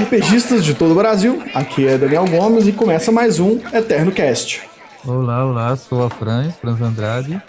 RPGistas 0.00 0.64
de 0.64 0.72
todo 0.72 0.92
o 0.92 0.94
Brasil. 0.94 1.42
Aqui 1.54 1.86
é 1.86 1.98
Daniel 1.98 2.24
Gomes 2.24 2.66
e 2.66 2.72
começa 2.72 3.12
mais 3.12 3.38
um 3.38 3.60
Eterno 3.70 4.10
Cast. 4.10 4.62
Olá, 5.04 5.44
olá, 5.44 5.76
sou 5.76 6.02
a 6.02 6.08
Franz, 6.08 6.56
Franz 6.56 6.80
Andrade, 6.80 7.42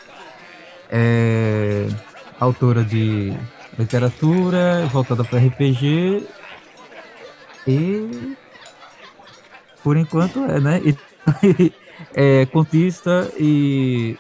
é, 0.90 1.88
autora 2.38 2.84
de 2.84 3.34
literatura 3.80 4.86
voltada 4.92 5.24
para 5.24 5.40
RPG 5.40 6.28
e 7.66 8.36
por 9.82 9.96
enquanto 9.96 10.44
é, 10.44 10.60
né? 10.60 10.82
E, 10.84 11.72
é, 12.14 12.46
contista 12.48 13.32
e 13.40 14.18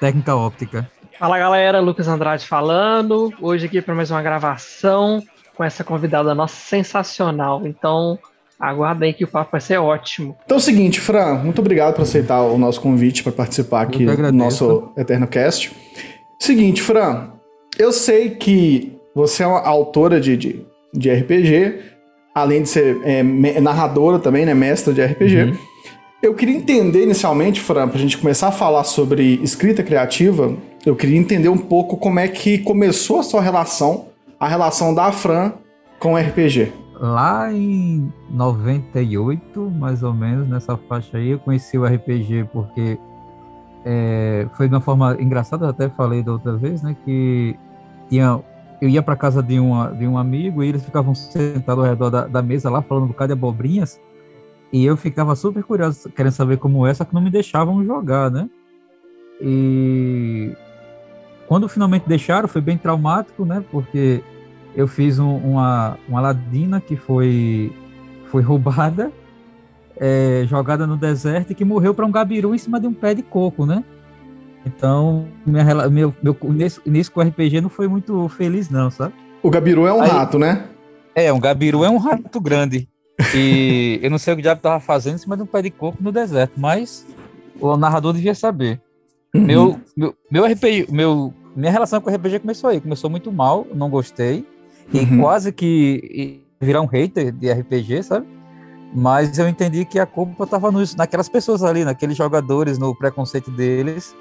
técnica 0.00 0.34
óptica. 0.34 0.90
Fala 1.18 1.38
galera, 1.38 1.78
Lucas 1.80 2.08
Andrade 2.08 2.46
falando. 2.46 3.34
Hoje 3.38 3.66
aqui 3.66 3.82
para 3.82 3.94
mais 3.94 4.10
uma 4.10 4.22
gravação 4.22 5.22
com 5.56 5.64
essa 5.64 5.82
convidada 5.82 6.34
nossa 6.34 6.56
sensacional. 6.56 7.66
Então, 7.66 8.18
aguardem 8.58 9.12
que 9.12 9.24
o 9.24 9.28
papo 9.28 9.52
vai 9.52 9.60
ser 9.60 9.78
ótimo. 9.78 10.36
Então 10.44 10.56
é 10.56 10.60
o 10.60 10.62
seguinte, 10.62 11.00
Fran, 11.00 11.34
muito 11.34 11.60
obrigado 11.60 11.94
por 11.94 12.02
aceitar 12.02 12.42
o 12.42 12.58
nosso 12.58 12.80
convite 12.80 13.22
para 13.22 13.32
participar 13.32 13.82
aqui 13.82 14.06
do 14.06 14.32
nosso 14.32 14.92
Eterno 14.96 15.26
Cast. 15.26 15.72
Seguinte, 16.38 16.82
Fran, 16.82 17.30
eu 17.78 17.92
sei 17.92 18.30
que 18.30 18.98
você 19.14 19.42
é 19.42 19.46
uma 19.46 19.60
autora 19.60 20.20
de, 20.20 20.36
de, 20.36 20.66
de 20.92 21.10
RPG, 21.12 21.80
além 22.34 22.62
de 22.62 22.68
ser 22.68 23.00
é, 23.04 23.22
narradora 23.60 24.18
também, 24.18 24.44
né, 24.44 24.54
mestra 24.54 24.92
de 24.92 25.02
RPG. 25.02 25.42
Uhum. 25.42 25.58
Eu 26.22 26.34
queria 26.34 26.56
entender 26.56 27.02
inicialmente, 27.02 27.60
Fran, 27.60 27.88
para 27.88 27.98
a 27.98 28.00
gente 28.00 28.18
começar 28.18 28.48
a 28.48 28.52
falar 28.52 28.84
sobre 28.84 29.38
escrita 29.42 29.82
criativa, 29.82 30.56
eu 30.84 30.96
queria 30.96 31.18
entender 31.18 31.48
um 31.48 31.58
pouco 31.58 31.96
como 31.96 32.18
é 32.18 32.26
que 32.26 32.58
começou 32.58 33.20
a 33.20 33.22
sua 33.22 33.40
relação 33.40 34.08
a 34.38 34.48
relação 34.48 34.94
da 34.94 35.10
Fran 35.12 35.52
com 35.98 36.14
o 36.14 36.16
RPG? 36.16 36.72
Lá 36.98 37.52
em 37.52 38.12
98, 38.30 39.70
mais 39.70 40.02
ou 40.02 40.14
menos, 40.14 40.48
nessa 40.48 40.76
faixa 40.76 41.18
aí, 41.18 41.30
eu 41.30 41.38
conheci 41.38 41.76
o 41.76 41.84
RPG 41.84 42.48
porque 42.52 42.98
é, 43.84 44.48
foi 44.54 44.68
de 44.68 44.74
uma 44.74 44.80
forma 44.80 45.16
engraçada, 45.20 45.68
até 45.68 45.88
falei 45.88 46.22
da 46.22 46.32
outra 46.32 46.56
vez, 46.56 46.82
né, 46.82 46.96
que 47.04 47.54
tinha, 48.08 48.40
eu 48.80 48.88
ia 48.88 49.02
para 49.02 49.14
casa 49.14 49.42
de, 49.42 49.60
uma, 49.60 49.90
de 49.90 50.06
um 50.06 50.16
amigo 50.16 50.62
e 50.62 50.68
eles 50.68 50.84
ficavam 50.84 51.14
sentados 51.14 51.84
ao 51.84 51.90
redor 51.90 52.10
da, 52.10 52.26
da 52.26 52.42
mesa 52.42 52.70
lá, 52.70 52.80
falando 52.80 53.04
um 53.04 53.08
bocado 53.08 53.34
de 53.34 53.38
abobrinhas, 53.38 54.00
e 54.72 54.84
eu 54.84 54.96
ficava 54.96 55.36
super 55.36 55.62
curioso, 55.62 56.10
querendo 56.10 56.32
saber 56.32 56.56
como 56.56 56.86
é, 56.86 56.94
só 56.94 57.04
que 57.04 57.14
não 57.14 57.20
me 57.20 57.30
deixavam 57.30 57.84
jogar, 57.84 58.30
né? 58.30 58.48
E 59.40 60.52
quando 61.46 61.68
finalmente 61.68 62.08
deixaram, 62.08 62.48
foi 62.48 62.60
bem 62.60 62.76
traumático, 62.76 63.44
né? 63.44 63.64
Porque 63.70 64.22
eu 64.74 64.86
fiz 64.86 65.18
um, 65.18 65.36
uma, 65.36 65.98
uma 66.08 66.20
ladina 66.20 66.80
que 66.80 66.96
foi, 66.96 67.72
foi 68.26 68.42
roubada, 68.42 69.10
é, 69.96 70.44
jogada 70.46 70.86
no 70.86 70.96
deserto 70.96 71.52
e 71.52 71.54
que 71.54 71.64
morreu 71.64 71.94
para 71.94 72.04
um 72.04 72.10
gabiru 72.10 72.54
em 72.54 72.58
cima 72.58 72.78
de 72.78 72.86
um 72.86 72.92
pé 72.92 73.14
de 73.14 73.22
coco, 73.22 73.64
né? 73.64 73.82
Então, 74.66 75.28
minha, 75.46 75.88
meu, 75.88 76.14
meu, 76.20 76.36
nesse, 76.44 76.80
nesse 76.84 77.10
com 77.10 77.20
o 77.20 77.22
RPG 77.22 77.60
não 77.60 77.68
foi 77.68 77.86
muito 77.86 78.28
feliz, 78.28 78.68
não, 78.68 78.90
sabe? 78.90 79.14
O 79.42 79.48
gabiru 79.48 79.86
é 79.86 79.92
um 79.92 80.02
Aí, 80.02 80.10
rato, 80.10 80.38
né? 80.38 80.66
É, 81.14 81.32
um 81.32 81.38
gabiru 81.38 81.84
é 81.84 81.88
um 81.88 81.98
rato 81.98 82.40
grande. 82.40 82.88
E 83.34 84.00
eu 84.02 84.10
não 84.10 84.18
sei 84.18 84.34
o 84.34 84.36
que 84.36 84.40
o 84.40 84.42
diabo 84.42 84.58
estava 84.58 84.80
fazendo 84.80 85.14
em 85.14 85.18
cima 85.18 85.36
de 85.36 85.44
um 85.44 85.46
pé 85.46 85.62
de 85.62 85.70
coco 85.70 85.98
no 86.00 86.10
deserto, 86.10 86.54
mas 86.56 87.06
o 87.60 87.76
narrador 87.76 88.12
devia 88.12 88.34
saber. 88.34 88.80
Uhum. 89.36 89.44
Meu, 89.44 89.80
meu, 89.96 90.14
meu 90.30 90.44
RPG, 90.46 90.86
meu, 90.90 91.32
minha 91.54 91.70
relação 91.70 92.00
com 92.00 92.10
o 92.10 92.14
RPG 92.14 92.40
começou 92.40 92.70
aí. 92.70 92.80
Começou 92.80 93.10
muito 93.10 93.30
mal, 93.30 93.66
não 93.74 93.90
gostei. 93.90 94.44
E 94.92 95.00
uhum. 95.00 95.20
quase 95.20 95.52
que 95.52 96.40
virar 96.60 96.80
um 96.80 96.86
hater 96.86 97.32
de 97.32 97.52
RPG, 97.52 98.02
sabe? 98.02 98.26
Mas 98.94 99.36
eu 99.38 99.48
entendi 99.48 99.84
que 99.84 99.98
a 99.98 100.06
culpa 100.06 100.44
estava 100.44 100.70
naquelas 100.96 101.28
pessoas 101.28 101.62
ali, 101.62 101.84
naqueles 101.84 102.16
jogadores, 102.16 102.78
no 102.78 102.94
preconceito 102.94 103.50
deles, 103.50 104.14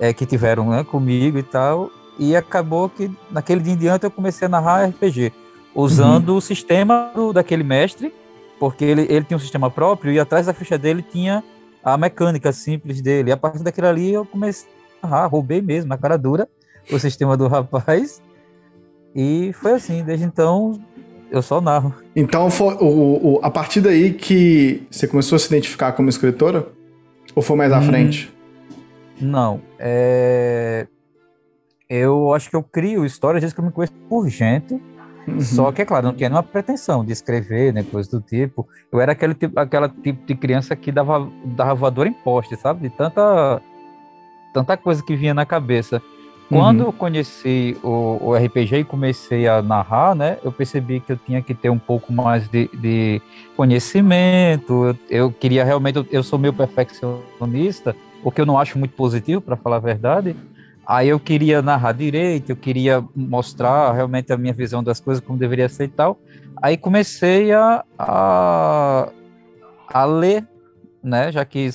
é, 0.00 0.12
que 0.12 0.26
tiveram 0.26 0.70
né, 0.70 0.84
comigo 0.84 1.38
e 1.38 1.42
tal. 1.42 1.90
E 2.18 2.34
acabou 2.34 2.88
que, 2.88 3.10
naquele 3.30 3.60
dia 3.60 3.74
em 3.74 3.76
diante, 3.76 4.04
eu 4.04 4.10
comecei 4.10 4.46
a 4.46 4.48
narrar 4.48 4.86
RPG, 4.86 5.32
usando 5.74 6.30
uhum. 6.30 6.36
o 6.36 6.40
sistema 6.40 7.10
do, 7.14 7.32
daquele 7.32 7.62
mestre, 7.62 8.12
porque 8.58 8.84
ele, 8.84 9.02
ele 9.02 9.24
tinha 9.24 9.36
um 9.36 9.40
sistema 9.40 9.70
próprio 9.70 10.12
e 10.12 10.18
atrás 10.18 10.46
da 10.46 10.54
ficha 10.54 10.78
dele 10.78 11.02
tinha 11.02 11.44
a 11.86 11.96
mecânica 11.96 12.50
simples 12.50 13.00
dele. 13.00 13.30
E 13.30 13.32
a 13.32 13.36
partir 13.36 13.62
daquilo 13.62 13.86
ali 13.86 14.12
eu 14.12 14.26
comecei 14.26 14.68
a 15.00 15.06
narrar, 15.06 15.26
roubei 15.26 15.62
mesmo, 15.62 15.88
na 15.88 15.96
cara 15.96 16.18
dura, 16.18 16.48
o 16.90 16.98
sistema 16.98 17.36
do 17.36 17.46
rapaz. 17.46 18.20
E 19.14 19.52
foi 19.54 19.72
assim, 19.72 20.02
desde 20.02 20.26
então 20.26 20.80
eu 21.30 21.40
só 21.40 21.60
narro. 21.60 21.94
Então 22.14 22.50
foi 22.50 22.74
o, 22.74 23.34
o, 23.34 23.40
a 23.40 23.50
partir 23.50 23.80
daí 23.80 24.12
que 24.12 24.84
você 24.90 25.06
começou 25.06 25.36
a 25.36 25.38
se 25.38 25.46
identificar 25.46 25.92
como 25.92 26.08
escritora? 26.08 26.66
Ou 27.36 27.42
foi 27.42 27.56
mais 27.56 27.72
à 27.72 27.78
hum, 27.78 27.82
frente? 27.82 28.34
Não. 29.20 29.60
É... 29.78 30.88
Eu 31.88 32.34
acho 32.34 32.50
que 32.50 32.56
eu 32.56 32.64
crio 32.64 33.06
histórias 33.06 33.42
desde 33.42 33.54
que 33.54 33.60
eu 33.60 33.64
me 33.64 33.70
conheço 33.70 33.92
por 34.08 34.28
gente. 34.28 34.80
Uhum. 35.26 35.40
Só 35.40 35.72
que, 35.72 35.82
é 35.82 35.84
claro, 35.84 36.06
não 36.06 36.14
tinha 36.14 36.28
nenhuma 36.28 36.42
pretensão 36.42 37.04
de 37.04 37.12
escrever, 37.12 37.72
né, 37.72 37.82
coisa 37.82 38.08
do 38.10 38.20
tipo. 38.20 38.66
Eu 38.92 39.00
era 39.00 39.12
aquele 39.12 39.34
tipo, 39.34 39.58
aquela 39.58 39.88
tipo 39.88 40.24
de 40.24 40.34
criança 40.34 40.76
que 40.76 40.92
dava, 40.92 41.28
dava 41.44 41.74
voador 41.74 42.06
em 42.06 42.12
poste, 42.12 42.56
sabe? 42.56 42.88
De 42.88 42.90
tanta, 42.90 43.60
tanta 44.54 44.76
coisa 44.76 45.02
que 45.02 45.16
vinha 45.16 45.34
na 45.34 45.44
cabeça. 45.44 46.00
Quando 46.48 46.82
uhum. 46.82 46.86
eu 46.86 46.92
conheci 46.92 47.76
o, 47.82 48.18
o, 48.20 48.36
RPG 48.36 48.76
e 48.76 48.84
comecei 48.84 49.48
a 49.48 49.60
narrar, 49.60 50.14
né, 50.14 50.38
eu 50.44 50.52
percebi 50.52 51.00
que 51.00 51.10
eu 51.10 51.16
tinha 51.16 51.42
que 51.42 51.52
ter 51.52 51.70
um 51.70 51.78
pouco 51.78 52.12
mais 52.12 52.48
de, 52.48 52.70
de 52.72 53.20
conhecimento. 53.56 54.84
Eu, 54.84 54.96
eu, 55.10 55.32
queria 55.32 55.64
realmente, 55.64 55.96
eu, 55.96 56.06
eu 56.08 56.22
sou 56.22 56.38
meio 56.38 56.52
perfeccionista, 56.52 57.96
o 58.22 58.30
que 58.30 58.40
eu 58.40 58.46
não 58.46 58.56
acho 58.56 58.78
muito 58.78 58.94
positivo, 58.94 59.40
para 59.40 59.56
falar 59.56 59.76
a 59.76 59.80
verdade. 59.80 60.36
Aí 60.86 61.08
eu 61.08 61.18
queria 61.18 61.60
narrar 61.60 61.92
direito, 61.92 62.50
eu 62.50 62.56
queria 62.56 63.04
mostrar 63.14 63.92
realmente 63.92 64.32
a 64.32 64.36
minha 64.36 64.52
visão 64.52 64.84
das 64.84 65.00
coisas 65.00 65.22
como 65.22 65.36
deveria 65.36 65.68
ser 65.68 65.84
e 65.84 65.88
tal. 65.88 66.16
Aí 66.62 66.76
comecei 66.76 67.52
a, 67.52 67.84
a, 67.98 69.08
a 69.88 70.04
ler, 70.04 70.46
né, 71.02 71.32
já 71.32 71.44
que 71.44 71.68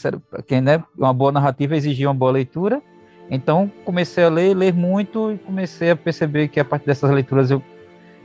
quem, 0.48 0.62
né, 0.62 0.82
uma 0.98 1.14
boa 1.14 1.32
narrativa 1.32 1.76
exigia 1.76 2.08
uma 2.08 2.16
boa 2.16 2.32
leitura. 2.32 2.82
Então 3.30 3.70
comecei 3.84 4.24
a 4.24 4.30
ler, 4.30 4.56
ler 4.56 4.74
muito 4.74 5.34
e 5.34 5.38
comecei 5.38 5.92
a 5.92 5.96
perceber 5.96 6.48
que 6.48 6.60
a 6.60 6.66
partir 6.66 6.86
dessas 6.86 7.12
leituras 7.12 7.52
eu 7.52 7.62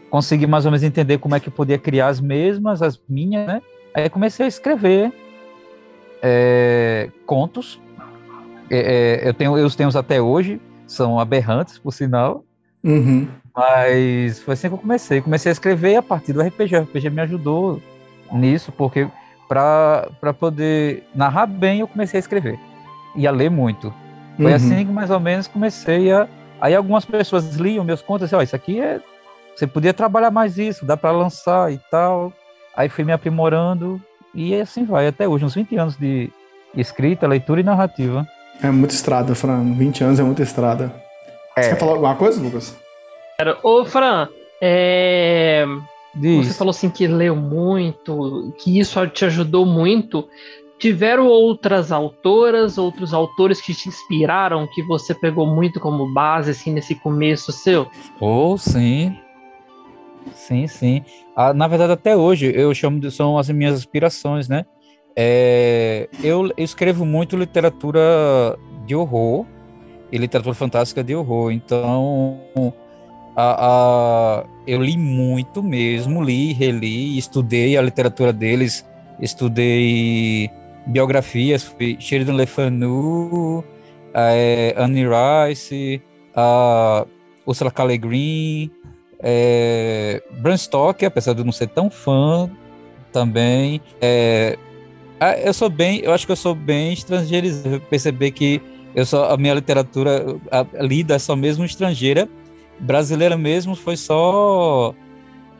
consegui 0.08 0.46
mais 0.46 0.66
ou 0.66 0.70
menos 0.70 0.84
entender 0.84 1.18
como 1.18 1.34
é 1.34 1.40
que 1.40 1.48
eu 1.48 1.52
podia 1.52 1.78
criar 1.78 2.08
as 2.08 2.20
mesmas, 2.20 2.80
as 2.80 3.00
minhas, 3.08 3.44
né? 3.44 3.60
Aí 3.92 4.08
comecei 4.08 4.46
a 4.46 4.48
escrever 4.48 5.12
é, 6.22 7.10
contos. 7.24 7.80
É, 8.70 9.28
eu 9.28 9.34
tenho, 9.34 9.58
eu 9.58 9.70
tenho 9.70 9.96
até 9.96 10.20
hoje 10.20 10.60
são 10.86 11.18
aberrantes, 11.18 11.78
por 11.78 11.92
sinal. 11.92 12.44
Uhum. 12.82 13.28
Mas 13.54 14.40
foi 14.40 14.54
assim 14.54 14.68
que 14.68 14.74
eu 14.74 14.78
comecei. 14.78 15.20
Comecei 15.20 15.50
a 15.50 15.52
escrever 15.52 15.96
a 15.96 16.02
partir 16.02 16.32
do 16.32 16.40
RPG. 16.42 16.76
O 16.76 16.82
RPG 16.82 17.10
me 17.10 17.22
ajudou 17.22 17.82
nisso, 18.32 18.70
porque 18.72 19.08
para 19.48 20.34
poder 20.38 21.04
narrar 21.14 21.46
bem, 21.46 21.80
eu 21.80 21.88
comecei 21.88 22.18
a 22.18 22.20
escrever 22.20 22.58
e 23.14 23.26
a 23.26 23.30
ler 23.30 23.50
muito. 23.50 23.92
Foi 24.36 24.46
uhum. 24.46 24.54
assim 24.54 24.86
que 24.86 24.92
mais 24.92 25.10
ou 25.10 25.18
menos 25.18 25.48
comecei 25.48 26.12
a. 26.12 26.28
Aí 26.60 26.74
algumas 26.74 27.04
pessoas 27.04 27.56
liam 27.56 27.84
meus 27.84 28.02
contos 28.02 28.22
e 28.22 28.24
assim, 28.26 28.36
ó, 28.36 28.42
isso 28.42 28.56
aqui 28.56 28.80
é. 28.80 29.00
Você 29.54 29.66
podia 29.66 29.94
trabalhar 29.94 30.30
mais 30.30 30.58
isso, 30.58 30.84
dá 30.84 30.96
para 30.96 31.10
lançar 31.10 31.72
e 31.72 31.80
tal. 31.90 32.32
Aí 32.76 32.90
fui 32.90 33.04
me 33.04 33.12
aprimorando 33.12 34.00
e 34.34 34.54
assim 34.54 34.84
vai, 34.84 35.06
até 35.06 35.26
hoje, 35.26 35.46
uns 35.46 35.54
20 35.54 35.76
anos 35.76 35.96
de 35.96 36.30
escrita, 36.74 37.26
leitura 37.26 37.60
e 37.60 37.64
narrativa. 37.64 38.26
É 38.62 38.70
muita 38.70 38.94
estrada, 38.94 39.34
Fran. 39.34 39.74
20 39.74 40.04
anos 40.04 40.20
é 40.20 40.22
muita 40.22 40.42
estrada. 40.42 40.94
É. 41.56 41.62
Você 41.62 41.68
quer 41.70 41.78
falar 41.78 41.92
alguma 41.92 42.14
coisa, 42.14 42.40
Lucas? 42.40 42.76
Ô, 43.62 43.84
Fran, 43.84 44.28
é... 44.60 45.64
você 46.14 46.54
falou 46.54 46.70
assim 46.70 46.88
que 46.88 47.06
leu 47.06 47.36
muito, 47.36 48.54
que 48.58 48.78
isso 48.78 49.06
te 49.08 49.24
ajudou 49.24 49.66
muito. 49.66 50.26
Tiveram 50.78 51.26
outras 51.26 51.90
autoras, 51.90 52.76
outros 52.76 53.14
autores 53.14 53.60
que 53.60 53.74
te 53.74 53.88
inspiraram, 53.88 54.66
que 54.66 54.82
você 54.82 55.14
pegou 55.14 55.46
muito 55.46 55.80
como 55.80 56.12
base, 56.12 56.50
assim, 56.50 56.72
nesse 56.72 56.94
começo 56.94 57.50
seu? 57.50 57.86
Oh, 58.20 58.58
sim. 58.58 59.16
Sim, 60.34 60.66
sim. 60.66 61.02
Ah, 61.34 61.54
na 61.54 61.66
verdade, 61.66 61.92
até 61.92 62.16
hoje, 62.16 62.52
eu 62.54 62.74
chamo 62.74 63.00
de, 63.00 63.10
são 63.10 63.38
as 63.38 63.48
minhas 63.48 63.78
inspirações, 63.78 64.48
né? 64.48 64.66
É, 65.18 66.08
eu 66.22 66.52
escrevo 66.58 67.06
muito 67.06 67.36
literatura 67.36 68.00
de 68.84 68.94
horror 68.94 69.46
e 70.12 70.18
literatura 70.18 70.54
fantástica 70.54 71.02
de 71.02 71.14
horror, 71.14 71.50
então 71.50 72.38
a, 73.34 73.56
a, 73.66 74.44
eu 74.66 74.80
li 74.82 74.96
muito 74.96 75.62
mesmo, 75.62 76.22
li, 76.22 76.52
reli, 76.52 77.16
estudei 77.16 77.78
a 77.78 77.82
literatura 77.82 78.30
deles, 78.32 78.86
estudei 79.18 80.50
biografias, 80.86 81.74
Sheridan 81.98 82.34
Le 82.34 82.46
Fanu, 82.46 83.64
é, 84.12 84.74
Annie 84.76 85.06
Rice, 85.06 86.02
a 86.34 87.06
Ursula 87.46 87.70
K. 87.70 87.96
Guin, 87.96 88.70
É, 89.18 90.22
Bram 90.42 90.56
Stoker, 90.56 91.08
apesar 91.08 91.32
de 91.32 91.40
eu 91.40 91.44
não 91.44 91.52
ser 91.52 91.68
tão 91.68 91.88
fã 91.88 92.50
também, 93.10 93.80
é, 93.98 94.58
eu 95.44 95.52
sou 95.52 95.68
bem, 95.70 96.00
eu 96.00 96.12
acho 96.12 96.26
que 96.26 96.32
eu 96.32 96.36
sou 96.36 96.54
bem 96.54 96.92
estrangeirizado, 96.92 97.80
perceber 97.82 98.30
que 98.32 98.60
eu 98.94 99.04
só 99.04 99.30
a 99.30 99.36
minha 99.36 99.54
literatura 99.54 100.38
a, 100.50 100.60
a, 100.60 100.82
lida 100.82 101.14
é 101.14 101.18
só 101.18 101.34
mesmo 101.34 101.64
estrangeira, 101.64 102.28
brasileira 102.78 103.36
mesmo 103.36 103.74
foi 103.74 103.96
só 103.96 104.94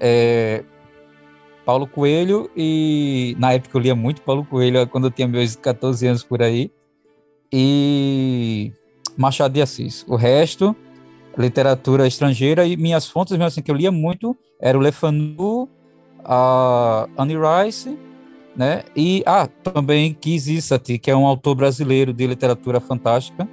é, 0.01 0.63
Paulo 1.65 1.87
Coelho 1.87 2.51
e 2.57 3.37
na 3.39 3.53
época 3.53 3.77
eu 3.77 3.81
lia 3.81 3.95
muito 3.95 4.23
Paulo 4.23 4.45
Coelho 4.45 4.87
quando 4.87 5.07
eu 5.07 5.11
tinha 5.11 5.29
meus 5.29 5.57
14 5.57 6.07
anos 6.07 6.23
por 6.23 6.43
aí 6.43 6.71
e 7.53 8.73
Machado 9.17 9.55
de 9.55 9.63
Assis. 9.63 10.05
O 10.09 10.17
resto 10.17 10.77
literatura 11.37 12.07
estrangeira 12.07 12.65
e 12.65 12.77
minhas 12.77 13.07
fontes, 13.07 13.33
mesmo 13.33 13.47
assim, 13.47 13.63
que 13.63 13.71
eu 13.71 13.75
lia 13.75 13.93
muito, 13.93 14.37
era 14.61 14.79
o 14.79 14.81
Le 14.81 14.91
Fanu, 14.91 15.69
a 16.25 17.09
Annie 17.17 17.37
Rice, 17.37 17.97
né? 18.57 18.85
E, 18.97 19.23
ah, 19.27 19.49
também 19.63 20.15
Keith 20.15 20.47
Issati, 20.47 20.99
que 20.99 21.11
é 21.11 21.17
um 21.17 21.27
autor 21.27 21.55
brasileiro 21.55 22.13
de 22.13 22.27
literatura 22.27 22.81
fantástica. 22.81 23.47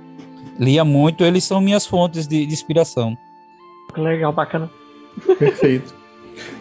Lia 0.60 0.86
muito, 0.86 1.24
eles 1.24 1.44
são 1.44 1.60
minhas 1.60 1.86
fontes 1.86 2.28
de, 2.28 2.46
de 2.46 2.54
inspiração. 2.54 3.18
Legal, 3.98 4.32
bacana. 4.32 4.70
Perfeito. 5.38 5.94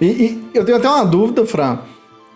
E, 0.00 0.06
e, 0.06 0.50
eu 0.54 0.64
tenho 0.64 0.78
até 0.78 0.88
uma 0.88 1.04
dúvida, 1.04 1.46
Fran. 1.46 1.78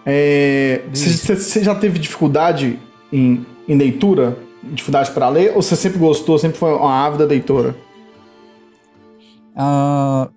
É, 0.04 0.82
você 0.92 1.64
já 1.64 1.74
teve 1.74 1.98
dificuldade 1.98 2.78
em, 3.12 3.44
em 3.68 3.76
leitura? 3.76 4.38
Dificuldade 4.62 5.10
para 5.10 5.28
ler? 5.28 5.52
Ou 5.54 5.62
você 5.62 5.76
sempre 5.76 5.98
gostou, 5.98 6.38
sempre 6.38 6.58
foi 6.58 6.72
uma 6.72 7.04
ávida 7.04 7.24
leitora? 7.24 7.74
Uh, 9.56 10.30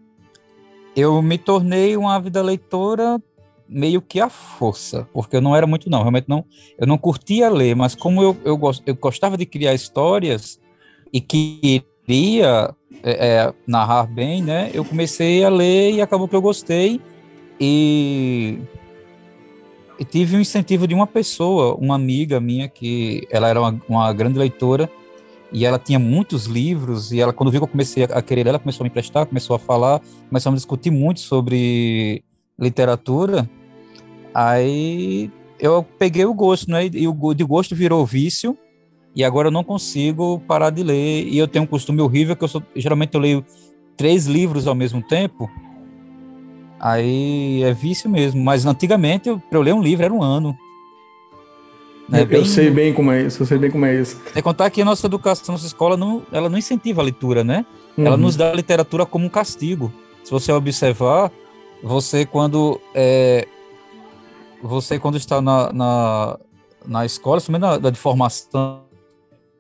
eu 0.96 1.22
me 1.22 1.38
tornei 1.38 1.96
uma 1.96 2.16
ávida 2.16 2.42
leitora 2.42 3.22
meio 3.70 4.02
que 4.02 4.20
à 4.20 4.30
força, 4.30 5.08
porque 5.14 5.36
eu 5.36 5.42
não 5.42 5.56
era 5.56 5.68
muito 5.68 5.90
não, 5.90 6.00
realmente 6.00 6.28
não, 6.28 6.44
eu 6.78 6.88
não 6.88 6.98
curtia 6.98 7.50
ler, 7.50 7.76
mas 7.76 7.94
como 7.94 8.22
eu, 8.22 8.36
eu, 8.44 8.60
eu 8.86 8.96
gostava 8.96 9.38
de 9.38 9.46
criar 9.46 9.74
histórias 9.74 10.60
e 11.14 11.22
queria 11.22 12.74
é, 13.04 13.28
é, 13.28 13.54
narrar 13.68 14.08
bem, 14.08 14.42
né, 14.42 14.72
eu 14.74 14.84
comecei 14.84 15.44
a 15.44 15.50
ler 15.50 15.92
e 15.94 16.02
acabou 16.02 16.28
que 16.28 16.36
eu 16.36 16.42
gostei 16.42 17.00
e, 17.60 18.58
e 20.00 20.06
tive 20.06 20.38
um 20.38 20.40
incentivo 20.40 20.88
de 20.88 20.96
uma 20.96 21.06
pessoa, 21.06 21.76
uma 21.76 21.96
amiga 21.96 22.40
minha, 22.40 22.68
que 22.68 23.28
ela 23.30 23.48
era 23.48 23.60
uma, 23.60 23.82
uma 23.88 24.14
grande 24.14 24.40
leitora, 24.40 24.90
e 25.52 25.66
ela 25.66 25.80
tinha 25.80 26.00
muitos 26.00 26.46
livros, 26.46 27.12
e 27.12 27.20
ela, 27.20 27.34
quando 27.34 27.52
viu 27.52 27.60
que 27.60 27.66
eu 27.66 27.72
comecei 27.72 28.04
a 28.04 28.22
querer 28.22 28.48
ela 28.48 28.60
começou 28.60 28.84
a 28.84 28.86
me 28.86 28.90
emprestar, 28.90 29.26
começou 29.26 29.56
a 29.56 29.60
falar, 29.60 30.00
começamos 30.30 30.58
a 30.58 30.60
discutir 30.60 30.92
muito 30.92 31.20
sobre 31.20 32.24
literatura, 32.58 33.50
aí 34.34 35.32
eu 35.60 35.84
peguei 35.98 36.26
o 36.26 36.34
gosto, 36.34 36.70
né, 36.72 36.90
e 36.94 37.08
o 37.08 37.34
de 37.34 37.44
gosto 37.44 37.76
virou 37.76 38.06
vício, 38.06 38.58
e 39.16 39.24
agora 39.24 39.48
eu 39.48 39.52
não 39.52 39.64
consigo 39.64 40.40
parar 40.48 40.70
de 40.70 40.84
ler, 40.84 41.28
e 41.28 41.38
eu 41.38 41.48
tenho 41.48 41.64
um 41.64 41.68
costume 41.68 42.02
horrível, 42.02 42.36
que 42.36 42.44
eu 42.44 42.48
sou, 42.48 42.64
geralmente 42.76 43.14
eu 43.16 43.20
leio 43.20 43.46
três 43.98 44.26
livros 44.26 44.68
ao 44.68 44.76
mesmo 44.76 45.02
tempo, 45.02 45.50
aí 46.80 47.62
é 47.64 47.74
vício 47.74 48.10
mesmo, 48.10 48.42
mas 48.42 48.66
antigamente, 48.66 49.30
para 49.50 49.58
eu 49.58 49.62
ler 49.62 49.74
um 49.74 49.82
livro 49.82 50.06
era 50.06 50.14
um 50.14 50.24
ano, 50.24 50.58
né? 52.10 52.28
Eu 52.30 52.44
sei 52.44 52.72
bem 52.72 52.92
como 52.92 53.12
é 53.12 53.22
isso, 53.22 53.44
eu 53.44 53.46
sei 53.46 53.58
bem 53.60 53.70
como 53.70 53.86
é 53.86 53.96
isso. 54.02 54.20
É 54.34 54.42
contar 54.42 54.70
que 54.72 54.82
a 54.82 54.86
nossa 54.86 55.06
educação, 55.06 55.54
nossa 55.54 55.68
escola, 55.68 55.96
não, 55.96 56.24
ela 56.32 56.50
não 56.50 56.58
incentiva 56.58 57.02
a 57.02 57.04
leitura, 57.04 57.44
né? 57.44 57.64
Uhum. 57.96 58.06
Ela 58.08 58.18
nos 58.18 58.36
dá 58.36 58.50
a 58.50 58.56
literatura 58.56 59.06
como 59.06 59.26
um 59.26 59.30
castigo. 59.30 59.94
Se 60.24 60.32
você 60.32 60.52
observar, 60.52 61.32
você 61.84 62.26
quando 62.26 62.82
é, 62.96 63.48
você 64.62 65.00
quando 65.00 65.18
está 65.18 65.42
na, 65.42 65.72
na, 65.72 66.40
na 66.86 67.06
escola, 67.06 67.38
principalmente 67.38 67.62
na, 67.62 67.80
na 67.80 67.90
de 67.90 68.00
formação, 68.00 68.82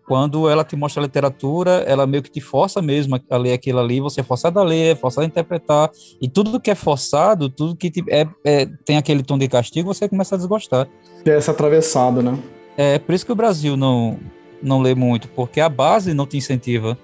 quando 0.09 0.49
ela 0.49 0.63
te 0.63 0.75
mostra 0.75 1.03
a 1.03 1.05
literatura, 1.05 1.83
ela 1.85 2.07
meio 2.07 2.23
que 2.23 2.31
te 2.31 2.41
força 2.41 2.81
mesmo 2.81 3.21
a 3.29 3.37
ler 3.37 3.53
aquilo 3.53 3.77
ali, 3.79 3.99
você 3.99 4.21
é 4.21 4.23
forçado 4.23 4.59
a 4.59 4.63
ler, 4.63 4.93
é 4.93 4.95
forçado 4.95 5.23
a 5.23 5.27
interpretar, 5.27 5.91
e 6.19 6.27
tudo 6.27 6.59
que 6.59 6.71
é 6.71 6.75
forçado, 6.75 7.47
tudo 7.47 7.75
que 7.75 7.91
te, 7.91 8.03
é, 8.09 8.27
é, 8.43 8.65
tem 8.83 8.97
aquele 8.97 9.21
tom 9.21 9.37
de 9.37 9.47
castigo, 9.47 9.93
você 9.93 10.09
começa 10.09 10.33
a 10.33 10.37
desgostar. 10.39 10.87
É 11.23 11.29
essa 11.29 11.51
atravessada, 11.51 12.23
né? 12.23 12.39
É 12.75 12.97
por 12.97 13.13
isso 13.13 13.23
que 13.23 13.31
o 13.31 13.35
Brasil 13.35 13.77
não, 13.77 14.17
não 14.63 14.81
lê 14.81 14.95
muito, 14.95 15.27
porque 15.27 15.61
a 15.61 15.69
base 15.69 16.11
não 16.13 16.25
te 16.25 16.37
incentiva. 16.37 16.97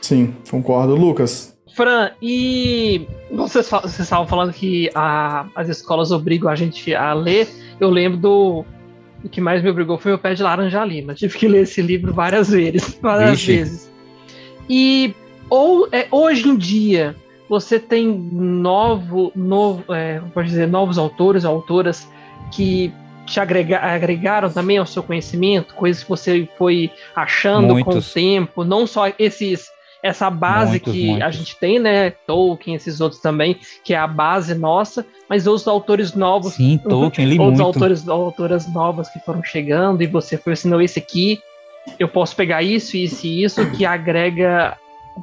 Sim, 0.00 0.32
concordo. 0.48 0.94
Lucas? 0.94 1.53
Fran, 1.74 2.10
e 2.22 3.06
vocês, 3.30 3.68
vocês 3.68 4.00
estavam 4.00 4.26
falando 4.26 4.52
que 4.52 4.88
a, 4.94 5.46
as 5.56 5.68
escolas 5.68 6.12
obrigam 6.12 6.48
a 6.48 6.54
gente 6.54 6.94
a 6.94 7.12
ler. 7.12 7.48
Eu 7.80 7.90
lembro 7.90 8.16
do 8.18 8.64
o 9.24 9.28
que 9.28 9.40
mais 9.40 9.62
me 9.62 9.70
obrigou 9.70 9.98
foi 9.98 10.12
o 10.12 10.18
Pé 10.18 10.34
de 10.34 10.42
Laranja 10.42 10.84
Lima. 10.84 11.14
Tive 11.14 11.36
que 11.36 11.48
ler 11.48 11.62
esse 11.62 11.82
livro 11.82 12.12
várias 12.12 12.50
vezes. 12.50 12.96
Várias 13.02 13.40
Ixi. 13.40 13.56
vezes. 13.56 13.92
E 14.68 15.14
ou, 15.50 15.88
é, 15.90 16.06
hoje 16.10 16.48
em 16.48 16.56
dia 16.56 17.16
você 17.48 17.78
tem 17.78 18.06
novo, 18.06 19.32
novo 19.34 19.84
é, 19.92 20.20
pode 20.32 20.48
dizer, 20.48 20.68
novos 20.68 20.96
autores, 20.96 21.44
autoras 21.44 22.08
que 22.52 22.92
te 23.26 23.40
agrega, 23.40 23.78
agregaram 23.78 24.50
também 24.50 24.78
ao 24.78 24.86
seu 24.86 25.02
conhecimento, 25.02 25.74
coisas 25.74 26.02
que 26.02 26.08
você 26.08 26.48
foi 26.56 26.90
achando 27.16 27.68
Muitos. 27.68 27.92
com 27.92 27.98
o 27.98 28.02
tempo, 28.02 28.64
não 28.64 28.86
só 28.86 29.12
esses 29.18 29.70
essa 30.04 30.28
base 30.28 30.72
muitos, 30.72 30.92
que 30.92 31.06
muitos. 31.06 31.26
a 31.26 31.30
gente 31.30 31.56
tem, 31.58 31.78
né? 31.78 32.10
Tolkien, 32.10 32.76
esses 32.76 33.00
outros 33.00 33.22
também, 33.22 33.56
que 33.82 33.94
é 33.94 33.96
a 33.96 34.06
base 34.06 34.54
nossa, 34.54 35.06
mas 35.30 35.46
outros 35.46 35.66
autores 35.66 36.14
novos. 36.14 36.52
Sim, 36.52 36.76
Tolkien, 36.76 37.26
li 37.26 37.38
outros 37.38 37.58
muito. 37.58 37.74
autores, 37.74 38.06
autoras 38.06 38.70
novas 38.70 39.08
que 39.08 39.18
foram 39.20 39.42
chegando 39.42 40.02
e 40.02 40.06
você 40.06 40.36
foi 40.36 40.52
assim, 40.52 40.68
não, 40.68 40.78
esse 40.78 40.98
aqui, 40.98 41.40
eu 41.98 42.06
posso 42.06 42.36
pegar 42.36 42.62
isso, 42.62 42.98
isso 42.98 43.26
e 43.26 43.44
isso, 43.44 43.70
que 43.70 43.86
agrega 43.86 44.76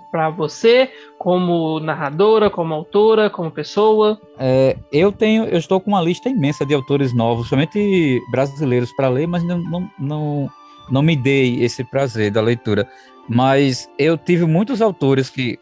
para 0.09 0.31
você, 0.31 0.89
como 1.19 1.79
narradora, 1.79 2.49
como 2.49 2.73
autora, 2.73 3.29
como 3.29 3.51
pessoa? 3.51 4.19
É, 4.39 4.75
eu 4.91 5.11
tenho, 5.11 5.43
eu 5.43 5.59
estou 5.59 5.79
com 5.79 5.91
uma 5.91 6.01
lista 6.01 6.27
imensa 6.27 6.65
de 6.65 6.73
autores 6.73 7.13
novos, 7.13 7.49
somente 7.49 8.19
brasileiros 8.31 8.91
para 8.93 9.09
ler, 9.09 9.27
mas 9.27 9.43
não, 9.43 9.59
não, 9.59 9.89
não, 9.99 10.49
não 10.91 11.01
me 11.01 11.15
dei 11.15 11.63
esse 11.63 11.83
prazer 11.83 12.31
da 12.31 12.41
leitura. 12.41 12.87
Mas 13.27 13.89
eu 13.97 14.17
tive 14.17 14.45
muitos 14.45 14.81
autores 14.81 15.29
que 15.29 15.57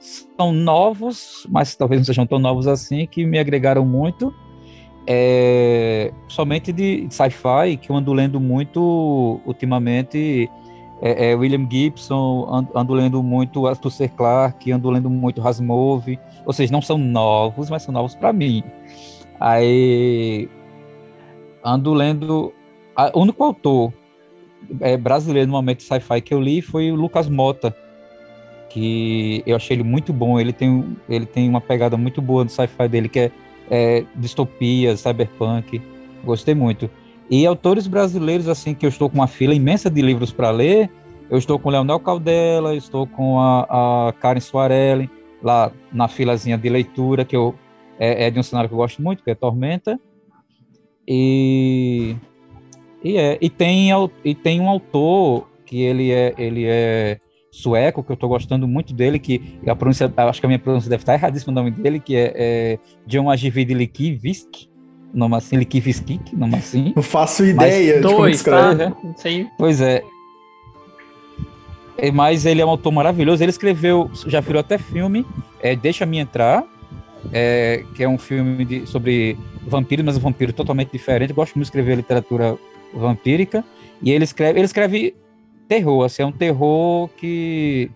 são 0.00 0.52
novos, 0.52 1.46
mas 1.48 1.76
talvez 1.76 2.00
não 2.00 2.04
sejam 2.04 2.26
tão 2.26 2.38
novos 2.38 2.66
assim, 2.66 3.06
que 3.06 3.24
me 3.24 3.38
agregaram 3.38 3.84
muito. 3.84 4.34
É, 5.06 6.12
somente 6.28 6.72
de 6.72 7.06
sci-fi, 7.10 7.76
que 7.80 7.90
eu 7.90 7.96
ando 7.96 8.12
lendo 8.12 8.40
muito 8.40 9.40
ultimamente. 9.46 10.50
É, 11.00 11.30
é 11.30 11.34
William 11.34 11.66
Gibson, 11.68 12.64
ando, 12.74 12.94
lendo 12.94 13.22
muito 13.22 13.66
Arthur 13.66 13.90
C. 13.90 14.08
Clarke, 14.08 14.70
ando 14.72 14.90
lendo 14.90 15.10
muito 15.10 15.46
Asimov. 15.46 16.18
Ou 16.44 16.52
seja, 16.52 16.72
não 16.72 16.82
são 16.82 16.98
novos, 16.98 17.70
mas 17.70 17.82
são 17.82 17.92
novos 17.92 18.14
para 18.14 18.32
mim. 18.32 18.62
Aí 19.38 20.48
ando 21.64 21.94
lendo. 21.94 22.52
O 23.14 23.20
único 23.20 23.42
autor 23.42 23.92
é, 24.80 24.96
brasileiro 24.96 25.46
no 25.46 25.52
momento 25.52 25.82
sci-fi 25.82 26.20
que 26.20 26.32
eu 26.32 26.40
li 26.40 26.62
foi 26.62 26.90
o 26.90 26.94
Lucas 26.94 27.28
Mota, 27.28 27.74
que 28.68 29.42
eu 29.46 29.54
achei 29.56 29.76
ele 29.76 29.82
muito 29.82 30.12
bom. 30.12 30.40
Ele 30.40 30.52
tem, 30.52 30.96
ele 31.08 31.26
tem 31.26 31.48
uma 31.48 31.60
pegada 31.60 31.96
muito 31.96 32.22
boa 32.22 32.44
do 32.44 32.50
sci-fi 32.50 32.88
dele, 32.88 33.08
que 33.08 33.18
é, 33.20 33.32
é 33.70 34.04
distopia, 34.16 34.96
cyberpunk. 34.96 35.80
Gostei 36.24 36.54
muito. 36.54 36.88
E 37.30 37.46
autores 37.46 37.86
brasileiros, 37.86 38.48
assim, 38.48 38.74
que 38.74 38.84
eu 38.84 38.88
estou 38.88 39.08
com 39.08 39.16
uma 39.16 39.26
fila 39.26 39.54
imensa 39.54 39.90
de 39.90 40.02
livros 40.02 40.32
para 40.32 40.50
ler, 40.50 40.90
eu 41.30 41.38
estou 41.38 41.58
com 41.58 41.70
Leonel 41.70 41.98
Caldela, 42.00 42.74
estou 42.74 43.06
com 43.06 43.40
a, 43.40 44.08
a 44.08 44.12
Karen 44.12 44.40
Soarelli, 44.40 45.10
lá 45.42 45.72
na 45.92 46.08
filazinha 46.08 46.58
de 46.58 46.68
leitura, 46.68 47.24
que 47.24 47.34
eu, 47.34 47.54
é, 47.98 48.26
é 48.26 48.30
de 48.30 48.38
um 48.38 48.42
cenário 48.42 48.68
que 48.68 48.74
eu 48.74 48.78
gosto 48.78 49.02
muito, 49.02 49.22
que 49.22 49.30
é 49.30 49.34
Tormenta. 49.34 49.98
E 51.06 52.16
e, 53.04 53.16
é, 53.16 53.38
e, 53.40 53.50
tem, 53.50 53.90
e 54.24 54.34
tem 54.34 54.60
um 54.60 54.68
autor 54.68 55.48
que 55.66 55.80
ele 55.80 56.10
é, 56.10 56.34
ele 56.38 56.64
é 56.66 57.18
sueco, 57.50 58.02
que 58.02 58.10
eu 58.10 58.14
estou 58.14 58.28
gostando 58.28 58.66
muito 58.66 58.94
dele, 58.94 59.18
que 59.18 59.60
a 59.66 59.76
pronúncia, 59.76 60.12
acho 60.16 60.40
que 60.40 60.46
a 60.46 60.48
minha 60.48 60.58
pronúncia 60.58 60.88
deve 60.88 61.02
estar 61.02 61.14
erradíssima 61.14 61.52
o 61.52 61.54
nome 61.54 61.70
dele, 61.70 62.00
que 62.00 62.16
é, 62.16 62.32
é 62.34 62.78
John 63.06 63.30
Ajivide 63.30 63.74
Likivisk, 63.74 64.68
nome 65.12 65.36
assim, 65.36 65.56
Likiviskik, 65.56 66.34
nome 66.34 66.56
assim. 66.56 66.92
Não 66.96 67.02
faço 67.02 67.44
ideia 67.44 68.00
Mas, 68.00 68.02
de 68.02 68.14
como 68.14 68.28
escreve. 68.28 68.84
Tá? 68.84 68.90
Né? 68.90 69.50
Pois 69.58 69.80
é. 69.80 70.02
é. 71.98 72.10
Mas 72.10 72.46
ele 72.46 72.62
é 72.62 72.66
um 72.66 72.70
autor 72.70 72.90
maravilhoso, 72.90 73.42
ele 73.42 73.50
escreveu, 73.50 74.10
já 74.26 74.40
virou 74.40 74.60
até 74.60 74.78
filme, 74.78 75.26
é, 75.60 75.76
Deixa-me 75.76 76.18
Entrar, 76.18 76.64
é, 77.32 77.84
que 77.94 78.02
é 78.02 78.08
um 78.08 78.18
filme 78.18 78.64
de, 78.64 78.86
sobre 78.86 79.36
vampiros, 79.66 80.04
mas 80.04 80.16
um 80.16 80.20
vampiro 80.20 80.52
totalmente 80.54 80.90
diferente. 80.90 81.30
Eu 81.30 81.36
gosto 81.36 81.54
muito 81.54 81.66
de 81.66 81.68
escrever 81.68 81.96
literatura 81.96 82.58
vampírica, 82.94 83.64
e 84.02 84.10
ele 84.10 84.24
escreve, 84.24 84.58
ele 84.58 84.66
escreve 84.66 85.14
terror, 85.68 86.04
assim, 86.04 86.22
é 86.22 86.26
um 86.26 86.32
terror 86.32 87.08
que 87.16 87.90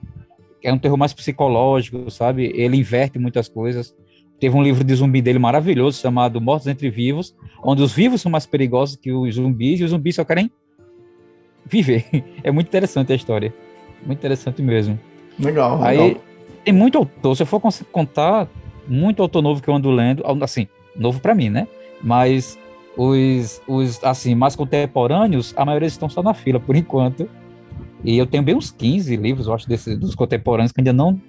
é 0.62 0.72
um 0.72 0.78
terror 0.78 0.96
mais 0.96 1.12
psicológico, 1.12 2.10
sabe? 2.10 2.52
Ele 2.54 2.76
inverte 2.76 3.18
muitas 3.18 3.48
coisas. 3.48 3.94
teve 4.40 4.54
um 4.54 4.62
livro 4.62 4.84
de 4.84 4.94
zumbi 4.94 5.22
dele 5.22 5.38
maravilhoso 5.38 6.00
chamado 6.00 6.40
Mortos 6.40 6.66
Entre 6.66 6.90
Vivos, 6.90 7.34
onde 7.62 7.82
os 7.82 7.92
vivos 7.92 8.20
são 8.20 8.30
mais 8.30 8.46
perigosos 8.46 8.96
que 8.96 9.12
os 9.12 9.34
zumbis 9.34 9.80
e 9.80 9.84
os 9.84 9.90
zumbis 9.90 10.16
só 10.16 10.24
querem 10.24 10.50
viver. 11.64 12.04
É 12.42 12.50
muito 12.50 12.68
interessante 12.68 13.12
a 13.12 13.16
história. 13.16 13.54
Muito 14.04 14.18
interessante 14.18 14.62
mesmo. 14.62 14.98
Legal. 15.38 15.82
Aí 15.82 15.98
legal. 15.98 16.22
tem 16.64 16.74
muito 16.74 16.98
autor. 16.98 17.36
Se 17.36 17.42
eu 17.42 17.46
for 17.46 17.60
contar, 17.92 18.48
muito 18.86 19.22
autor 19.22 19.42
novo 19.42 19.62
que 19.62 19.68
eu 19.68 19.74
ando 19.74 19.90
lendo, 19.90 20.22
assim, 20.42 20.68
novo 20.94 21.20
para 21.20 21.34
mim, 21.34 21.48
né? 21.48 21.66
Mas 22.02 22.58
os, 22.96 23.60
os, 23.68 24.02
assim, 24.02 24.34
mais 24.34 24.56
contemporâneos, 24.56 25.52
a 25.56 25.64
maioria 25.64 25.86
estão 25.86 26.08
só 26.08 26.22
na 26.22 26.32
fila, 26.32 26.58
por 26.58 26.74
enquanto. 26.74 27.28
E 28.02 28.16
eu 28.16 28.26
tenho 28.26 28.42
bem 28.42 28.54
uns 28.54 28.70
15 28.70 29.16
livros, 29.16 29.46
eu 29.46 29.54
acho, 29.54 29.68
desse, 29.68 29.96
dos 29.96 30.14
contemporâneos, 30.14 30.72
que 30.72 30.80
ainda 30.80 30.92
não 30.92 31.20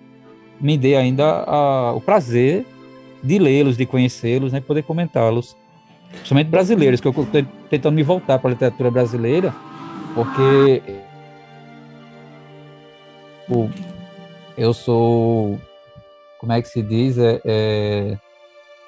me 0.60 0.78
dei 0.78 0.96
ainda 0.96 1.44
a, 1.44 1.94
o 1.94 2.02
prazer 2.02 2.66
de 3.22 3.38
lê-los, 3.38 3.78
de 3.78 3.86
conhecê-los, 3.86 4.52
né, 4.52 4.62
poder 4.62 4.84
comentá-los. 4.84 5.56
Principalmente 6.10 6.48
brasileiros, 6.48 7.02
que 7.02 7.08
eu 7.08 7.12
estou 7.12 7.26
tentando 7.70 7.96
me 7.96 8.04
voltar 8.04 8.40
para 8.40 8.50
a 8.50 8.54
literatura 8.54 8.90
brasileira, 8.90 9.54
porque 10.16 10.82
eu 14.58 14.74
sou, 14.74 15.60
como 16.40 16.54
é 16.54 16.62
que 16.62 16.70
se 16.70 16.82
diz, 16.82 17.18
é, 17.18 17.42
é 17.46 18.18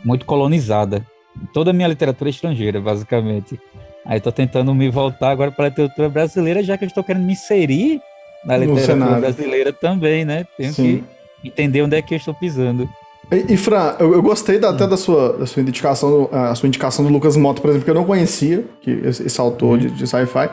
muito 0.04 0.26
colonizada. 0.26 1.06
Toda 1.54 1.72
a 1.72 1.74
minha 1.74 1.88
literatura 1.88 2.30
é 2.30 2.32
estrangeira, 2.32 2.80
basicamente. 2.80 3.60
Aí 4.06 4.18
estou 4.18 4.32
tentando 4.32 4.74
me 4.74 4.90
voltar 4.90 5.32
agora 5.32 5.52
para 5.52 5.66
a 5.66 5.70
literatura 5.70 6.10
brasileira, 6.10 6.64
já 6.64 6.78
que 6.78 6.86
eu 6.86 6.88
estou 6.88 7.04
querendo 7.04 7.26
me 7.26 7.34
inserir 7.34 8.02
na 8.46 8.58
literatura 8.58 9.20
brasileira 9.20 9.74
também, 9.74 10.26
né? 10.26 10.46
Tenho 10.58 10.74
Sim. 10.74 11.04
que 11.42 11.48
entender 11.48 11.82
onde 11.82 11.96
é 11.96 12.02
que 12.02 12.14
eu 12.14 12.18
estou 12.18 12.34
pisando. 12.34 12.90
E, 13.32 13.54
e 13.54 13.58
Fran, 13.58 13.96
eu, 14.00 14.14
eu 14.14 14.22
gostei 14.22 14.58
da, 14.58 14.70
até 14.70 14.88
da 14.88 14.98
sua, 14.98 15.34
da 15.34 15.46
sua 15.46 15.62
indicação, 15.62 16.30
a 16.32 16.56
sua 16.56 16.68
indicação 16.68 17.06
do 17.06 17.12
Lucas 17.12 17.38
Mota, 17.38 17.62
por 17.62 17.70
exemplo, 17.70 17.86
que 17.86 17.92
eu 17.92 17.96
não 17.96 18.06
conhecia, 18.06 18.66
que 18.82 18.92
esse, 19.04 19.26
esse 19.26 19.40
autor 19.40 19.78
de, 19.78 19.90
de 19.92 20.08
sci-fi. 20.08 20.50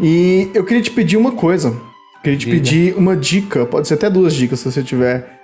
E 0.00 0.50
eu 0.54 0.64
queria 0.64 0.82
te 0.82 0.90
pedir 0.90 1.16
uma 1.16 1.32
coisa. 1.32 1.76
Queria 2.22 2.38
te 2.38 2.46
Diga. 2.46 2.56
pedir 2.56 2.96
uma 2.96 3.16
dica, 3.16 3.64
pode 3.64 3.86
ser 3.86 3.94
até 3.94 4.10
duas 4.10 4.34
dicas 4.34 4.60
se 4.60 4.70
você 4.70 4.82
tiver, 4.82 5.40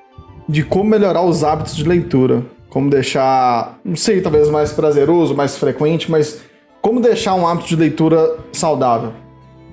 de 0.49 0.63
como 0.63 0.91
melhorar 0.91 1.23
os 1.23 1.45
hábitos 1.45 1.77
de 1.77 1.85
leitura. 1.85 2.43
Como 2.77 2.91
deixar, 2.91 3.81
não 3.83 3.97
sei, 3.97 4.21
talvez 4.21 4.51
mais 4.51 4.71
prazeroso, 4.71 5.35
mais 5.35 5.57
frequente, 5.57 6.11
mas 6.11 6.45
como 6.83 7.01
deixar 7.01 7.35
um 7.35 7.47
hábito 7.47 7.69
de 7.69 7.75
leitura 7.75 8.37
saudável. 8.53 9.15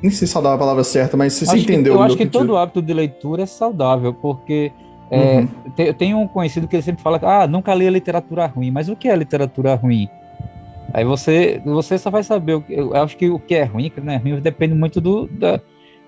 Nem 0.01 0.09
sei 0.09 0.25
se 0.25 0.31
saudável 0.31 0.53
é 0.53 0.55
a 0.55 0.59
palavra 0.59 0.85
certa, 0.85 1.17
mas 1.17 1.33
você, 1.33 1.57
entendeu. 1.57 1.95
Que, 1.95 1.99
eu 1.99 2.01
acho 2.01 2.15
que 2.15 2.25
todo 2.25 2.55
hábito 2.55 2.81
de 2.81 2.93
leitura 2.93 3.43
é 3.43 3.45
saudável, 3.45 4.13
porque 4.13 4.71
é, 5.11 5.39
uhum. 5.39 5.47
tem, 5.75 5.93
tem 5.93 6.15
um 6.15 6.25
conhecido 6.29 6.65
que 6.65 6.77
ele 6.77 6.81
sempre 6.81 7.03
fala, 7.03 7.19
ah, 7.23 7.45
nunca 7.45 7.75
li 7.75 7.89
literatura 7.89 8.45
ruim, 8.45 8.71
mas 8.71 8.87
o 8.87 8.95
que 8.95 9.09
é 9.09 9.15
literatura 9.17 9.75
ruim? 9.75 10.07
Aí 10.93 11.03
você, 11.03 11.61
você 11.65 11.97
só 11.97 12.09
vai 12.09 12.23
saber, 12.23 12.63
eu 12.69 12.95
acho 12.95 13.17
que 13.17 13.29
o 13.29 13.37
que 13.37 13.55
é 13.55 13.65
ruim, 13.65 13.87
o 13.87 13.91
que 13.91 13.99
não 13.99 14.13
é 14.13 14.15
ruim, 14.15 14.39
depende 14.39 14.75
muito 14.75 15.01
do, 15.01 15.27
da, 15.27 15.59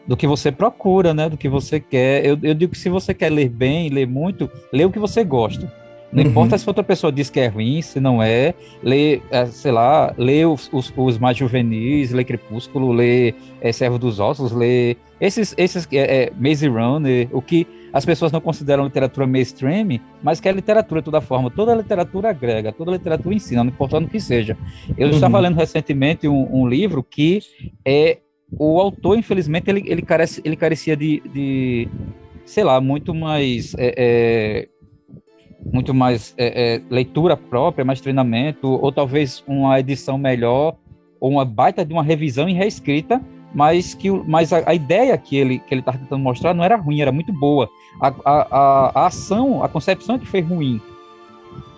do 0.07 0.15
que 0.15 0.25
você 0.25 0.49
procura, 0.49 1.13
né? 1.13 1.27
Do 1.27 1.35
que 1.35 1.49
você 1.49 1.77
quer. 1.77 2.25
Eu, 2.25 2.39
eu 2.41 2.53
digo 2.53 2.71
que 2.71 2.79
se 2.79 2.87
você 2.87 3.13
quer 3.13 3.33
ler 3.33 3.49
bem, 3.49 3.89
ler 3.89 4.07
muito, 4.07 4.49
lê 4.71 4.85
o 4.85 4.89
que 4.89 4.97
você 4.97 5.25
gosta. 5.25 5.69
Não 6.15 6.23
uhum. 6.23 6.29
importa 6.29 6.57
se 6.57 6.67
outra 6.67 6.81
pessoa 6.81 7.11
diz 7.11 7.29
que 7.29 7.41
é 7.41 7.47
ruim, 7.47 7.81
se 7.81 7.99
não 7.99 8.23
é, 8.23 8.53
lê, 8.81 9.21
é, 9.29 9.45
sei 9.47 9.73
lá, 9.73 10.13
lê 10.17 10.45
os, 10.45 10.69
os, 10.71 10.91
os, 10.95 11.17
mais 11.17 11.35
juvenis, 11.35 12.11
lê 12.11 12.23
Crepúsculo, 12.23 12.93
lê 12.93 13.33
é, 13.59 13.73
Servo 13.73 13.99
dos 13.99 14.17
Ossos, 14.17 14.53
lê 14.53 14.95
esses, 15.19 15.53
esses 15.57 15.85
é, 15.91 16.23
é, 16.23 16.31
Maze 16.39 16.69
Runner, 16.69 17.27
o 17.33 17.41
que 17.41 17.67
as 17.91 18.05
pessoas 18.05 18.31
não 18.31 18.39
consideram 18.39 18.85
literatura 18.85 19.27
mainstream, 19.27 19.99
mas 20.23 20.39
que 20.39 20.47
é 20.47 20.53
literatura 20.53 21.01
de 21.01 21.05
toda 21.05 21.19
forma. 21.19 21.51
Toda 21.51 21.75
literatura 21.75 22.29
agrega, 22.29 22.71
toda 22.71 22.91
literatura 22.91 23.35
ensina, 23.35 23.65
não 23.65 23.71
importa 23.71 23.97
o 23.97 24.07
que 24.07 24.19
seja. 24.19 24.57
Eu 24.97 25.09
uhum. 25.09 25.13
estava 25.13 25.37
lendo 25.39 25.57
recentemente 25.57 26.29
um, 26.29 26.47
um 26.61 26.65
livro 26.65 27.03
que 27.03 27.41
é 27.85 28.19
o 28.57 28.79
autor, 28.79 29.17
infelizmente, 29.17 29.69
ele, 29.69 29.83
ele, 29.85 30.01
carece, 30.01 30.41
ele 30.45 30.55
carecia 30.55 30.95
de, 30.95 31.21
de 31.33 31.89
sei 32.45 32.63
lá, 32.63 32.79
muito 32.79 33.13
mais. 33.13 33.73
É, 33.77 33.93
é, 33.97 34.67
muito 35.65 35.93
mais 35.93 36.33
é, 36.37 36.75
é, 36.75 36.81
leitura 36.89 37.35
própria, 37.35 37.83
mais 37.83 38.01
treinamento, 38.01 38.67
ou 38.67 38.91
talvez 38.91 39.43
uma 39.47 39.79
edição 39.79 40.17
melhor, 40.17 40.75
ou 41.19 41.31
uma 41.31 41.45
baita 41.45 41.83
de 41.83 41.93
uma 41.93 42.03
revisão 42.03 42.47
e 42.47 42.53
reescrita, 42.53 43.21
mas 43.53 43.93
que 43.93 44.09
mas 44.11 44.53
a, 44.53 44.63
a 44.69 44.73
ideia 44.73 45.17
que 45.17 45.35
ele 45.35 45.59
que 45.59 45.73
ele 45.73 45.81
estava 45.81 45.97
tentando 45.97 46.21
mostrar 46.21 46.53
não 46.53 46.63
era 46.63 46.75
ruim, 46.75 47.01
era 47.01 47.11
muito 47.11 47.33
boa. 47.33 47.69
A, 48.01 48.13
a, 48.25 48.91
a, 49.01 49.07
ação, 49.07 49.63
a 49.63 49.69
concepção 49.69 50.15
é 50.15 50.19
que 50.19 50.27
foi 50.27 50.41
ruim. 50.41 50.81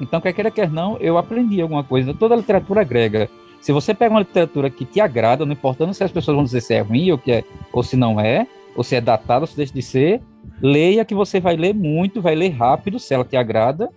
Então, 0.01 0.19
quer 0.19 0.33
queira, 0.33 0.51
quer 0.51 0.71
não, 0.71 0.97
eu 0.97 1.17
aprendi 1.17 1.61
alguma 1.61 1.83
coisa. 1.83 2.13
Toda 2.13 2.33
a 2.33 2.37
literatura 2.37 2.83
grega 2.83 3.29
se 3.61 3.71
você 3.71 3.93
pega 3.93 4.13
uma 4.13 4.21
literatura 4.21 4.69
que 4.69 4.85
te 4.85 5.01
agrada, 5.01 5.45
não 5.45 5.53
importando 5.53 5.93
se 5.93 6.03
as 6.03 6.11
pessoas 6.11 6.35
vão 6.35 6.43
dizer 6.45 6.61
se 6.61 6.73
é 6.73 6.79
ruim 6.79 7.11
ou, 7.11 7.17
que 7.17 7.31
é, 7.31 7.43
ou 7.73 7.83
se 7.83 7.97
não 7.97 8.19
é, 8.19 8.47
ou 8.77 8.83
se 8.83 8.95
é 8.95 9.01
datado 9.01 9.41
ou 9.41 9.47
se 9.47 9.57
deixa 9.57 9.73
de 9.73 9.81
ser, 9.81 10.21
leia 10.61 11.03
que 11.03 11.15
você 11.15 11.39
vai 11.39 11.57
ler 11.57 11.73
muito, 11.73 12.21
vai 12.21 12.35
ler 12.35 12.49
rápido, 12.49 12.99
se 12.99 13.13
ela 13.13 13.25
te 13.25 13.35
agrada, 13.35 13.89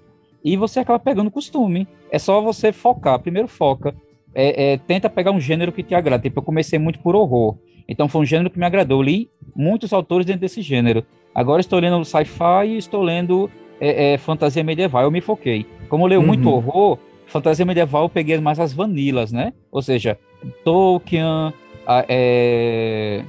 e 0.43 0.57
você 0.57 0.81
acaba 0.81 0.99
pegando 0.99 1.31
costume. 1.31 1.87
É 2.11 2.19
só 2.19 2.41
você 2.41 2.73
focar. 2.73 3.19
Primeiro 3.21 3.47
foca. 3.47 3.95
É, 4.35 4.73
é, 4.73 4.79
tenta 4.79 5.11
pegar 5.11 5.33
um 5.33 5.41
gênero 5.41 5.71
que 5.71 5.83
te 5.83 5.95
agrada. 5.95 6.23
Tipo, 6.23 6.41
eu 6.41 6.43
comecei 6.43 6.79
muito 6.79 6.99
por 7.01 7.15
horror. 7.15 7.59
Então 7.87 8.09
foi 8.09 8.23
um 8.23 8.25
gênero 8.25 8.49
que 8.49 8.59
me 8.59 8.65
agradou. 8.65 9.01
Eu 9.01 9.03
li 9.03 9.31
muitos 9.55 9.93
autores 9.93 10.25
dentro 10.25 10.41
desse 10.41 10.63
gênero. 10.63 11.05
Agora 11.35 11.61
estou 11.61 11.79
lendo 11.79 12.03
sci-fi 12.05 12.67
e 12.69 12.79
estou 12.79 13.03
lendo 13.03 13.51
é, 13.79 14.15
é, 14.15 14.19
fantasia 14.19 14.65
medieval. 14.65 15.03
Eu 15.03 15.11
me 15.11 15.21
foquei. 15.21 15.67
Como 15.91 16.05
eu 16.05 16.09
leio 16.09 16.21
uhum. 16.23 16.27
muito 16.27 16.49
horror, 16.49 16.99
fantasia 17.27 17.67
medieval 17.67 18.05
eu 18.05 18.09
peguei 18.09 18.39
mais 18.39 18.59
as 18.59 18.73
vanilas, 18.73 19.31
né? 19.31 19.53
Ou 19.71 19.83
seja, 19.83 20.19
Tolkien, 20.65 21.53
a, 21.87 22.05
é, 22.09 23.25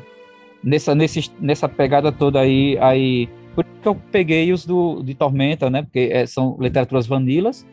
nessa, 0.63 0.95
nesse, 0.95 1.31
nessa 1.39 1.67
pegada 1.67 2.11
toda 2.11 2.39
aí, 2.39 2.77
aí 2.79 3.29
por 3.55 3.65
que 3.65 3.87
eu 3.87 3.95
peguei 4.11 4.51
os 4.51 4.65
do, 4.65 5.01
de 5.03 5.13
Tormenta, 5.13 5.69
né? 5.69 5.83
Porque 5.83 6.09
é, 6.11 6.25
são 6.25 6.57
literaturas 6.59 7.07
vanilas 7.07 7.65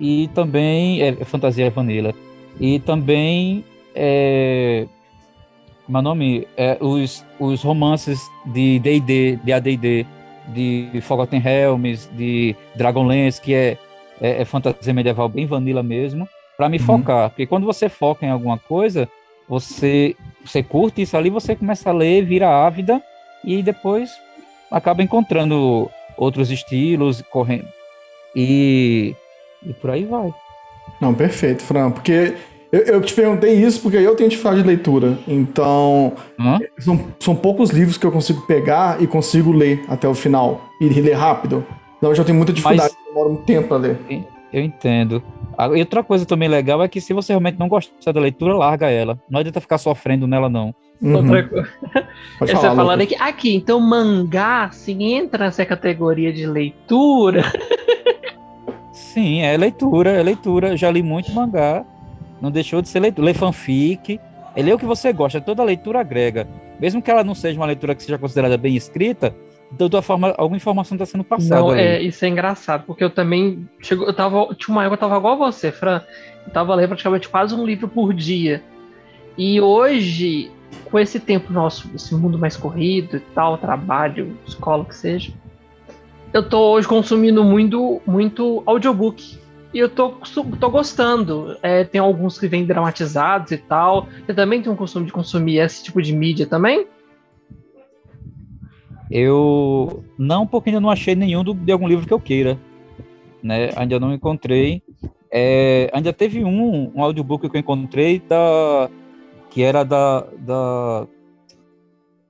e 0.00 0.28
também 0.34 1.02
é, 1.02 1.12
fantasia 1.24 1.70
vanilla. 1.70 2.14
E 2.58 2.78
também 2.80 3.64
é, 3.94 4.86
como 5.86 5.98
é 5.98 6.02
nome? 6.02 6.48
É, 6.56 6.78
os, 6.80 7.24
os 7.38 7.62
romances 7.62 8.20
de 8.46 8.78
D&D, 8.78 9.38
de 9.42 9.52
AD&D, 9.52 10.06
de 10.48 11.00
Forgotten 11.00 11.40
Realms, 11.40 12.10
de 12.16 12.56
Dragonlance, 12.76 13.40
que 13.40 13.54
é 13.54 13.78
é, 14.20 14.42
é 14.42 14.44
fantasia 14.44 14.92
medieval 14.92 15.28
bem 15.28 15.46
vanilla 15.46 15.82
mesmo, 15.82 16.28
para 16.56 16.68
me 16.68 16.78
uhum. 16.78 16.84
focar. 16.84 17.30
Porque 17.30 17.46
quando 17.46 17.64
você 17.64 17.88
foca 17.88 18.26
em 18.26 18.30
alguma 18.30 18.58
coisa, 18.58 19.08
você, 19.50 20.14
você 20.44 20.62
curte 20.62 21.02
isso 21.02 21.16
ali, 21.16 21.28
você 21.28 21.56
começa 21.56 21.90
a 21.90 21.92
ler, 21.92 22.24
vira 22.24 22.48
ávida 22.48 23.02
e 23.44 23.64
depois 23.64 24.08
acaba 24.70 25.02
encontrando 25.02 25.90
outros 26.16 26.52
estilos, 26.52 27.20
correndo. 27.32 27.66
E, 28.36 29.12
e 29.66 29.72
por 29.72 29.90
aí 29.90 30.04
vai. 30.04 30.32
Não, 31.00 31.12
perfeito, 31.12 31.64
Fran. 31.64 31.90
Porque 31.90 32.36
eu, 32.70 32.80
eu, 32.82 33.00
te 33.00 33.12
perguntei 33.12 33.54
isso 33.54 33.82
porque 33.82 33.96
eu 33.96 34.14
tenho 34.14 34.30
dificuldade 34.30 34.62
de 34.62 34.68
leitura. 34.68 35.18
Então, 35.26 36.12
são, 36.78 37.06
são 37.18 37.34
poucos 37.34 37.70
livros 37.70 37.98
que 37.98 38.06
eu 38.06 38.12
consigo 38.12 38.42
pegar 38.42 39.02
e 39.02 39.06
consigo 39.08 39.50
ler 39.50 39.84
até 39.88 40.06
o 40.06 40.14
final. 40.14 40.60
E 40.80 40.88
ler 40.88 41.14
rápido. 41.14 41.66
Não, 42.00 42.10
eu 42.10 42.14
já 42.14 42.22
tenho 42.22 42.36
muita 42.36 42.52
dificuldade. 42.52 42.94
Mas 42.94 43.04
demora 43.04 43.28
um 43.28 43.36
tempo 43.36 43.66
pra 43.66 43.78
ler. 43.78 43.98
Eu 44.52 44.62
entendo. 44.62 45.22
E 45.74 45.80
outra 45.80 46.02
coisa 46.02 46.24
também 46.24 46.48
legal 46.48 46.82
é 46.82 46.88
que 46.88 47.00
se 47.00 47.12
você 47.12 47.32
realmente 47.32 47.58
não 47.58 47.68
gosta 47.68 48.12
da 48.12 48.20
leitura, 48.20 48.54
larga 48.54 48.90
ela. 48.90 49.20
Não 49.28 49.40
adianta 49.40 49.60
ficar 49.60 49.78
sofrendo 49.78 50.26
nela, 50.26 50.48
não. 50.48 50.74
Uhum. 51.00 51.16
Outra 51.16 51.42
coisa. 51.48 51.68
Você 52.40 52.56
falar, 52.56 52.74
falando 52.74 53.00
aqui, 53.02 53.14
aqui, 53.16 53.54
então 53.54 53.78
mangá, 53.80 54.70
se 54.70 54.92
entra 54.92 55.44
nessa 55.44 55.64
categoria 55.66 56.32
de 56.32 56.46
leitura. 56.46 57.44
Sim, 58.92 59.42
é 59.42 59.56
leitura, 59.56 60.10
é 60.10 60.22
leitura. 60.22 60.76
já 60.76 60.90
li 60.90 61.02
muito 61.02 61.32
mangá. 61.32 61.84
Não 62.40 62.50
deixou 62.50 62.80
de 62.80 62.88
ser 62.88 63.00
leitura. 63.00 63.26
Lê 63.26 63.34
fanfic. 63.34 64.18
É 64.56 64.62
ler 64.62 64.74
o 64.74 64.78
que 64.78 64.86
você 64.86 65.12
gosta. 65.12 65.40
Toda 65.40 65.62
leitura 65.62 66.00
agrega. 66.00 66.48
Mesmo 66.78 67.02
que 67.02 67.10
ela 67.10 67.22
não 67.22 67.34
seja 67.34 67.58
uma 67.58 67.66
leitura 67.66 67.94
que 67.94 68.02
seja 68.02 68.18
considerada 68.18 68.56
bem 68.56 68.74
escrita, 68.74 69.34
de 69.70 69.78
toda 69.78 70.02
forma, 70.02 70.34
alguma 70.36 70.56
informação 70.56 70.96
está 70.96 71.06
sendo 71.06 71.22
passada. 71.22 71.60
Não, 71.60 71.74
é, 71.74 72.02
isso 72.02 72.24
é 72.24 72.28
engraçado, 72.28 72.84
porque 72.86 73.04
eu 73.04 73.10
também. 73.10 73.68
Chego, 73.80 74.04
eu 74.04 74.12
tava, 74.12 74.54
tinha 74.56 74.74
uma 74.74 74.82
época 74.82 74.96
eu 74.96 75.08
tava 75.08 75.18
igual 75.18 75.34
a 75.34 75.50
você, 75.50 75.70
Fran. 75.70 76.02
Eu 76.44 76.52
tava 76.52 76.74
lendo 76.74 76.88
praticamente 76.88 77.28
quase 77.28 77.54
um 77.54 77.64
livro 77.64 77.86
por 77.86 78.12
dia. 78.12 78.62
E 79.38 79.60
hoje, 79.60 80.50
com 80.84 80.98
esse 80.98 81.20
tempo 81.20 81.52
nosso, 81.52 81.88
esse 81.94 82.14
mundo 82.14 82.38
mais 82.38 82.56
corrido 82.56 83.18
e 83.18 83.20
tal, 83.20 83.56
trabalho, 83.58 84.36
escola, 84.46 84.84
que 84.84 84.94
seja, 84.94 85.32
eu 86.32 86.48
tô 86.48 86.72
hoje 86.72 86.88
consumindo 86.88 87.44
muito, 87.44 88.02
muito 88.06 88.62
audiobook. 88.66 89.38
E 89.72 89.78
eu 89.78 89.88
tô, 89.88 90.16
tô 90.58 90.68
gostando. 90.68 91.56
É, 91.62 91.84
tem 91.84 92.00
alguns 92.00 92.38
que 92.38 92.48
vêm 92.48 92.64
dramatizados 92.64 93.52
e 93.52 93.56
tal. 93.56 94.08
Você 94.26 94.34
também 94.34 94.60
tem 94.60 94.72
um 94.72 94.76
costume 94.76 95.06
de 95.06 95.12
consumir 95.12 95.58
esse 95.58 95.84
tipo 95.84 96.02
de 96.02 96.12
mídia 96.12 96.44
também? 96.44 96.86
Eu 99.10 100.04
não, 100.16 100.46
porque 100.46 100.70
ainda 100.70 100.80
não 100.80 100.90
achei 100.90 101.14
nenhum 101.14 101.42
do, 101.42 101.52
de 101.52 101.72
algum 101.72 101.88
livro 101.88 102.06
que 102.06 102.12
eu 102.12 102.20
queira. 102.20 102.58
né? 103.42 103.70
Ainda 103.76 103.98
não 103.98 104.12
encontrei. 104.14 104.82
É, 105.32 105.90
ainda 105.92 106.12
teve 106.12 106.44
um, 106.44 106.92
um 106.94 107.02
audiobook 107.02 107.48
que 107.48 107.56
eu 107.56 107.60
encontrei 107.60 108.20
da, 108.20 108.88
que 109.50 109.62
era 109.62 109.84
da, 109.84 110.26
da 110.38 111.06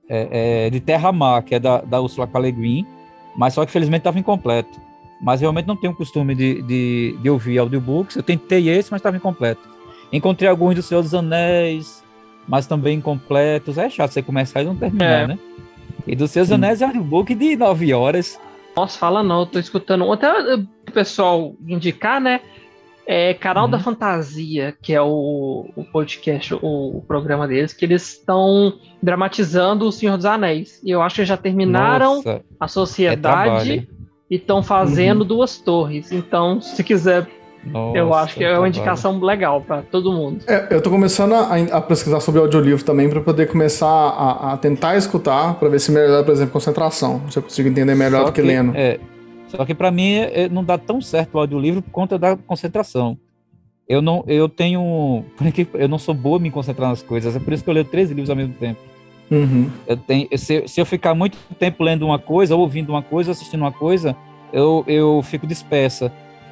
é, 0.09 0.65
é, 0.65 0.69
de 0.69 0.79
Terra 0.79 1.11
Mar, 1.11 1.43
que 1.43 1.55
é 1.55 1.59
da, 1.59 1.81
da 1.81 2.01
Ursula 2.01 2.27
K. 2.27 2.39
Le 2.39 2.51
Guin, 2.51 2.85
mas 3.35 3.53
só 3.53 3.65
que 3.65 3.71
felizmente 3.71 4.01
estava 4.01 4.19
incompleto. 4.19 4.79
Mas 5.21 5.39
realmente 5.39 5.67
não 5.67 5.75
tenho 5.75 5.95
costume 5.95 6.33
de, 6.33 6.63
de, 6.63 7.15
de 7.21 7.29
ouvir 7.29 7.59
audiobooks. 7.59 8.15
Eu 8.15 8.23
tentei 8.23 8.69
esse, 8.69 8.91
mas 8.91 8.99
estava 8.99 9.15
incompleto. 9.15 9.61
Encontrei 10.11 10.49
alguns 10.49 10.75
do 10.75 10.81
Senhor 10.81 11.01
dos 11.03 11.13
Anéis, 11.13 12.03
mas 12.47 12.65
também 12.65 12.97
incompletos. 12.97 13.77
É 13.77 13.87
chato 13.87 14.11
você 14.11 14.21
começar 14.23 14.63
e 14.63 14.65
não 14.65 14.75
terminar, 14.75 15.23
é. 15.23 15.27
né? 15.27 15.39
E 16.07 16.15
do 16.15 16.25
dos 16.25 16.51
Anéis 16.51 16.81
é 16.81 16.85
um 16.85 16.89
audiobook 16.89 17.33
de 17.35 17.55
nove 17.55 17.93
horas. 17.93 18.39
Nossa, 18.75 18.97
fala 18.97 19.21
não, 19.21 19.41
eu 19.41 19.45
tô 19.45 19.59
escutando. 19.59 20.11
Até 20.11 20.55
o 20.55 20.91
pessoal 20.93 21.55
indicar, 21.67 22.21
né? 22.21 22.41
É 23.05 23.33
Canal 23.33 23.65
uhum. 23.65 23.71
da 23.71 23.79
Fantasia, 23.79 24.75
que 24.81 24.93
é 24.93 25.01
o, 25.01 25.69
o 25.75 25.83
podcast, 25.83 26.53
o, 26.53 26.59
o, 26.61 27.03
programa 27.05 27.47
deles, 27.47 27.73
que 27.73 27.83
eles 27.83 28.13
estão 28.13 28.79
dramatizando 29.01 29.87
O 29.87 29.91
Senhor 29.91 30.15
dos 30.15 30.25
Anéis. 30.25 30.79
E 30.83 30.91
eu 30.91 31.01
acho 31.01 31.17
que 31.17 31.25
já 31.25 31.35
terminaram 31.35 32.17
Nossa, 32.17 32.41
a 32.59 32.67
Sociedade 32.67 33.89
é 33.89 34.01
e 34.29 34.35
estão 34.35 34.63
fazendo 34.63 35.21
uhum. 35.21 35.27
duas 35.27 35.57
torres. 35.57 36.11
Então, 36.11 36.61
se 36.61 36.81
quiser 36.83 37.27
nossa, 37.63 37.97
eu 37.97 38.13
acho 38.13 38.35
que 38.35 38.43
é 38.43 38.57
uma 38.57 38.67
indicação 38.67 39.19
legal 39.19 39.61
para 39.61 39.81
todo 39.83 40.11
mundo. 40.11 40.43
É, 40.47 40.67
eu 40.71 40.81
tô 40.81 40.89
começando 40.89 41.33
a, 41.33 41.55
a, 41.77 41.81
pesquisar 41.81 42.19
sobre 42.19 42.41
audiolivro 42.41 42.83
também 42.83 43.09
para 43.09 43.21
poder 43.21 43.47
começar 43.47 43.87
a, 43.87 44.53
a 44.53 44.57
tentar 44.57 44.97
escutar, 44.97 45.55
para 45.55 45.69
ver 45.69 45.79
se 45.79 45.91
melhora, 45.91 46.23
por 46.23 46.31
exemplo, 46.31 46.53
concentração. 46.53 47.21
Se 47.29 47.37
eu 47.37 47.43
consigo 47.43 47.69
entender 47.69 47.95
melhor 47.95 48.21
Só 48.21 48.25
do 48.25 48.33
que, 48.33 48.41
que 48.41 48.47
lendo. 48.47 48.73
É, 48.75 48.99
só 49.47 49.65
que 49.65 49.75
para 49.75 49.91
mim 49.91 50.15
é, 50.15 50.49
não 50.49 50.63
dá 50.63 50.77
tão 50.77 51.01
certo 51.01 51.35
o 51.35 51.39
audiolivro 51.39 51.81
por 51.81 51.91
conta 51.91 52.17
da 52.17 52.35
concentração. 52.35 53.17
Eu 53.87 54.01
não, 54.01 54.23
eu 54.27 54.47
tenho, 54.47 55.23
eu 55.75 55.87
não 55.87 55.99
sou 55.99 56.15
boa 56.15 56.39
em 56.39 56.43
me 56.43 56.51
concentrar 56.51 56.89
nas 56.89 57.03
coisas. 57.03 57.35
É 57.35 57.39
por 57.39 57.53
isso 57.53 57.63
que 57.63 57.69
eu 57.69 57.73
leio 57.73 57.85
três 57.85 58.09
livros 58.09 58.29
ao 58.29 58.35
mesmo 58.35 58.53
tempo. 58.53 58.79
Uhum. 59.29 59.69
Eu 59.87 59.97
tenho, 59.97 60.27
se, 60.37 60.67
se, 60.67 60.81
eu 60.81 60.85
ficar 60.85 61.13
muito 61.13 61.37
tempo 61.57 61.83
lendo 61.83 62.05
uma 62.05 62.19
coisa, 62.19 62.55
ou 62.55 62.61
ouvindo 62.61 62.89
uma 62.89 63.01
coisa, 63.01 63.31
assistindo 63.31 63.61
uma 63.61 63.71
coisa, 63.71 64.15
eu, 64.51 64.83
eu 64.87 65.21
fico 65.23 65.47
dispersa. 65.47 66.11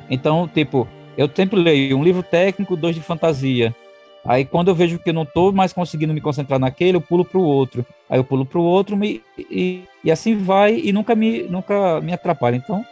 Então, 0.10 0.48
tipo, 0.48 0.88
eu 1.19 1.29
sempre 1.35 1.59
leio 1.59 1.97
um 1.97 2.03
livro 2.03 2.23
técnico, 2.23 2.77
dois 2.77 2.95
de 2.95 3.01
fantasia. 3.01 3.75
Aí 4.23 4.45
quando 4.45 4.69
eu 4.69 4.75
vejo 4.75 4.97
que 4.97 5.09
eu 5.09 5.13
não 5.13 5.23
estou 5.23 5.51
mais 5.51 5.73
conseguindo 5.73 6.13
me 6.13 6.21
concentrar 6.21 6.57
naquele, 6.57 6.95
eu 6.95 7.01
pulo 7.01 7.25
para 7.25 7.38
o 7.38 7.43
outro. 7.43 7.85
Aí 8.09 8.17
eu 8.17 8.23
pulo 8.23 8.45
para 8.45 8.57
o 8.57 8.63
outro 8.63 8.95
me, 8.95 9.21
e, 9.38 9.83
e 10.01 10.09
assim 10.09 10.38
vai 10.38 10.79
e 10.79 10.93
nunca 10.93 11.15
me, 11.15 11.43
nunca 11.43 11.99
me 11.99 12.13
atrapalha. 12.13 12.55
Então, 12.55 12.85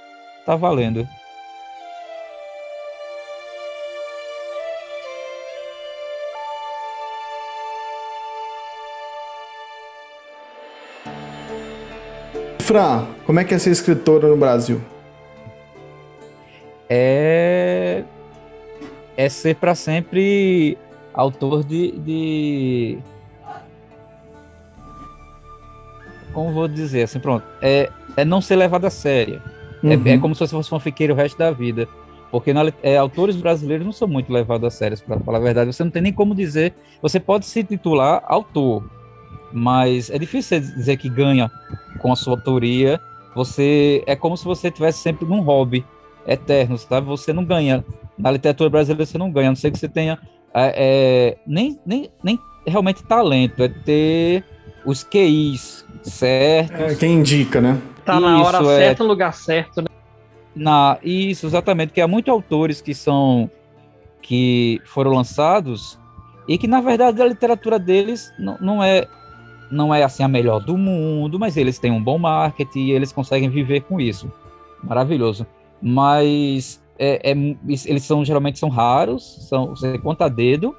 tá 0.45 0.57
valendo. 0.57 1.07
Fran, 12.59 13.07
como 13.25 13.39
é 13.39 13.45
que 13.45 13.53
é 13.53 13.57
ser 13.57 13.71
escritora 13.71 14.27
no 14.27 14.35
Brasil? 14.35 14.81
É 16.89 17.36
é 19.27 19.29
ser 19.29 19.55
para 19.55 19.75
sempre 19.75 20.77
autor 21.13 21.63
de, 21.63 21.91
de, 21.99 22.97
como 26.33 26.53
vou 26.53 26.67
dizer 26.67 27.03
assim, 27.03 27.19
pronto, 27.19 27.43
é, 27.61 27.89
é 28.15 28.23
não 28.23 28.41
ser 28.41 28.55
levado 28.55 28.85
a 28.85 28.89
sério. 28.89 29.41
É, 29.83 29.95
uhum. 29.95 30.03
É, 30.05 30.13
é, 30.13 30.17
como 30.17 30.33
se 30.33 30.39
você 30.39 30.55
fosse 30.55 30.69
fanfiqueiro 30.69 31.13
o 31.13 31.17
resto 31.17 31.37
da 31.37 31.51
vida. 31.51 31.87
Porque 32.31 32.53
na, 32.53 32.71
é, 32.83 32.97
autores 32.97 33.35
brasileiros 33.35 33.85
não 33.85 33.93
são 33.93 34.07
muito 34.07 34.31
levados 34.31 34.67
a 34.67 34.69
sério, 34.69 34.97
para 35.05 35.19
falar 35.19 35.37
a 35.37 35.41
verdade. 35.41 35.73
Você 35.73 35.83
não 35.83 35.91
tem 35.91 36.01
nem 36.01 36.13
como 36.13 36.35
dizer. 36.35 36.73
Você 37.01 37.19
pode 37.19 37.45
se 37.45 37.63
titular 37.63 38.23
autor, 38.25 38.83
mas 39.51 40.09
é 40.09 40.17
difícil 40.17 40.59
dizer 40.59 40.97
que 40.97 41.09
ganha 41.09 41.49
com 41.99 42.11
a 42.11 42.15
sua 42.15 42.33
autoria. 42.33 42.99
Você 43.35 44.03
é 44.05 44.15
como 44.15 44.35
se 44.35 44.45
você 44.45 44.69
tivesse 44.71 44.99
sempre 44.99 45.25
num 45.25 45.41
hobby 45.41 45.85
eterno, 46.27 46.77
sabe? 46.77 47.07
Você 47.07 47.31
não 47.31 47.45
ganha 47.45 47.83
na 48.17 48.31
literatura 48.31 48.69
brasileira, 48.69 49.05
você 49.05 49.17
não 49.17 49.31
ganha, 49.31 49.49
a 49.49 49.51
não 49.51 49.55
ser 49.55 49.71
que 49.71 49.77
você 49.77 49.87
tenha 49.87 50.19
é, 50.53 50.73
é, 50.75 51.37
nem, 51.45 51.79
nem, 51.85 52.09
nem 52.23 52.39
realmente 52.65 53.03
talento, 53.03 53.61
é 53.61 53.67
ter 53.67 54.43
os 54.85 55.03
QIs 55.03 55.85
certos. 56.01 56.79
É, 56.79 56.95
quem 56.95 57.15
indica, 57.15 57.61
né? 57.61 57.79
Tá 58.03 58.19
na 58.19 58.41
hora 58.41 58.59
é, 58.59 58.77
certa, 58.77 59.03
no 59.03 59.09
lugar 59.09 59.33
certo, 59.33 59.81
né? 59.81 59.87
Na, 60.55 60.97
isso, 61.03 61.45
exatamente, 61.45 61.93
que 61.93 62.01
há 62.01 62.07
muitos 62.07 62.31
autores 62.31 62.81
que 62.81 62.95
são 62.95 63.49
que 64.21 64.81
foram 64.85 65.11
lançados 65.11 65.97
e 66.47 66.57
que 66.57 66.67
na 66.67 66.81
verdade 66.81 67.21
a 67.21 67.25
literatura 67.25 67.77
deles 67.77 68.33
não, 68.39 68.57
não 68.59 68.83
é 68.83 69.07
não 69.69 69.93
é 69.93 70.03
assim 70.03 70.23
a 70.23 70.27
melhor 70.27 70.59
do 70.59 70.77
mundo, 70.77 71.37
mas 71.37 71.57
eles 71.57 71.77
têm 71.77 71.91
um 71.91 72.01
bom 72.01 72.17
marketing 72.17 72.85
e 72.85 72.91
eles 72.91 73.11
conseguem 73.11 73.49
viver 73.49 73.81
com 73.81 73.99
isso. 73.99 74.31
Maravilhoso. 74.81 75.45
Mas 75.81 76.81
é, 76.99 77.31
é, 77.31 77.55
eles 77.85 78.03
são 78.03 78.25
geralmente 78.25 78.59
são 78.59 78.69
raros, 78.69 79.47
são 79.47 79.69
você 79.69 79.97
conta 79.97 80.25
a 80.25 80.29
dedo. 80.29 80.75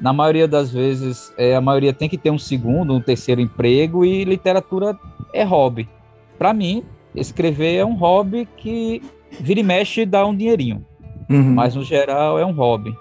Na 0.00 0.12
maioria 0.12 0.48
das 0.48 0.72
vezes, 0.72 1.32
é, 1.38 1.54
a 1.54 1.60
maioria 1.60 1.92
tem 1.92 2.08
que 2.08 2.18
ter 2.18 2.30
um 2.30 2.38
segundo, 2.38 2.92
um 2.92 3.00
terceiro 3.00 3.40
emprego 3.40 4.04
e 4.04 4.24
literatura 4.24 4.98
é 5.32 5.44
hobby. 5.44 5.88
Para 6.36 6.52
mim, 6.52 6.82
escrever 7.14 7.76
é 7.76 7.84
um 7.84 7.94
hobby 7.94 8.48
que 8.56 9.00
vira 9.30 9.60
e 9.60 9.62
mexe 9.62 10.00
e 10.02 10.06
dá 10.06 10.26
um 10.26 10.34
dinheirinho, 10.34 10.84
uhum. 11.30 11.54
mas 11.54 11.76
no 11.76 11.84
geral 11.84 12.38
é 12.38 12.44
um 12.44 12.52
hobby. 12.52 12.92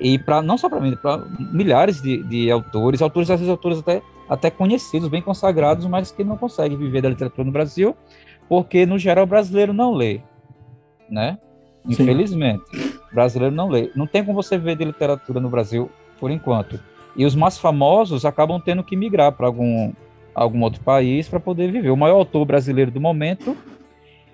E 0.00 0.18
para 0.18 0.42
não 0.42 0.58
só 0.58 0.68
para 0.68 0.80
mim, 0.80 0.96
para 0.96 1.24
milhares 1.52 2.02
de, 2.02 2.22
de, 2.24 2.50
autores, 2.50 3.00
autores 3.00 3.30
às 3.30 3.38
vezes 3.38 3.50
autores 3.50 3.78
até 3.78 4.02
até 4.28 4.50
conhecidos, 4.50 5.08
bem 5.08 5.22
consagrados, 5.22 5.86
mas 5.86 6.10
que 6.10 6.24
não 6.24 6.36
conseguem 6.36 6.76
viver 6.76 7.00
da 7.00 7.08
literatura 7.08 7.44
no 7.44 7.52
Brasil, 7.52 7.96
porque 8.48 8.84
no 8.84 8.98
geral 8.98 9.22
o 9.22 9.28
brasileiro 9.28 9.72
não 9.72 9.94
lê, 9.94 10.20
né? 11.08 11.38
Infelizmente. 11.88 12.64
O 13.10 13.14
brasileiro 13.14 13.54
não 13.54 13.68
lê. 13.68 13.90
Não 13.94 14.06
tem 14.06 14.24
como 14.24 14.42
você 14.42 14.58
ver 14.58 14.76
de 14.76 14.84
literatura 14.84 15.40
no 15.40 15.48
Brasil 15.48 15.90
por 16.18 16.30
enquanto. 16.30 16.80
E 17.16 17.24
os 17.24 17.34
mais 17.34 17.58
famosos 17.58 18.24
acabam 18.24 18.60
tendo 18.60 18.82
que 18.82 18.96
migrar 18.96 19.32
para 19.32 19.46
algum, 19.46 19.92
algum 20.34 20.62
outro 20.62 20.82
país 20.82 21.28
para 21.28 21.40
poder 21.40 21.70
viver. 21.70 21.90
O 21.90 21.96
maior 21.96 22.16
autor 22.16 22.44
brasileiro 22.44 22.90
do 22.90 23.00
momento, 23.00 23.56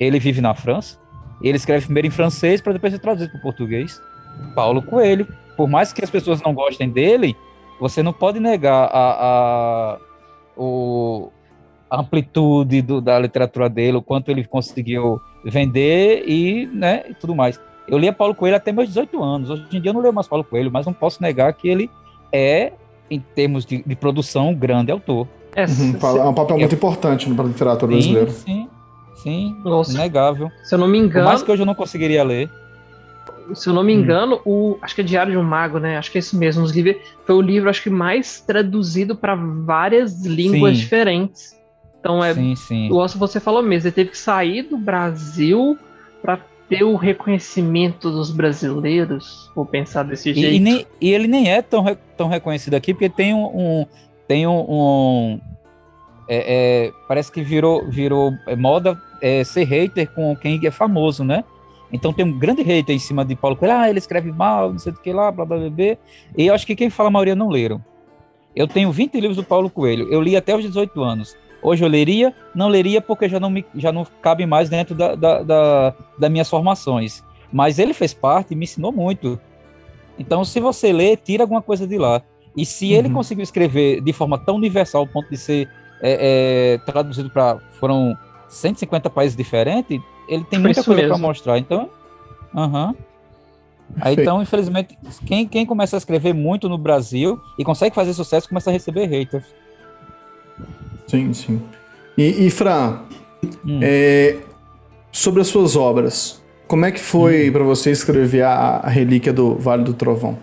ele 0.00 0.18
vive 0.18 0.40
na 0.40 0.54
França. 0.54 0.98
Ele 1.42 1.56
escreve 1.56 1.84
primeiro 1.84 2.08
em 2.08 2.10
francês 2.10 2.60
para 2.60 2.72
depois 2.72 2.92
ser 2.92 2.98
traduzido 2.98 3.32
para 3.32 3.40
português. 3.40 4.00
Paulo 4.54 4.82
Coelho. 4.82 5.26
Por 5.56 5.68
mais 5.68 5.92
que 5.92 6.02
as 6.02 6.10
pessoas 6.10 6.40
não 6.42 6.54
gostem 6.54 6.88
dele, 6.88 7.36
você 7.78 8.02
não 8.02 8.12
pode 8.12 8.40
negar 8.40 8.88
a, 8.90 9.10
a, 9.20 9.98
o, 10.56 11.30
a 11.90 12.00
amplitude 12.00 12.80
do, 12.80 13.00
da 13.00 13.18
literatura 13.18 13.68
dele, 13.68 13.98
o 13.98 14.02
quanto 14.02 14.30
ele 14.30 14.44
conseguiu 14.44 15.20
vender 15.44 16.24
e, 16.26 16.66
né, 16.66 17.04
e 17.08 17.14
tudo 17.14 17.34
mais. 17.34 17.60
Eu 17.88 17.98
lia 17.98 18.12
Paulo 18.12 18.34
Coelho 18.34 18.56
até 18.56 18.72
meus 18.72 18.88
18 18.88 19.22
anos. 19.22 19.50
Hoje 19.50 19.66
em 19.72 19.80
dia 19.80 19.90
eu 19.90 19.94
não 19.94 20.00
leio 20.00 20.14
mais 20.14 20.28
Paulo 20.28 20.44
Coelho, 20.44 20.70
mas 20.70 20.86
não 20.86 20.92
posso 20.92 21.20
negar 21.22 21.52
que 21.52 21.68
ele 21.68 21.90
é, 22.32 22.72
em 23.10 23.20
termos 23.20 23.66
de, 23.66 23.82
de 23.84 23.96
produção, 23.96 24.50
um 24.50 24.54
grande 24.54 24.90
autor. 24.90 25.26
É, 25.54 25.66
uhum, 25.66 26.18
é 26.18 26.24
um 26.24 26.34
papel 26.34 26.58
muito 26.58 26.74
importante 26.74 27.28
para 27.30 27.44
a 27.44 27.48
literatura 27.48 27.92
sim, 27.92 27.98
brasileira. 27.98 28.30
Sim, 28.30 28.68
sim, 29.16 29.56
Nossa. 29.62 29.92
inegável. 29.92 30.50
Se 30.64 30.74
eu 30.74 30.78
não 30.78 30.88
me 30.88 30.98
engano... 30.98 31.26
Por 31.26 31.30
mais 31.30 31.42
que 31.42 31.50
hoje 31.50 31.62
eu 31.62 31.66
não 31.66 31.74
conseguiria 31.74 32.24
ler. 32.24 32.48
Se 33.54 33.68
eu 33.68 33.74
não 33.74 33.82
me 33.82 33.94
hum. 33.94 34.00
engano, 34.00 34.36
hum. 34.46 34.72
o 34.72 34.78
acho 34.80 34.94
que 34.94 35.00
é 35.00 35.04
Diário 35.04 35.32
de 35.32 35.38
um 35.38 35.42
Mago, 35.42 35.78
né? 35.78 35.98
Acho 35.98 36.10
que 36.10 36.18
é 36.18 36.20
isso 36.20 36.38
mesmo. 36.38 36.62
Os 36.62 36.72
livros, 36.72 36.96
foi 37.26 37.34
o 37.34 37.40
livro, 37.40 37.68
acho 37.68 37.82
que 37.82 37.90
mais 37.90 38.40
traduzido 38.40 39.14
para 39.14 39.34
várias 39.34 40.24
línguas 40.24 40.76
sim. 40.76 40.82
diferentes. 40.82 41.61
Então 42.02 42.22
é. 42.22 42.34
Sim, 42.34 42.56
sim. 42.56 42.92
O 42.92 43.06
você 43.06 43.38
falou 43.38 43.62
mesmo, 43.62 43.86
ele 43.86 43.94
teve 43.94 44.10
que 44.10 44.18
sair 44.18 44.62
do 44.62 44.76
Brasil 44.76 45.78
para 46.20 46.40
ter 46.68 46.82
o 46.82 46.96
reconhecimento 46.96 48.10
dos 48.10 48.32
brasileiros, 48.32 49.50
vou 49.54 49.64
pensar 49.64 50.02
desse 50.02 50.34
jeito. 50.34 50.54
E, 50.54 50.58
nem, 50.58 50.86
e 51.00 51.12
ele 51.12 51.28
nem 51.28 51.48
é 51.48 51.62
tão, 51.62 51.84
tão 52.16 52.28
reconhecido 52.28 52.74
aqui, 52.74 52.92
porque 52.92 53.08
tem 53.08 53.32
um. 53.32 53.44
um 53.44 53.86
tem 54.26 54.46
um. 54.46 54.66
um 54.68 55.40
é, 56.28 56.86
é, 56.86 56.92
parece 57.06 57.30
que 57.30 57.42
virou, 57.42 57.88
virou 57.88 58.32
moda 58.58 59.00
é, 59.20 59.44
ser 59.44 59.64
hater 59.64 60.10
com 60.12 60.34
quem 60.34 60.58
é 60.64 60.70
famoso, 60.70 61.22
né? 61.22 61.44
Então 61.92 62.12
tem 62.12 62.24
um 62.24 62.36
grande 62.38 62.62
hater 62.62 62.96
em 62.96 62.98
cima 62.98 63.24
de 63.24 63.36
Paulo 63.36 63.56
Coelho. 63.56 63.74
Ah, 63.74 63.88
ele 63.88 63.98
escreve 63.98 64.32
mal, 64.32 64.72
não 64.72 64.78
sei 64.78 64.92
o 64.92 64.96
que 64.96 65.12
lá, 65.12 65.30
blá 65.30 65.44
blá 65.44 65.58
blá. 65.58 65.70
blá. 65.70 65.96
E 66.36 66.46
eu 66.46 66.54
acho 66.54 66.66
que 66.66 66.74
quem 66.74 66.90
fala 66.90 67.08
a 67.08 67.12
maioria 67.12 67.36
não 67.36 67.48
leram. 67.48 67.84
Eu 68.56 68.66
tenho 68.66 68.90
20 68.90 69.14
livros 69.14 69.36
do 69.36 69.44
Paulo 69.44 69.70
Coelho. 69.70 70.08
Eu 70.10 70.20
li 70.20 70.36
até 70.36 70.56
os 70.56 70.62
18 70.62 71.02
anos. 71.02 71.36
Hoje 71.62 71.84
eu 71.84 71.88
leria, 71.88 72.34
não 72.54 72.68
leria 72.68 73.00
porque 73.00 73.28
já 73.28 73.38
não, 73.38 73.48
me, 73.48 73.64
já 73.74 73.92
não 73.92 74.04
cabe 74.20 74.44
mais 74.46 74.68
dentro 74.68 74.94
da, 74.94 75.14
da, 75.14 75.42
da, 75.42 75.94
das 76.18 76.30
minhas 76.30 76.50
formações. 76.50 77.22
Mas 77.52 77.78
ele 77.78 77.94
fez 77.94 78.12
parte 78.12 78.52
e 78.52 78.56
me 78.56 78.64
ensinou 78.64 78.90
muito. 78.90 79.38
Então, 80.18 80.44
se 80.44 80.58
você 80.58 80.92
ler, 80.92 81.18
tira 81.18 81.44
alguma 81.44 81.62
coisa 81.62 81.86
de 81.86 81.96
lá. 81.96 82.20
E 82.56 82.66
se 82.66 82.92
uhum. 82.92 82.98
ele 82.98 83.10
conseguiu 83.10 83.42
escrever 83.42 84.00
de 84.00 84.12
forma 84.12 84.38
tão 84.38 84.56
universal, 84.56 85.02
ao 85.02 85.06
ponto 85.06 85.30
de 85.30 85.36
ser 85.36 85.68
é, 86.02 86.74
é, 86.74 86.78
traduzido 86.84 87.30
para. 87.30 87.58
foram 87.78 88.16
150 88.48 89.08
países 89.08 89.36
diferentes, 89.36 90.00
ele 90.28 90.44
tem 90.44 90.58
muita 90.58 90.82
coisa 90.82 91.06
para 91.06 91.18
mostrar. 91.18 91.58
Então. 91.58 91.88
Uhum. 92.52 92.94
Aí, 94.00 94.14
então, 94.18 94.42
infelizmente, 94.42 94.98
quem, 95.26 95.46
quem 95.46 95.66
começa 95.66 95.96
a 95.96 95.98
escrever 95.98 96.32
muito 96.32 96.68
no 96.68 96.78
Brasil 96.78 97.40
e 97.58 97.64
consegue 97.64 97.94
fazer 97.94 98.14
sucesso 98.14 98.48
começa 98.48 98.70
a 98.70 98.72
receber 98.72 99.06
haters. 99.06 99.44
Sim, 101.06 101.32
sim. 101.32 101.62
E, 102.16 102.46
e 102.46 102.50
Fran, 102.50 103.00
hum. 103.66 103.80
é, 103.82 104.38
sobre 105.10 105.40
as 105.40 105.48
suas 105.48 105.76
obras, 105.76 106.42
como 106.66 106.84
é 106.84 106.90
que 106.90 107.00
foi 107.00 107.48
hum. 107.48 107.52
para 107.52 107.64
você 107.64 107.90
escrever 107.90 108.42
a, 108.42 108.78
a, 108.78 108.88
Relíquia 108.88 109.32
do 109.32 109.56
Vale 109.56 109.84
do 109.84 109.94
Trovão? 109.94 110.38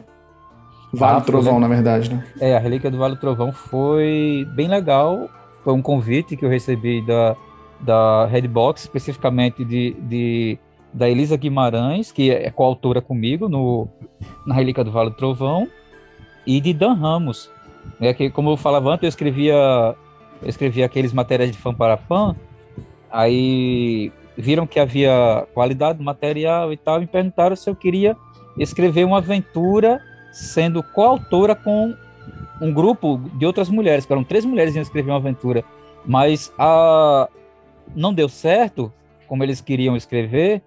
Vale 0.91 1.17
ah, 1.17 1.19
do 1.19 1.25
Trovão, 1.25 1.53
foi, 1.53 1.61
na 1.61 1.67
verdade, 1.67 2.13
né? 2.13 2.25
É, 2.39 2.55
a 2.55 2.59
Relíquia 2.59 2.89
do 2.89 2.97
Vale 2.97 3.15
do 3.15 3.21
Trovão 3.21 3.51
foi 3.51 4.47
bem 4.55 4.67
legal. 4.67 5.29
Foi 5.63 5.73
um 5.73 5.81
convite 5.81 6.35
que 6.35 6.43
eu 6.43 6.49
recebi 6.49 7.05
da, 7.05 7.35
da 7.79 8.25
Redbox, 8.25 8.81
especificamente 8.81 9.63
de, 9.63 9.95
de 10.01 10.57
da 10.93 11.09
Elisa 11.09 11.37
Guimarães, 11.37 12.11
que 12.11 12.31
é 12.31 12.49
coautora 12.49 13.01
comigo 13.01 13.47
no, 13.47 13.87
na 14.45 14.55
Relíquia 14.55 14.83
do 14.83 14.91
Vale 14.91 15.11
do 15.11 15.15
Trovão, 15.15 15.67
e 16.45 16.59
de 16.59 16.73
Dan 16.73 16.93
Ramos, 16.93 17.49
né, 17.99 18.13
que, 18.13 18.29
como 18.29 18.51
eu 18.51 18.57
falava 18.57 18.89
antes, 18.89 19.03
eu 19.03 19.09
escrevia, 19.09 19.95
eu 20.41 20.49
escrevia 20.49 20.85
aqueles 20.85 21.13
materiais 21.13 21.51
de 21.51 21.57
fã 21.57 21.73
para 21.73 21.97
fã, 21.97 22.35
aí 23.11 24.11
viram 24.37 24.65
que 24.65 24.79
havia 24.79 25.47
qualidade 25.53 25.97
do 25.97 26.03
material 26.03 26.71
e 26.71 26.77
tal, 26.77 26.97
e 26.97 27.01
me 27.01 27.07
perguntaram 27.07 27.55
se 27.55 27.69
eu 27.69 27.75
queria 27.75 28.15
escrever 28.57 29.03
uma 29.03 29.17
aventura 29.17 30.01
sendo 30.31 30.81
coautora 30.81 31.55
com 31.55 31.93
um 32.61 32.73
grupo 32.73 33.19
de 33.35 33.45
outras 33.45 33.69
mulheres, 33.69 34.05
que 34.05 34.13
eram 34.13 34.23
três 34.23 34.45
mulheres 34.45 34.75
iam 34.75 34.81
escrever 34.81 35.11
uma 35.11 35.17
aventura, 35.17 35.63
mas 36.05 36.53
a, 36.57 37.27
não 37.95 38.13
deu 38.13 38.29
certo, 38.29 38.91
como 39.27 39.43
eles 39.43 39.61
queriam 39.61 39.95
escrever, 39.95 40.61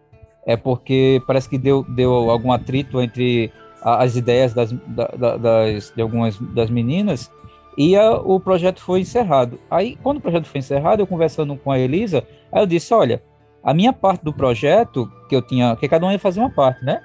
é 0.47 0.57
porque 0.57 1.23
parece 1.27 1.49
que 1.49 1.59
deu, 1.59 1.85
deu 1.85 2.31
algum 2.31 2.53
atrito 2.53 3.01
entre 3.01 3.53
as 3.81 4.17
ideias 4.17 4.55
das, 4.55 4.73
da, 4.73 5.37
das, 5.37 5.93
de 5.95 6.03
algumas 6.03 6.39
das 6.39 6.71
meninas 6.71 7.31
e 7.77 7.97
a, 7.97 8.13
o 8.13 8.39
projeto 8.39 8.81
foi 8.81 9.01
encerrado. 9.01 9.59
Aí, 9.71 9.97
quando 10.03 10.19
o 10.19 10.21
projeto 10.21 10.47
foi 10.47 10.59
encerrado, 10.59 11.01
eu 11.01 11.07
conversando 11.07 11.57
com 11.57 11.71
a 11.71 11.79
Elisa, 11.79 12.25
aí 12.51 12.63
eu 12.63 12.67
disse, 12.67 12.93
olha, 12.93 13.23
a 13.63 13.73
minha 13.73 13.93
parte 13.93 14.25
do 14.25 14.33
projeto, 14.33 15.11
que 15.29 15.37
eu 15.37 15.43
tinha, 15.43 15.77
que 15.77 15.89
cada 15.89 16.07
um 16.07 16.13
ia 16.13 16.19
fazer 16.19 16.41
uma 16.41 16.51
parte, 16.51 16.85
né? 16.85 17.01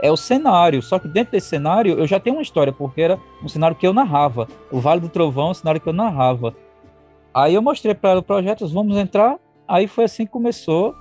É 0.00 0.10
o 0.10 0.16
cenário, 0.16 0.82
só 0.82 0.98
que 0.98 1.08
dentro 1.08 1.32
desse 1.32 1.48
cenário 1.48 1.98
eu 1.98 2.06
já 2.06 2.20
tenho 2.20 2.36
uma 2.36 2.42
história, 2.42 2.72
porque 2.72 3.00
era 3.00 3.18
um 3.42 3.48
cenário 3.48 3.76
que 3.76 3.86
eu 3.86 3.94
narrava. 3.94 4.46
O 4.70 4.78
Vale 4.78 5.00
do 5.00 5.08
Trovão 5.08 5.48
é 5.48 5.50
um 5.50 5.54
cenário 5.54 5.80
que 5.80 5.88
eu 5.88 5.92
narrava. 5.92 6.54
Aí 7.32 7.54
eu 7.54 7.62
mostrei 7.62 7.94
para 7.94 8.10
ela 8.10 8.20
o 8.20 8.22
projeto, 8.22 8.68
vamos 8.68 8.96
entrar. 8.96 9.38
Aí 9.66 9.86
foi 9.86 10.04
assim 10.04 10.26
que 10.26 10.32
começou 10.32 10.94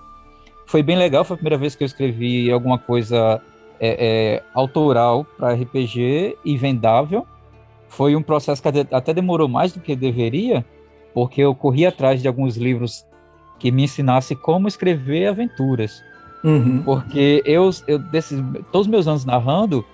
foi 0.66 0.82
bem 0.82 0.98
legal, 0.98 1.24
foi 1.24 1.36
a 1.36 1.38
primeira 1.38 1.58
vez 1.58 1.76
que 1.76 1.84
eu 1.84 1.86
escrevi 1.86 2.52
alguma 2.52 2.78
coisa 2.78 3.42
é, 3.80 4.40
é, 4.40 4.44
autoral 4.54 5.24
para 5.38 5.54
RPG 5.54 6.38
e 6.44 6.58
vendável. 6.58 7.26
Foi 7.88 8.16
um 8.16 8.22
processo 8.22 8.62
que 8.62 8.70
até 8.92 9.14
demorou 9.14 9.48
mais 9.48 9.74
do 9.74 9.80
que 9.80 9.96
deveria, 9.96 10.66
porque 11.14 11.42
eu 11.42 11.56
corri 11.56 11.86
atrás 11.86 12.22
de 12.22 12.28
alguns 12.28 12.58
livros 12.58 13.06
que 13.60 13.72
me 13.72 13.84
ensinassem 13.84 14.36
como 14.36 14.68
escrever 14.68 15.28
aventuras. 15.28 16.04
Uhum. 16.44 16.84
Porque 16.84 17.42
eu, 17.46 17.70
eu, 17.88 17.98
desses 17.98 18.40
todos 18.72 18.86
os 18.86 18.88
meus 18.88 19.08
anos 19.08 19.26
narrando, 19.26 19.86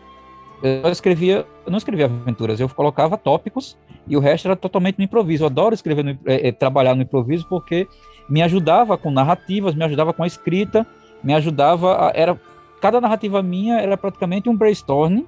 eu 0.62 0.92
escrevia, 0.92 1.46
eu 1.66 1.72
não 1.72 1.78
escrevia 1.78 2.06
aventuras, 2.06 2.60
eu 2.60 2.68
colocava 2.70 3.18
tópicos 3.18 3.78
e 4.08 4.18
o 4.18 4.20
resto 4.20 4.48
era 4.48 4.56
totalmente 4.56 4.98
no 4.98 5.04
improviso. 5.04 5.44
Eu 5.44 5.48
adoro 5.48 5.74
escrever, 5.74 6.04
no, 6.04 6.12
é, 6.26 6.50
é 6.50 6.52
trabalhar 6.52 6.96
no 6.96 7.02
improviso 7.02 7.46
porque 7.48 7.88
me 8.30 8.42
ajudava 8.42 8.98
com 8.98 9.12
narrativas, 9.12 9.76
me 9.76 9.84
ajudava 9.84 10.14
com 10.14 10.24
a 10.24 10.28
escrita, 10.28 10.86
me 11.24 11.34
ajudava. 11.34 12.08
A, 12.08 12.12
era 12.14 12.40
cada 12.82 13.00
narrativa 13.00 13.42
minha 13.42 13.80
era 13.80 13.96
praticamente 13.96 14.50
um 14.50 14.56
brainstorming 14.56 15.26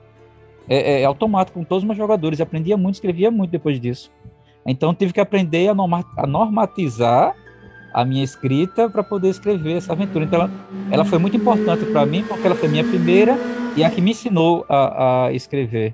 é, 0.68 1.02
é, 1.02 1.06
automático 1.06 1.60
com 1.60 1.66
todos 1.66 1.84
os 1.84 1.88
meus 1.88 1.98
jogadores. 1.98 2.42
Aprendia 2.42 2.78
muito, 2.78 2.96
escrevia 2.96 3.30
muito 3.30 3.52
depois 3.52 3.80
disso. 3.80 4.12
Então 4.66 4.94
tive 4.94 5.14
que 5.14 5.20
aprender 5.20 5.68
a, 5.68 5.74
norma, 5.74 6.06
a 6.18 6.26
normatizar 6.26 7.36
a 7.94 8.06
minha 8.06 8.24
escrita 8.24 8.90
para 8.90 9.04
poder 9.04 9.30
escrever 9.30 9.78
essa 9.78 9.94
aventura. 9.94 10.26
Então 10.26 10.42
ela, 10.42 10.52
ela 10.92 11.06
foi 11.06 11.20
muito 11.20 11.38
importante 11.38 11.86
para 11.86 12.06
mim 12.06 12.24
porque 12.24 12.46
ela 12.46 12.56
foi 12.56 12.70
minha 12.70 12.84
primeira 12.84 13.38
e 13.76 13.84
a 13.84 13.90
que 13.90 14.02
me 14.02 14.12
ensinou 14.12 14.66
a, 14.70 15.26
a 15.26 15.34
escrever, 15.34 15.94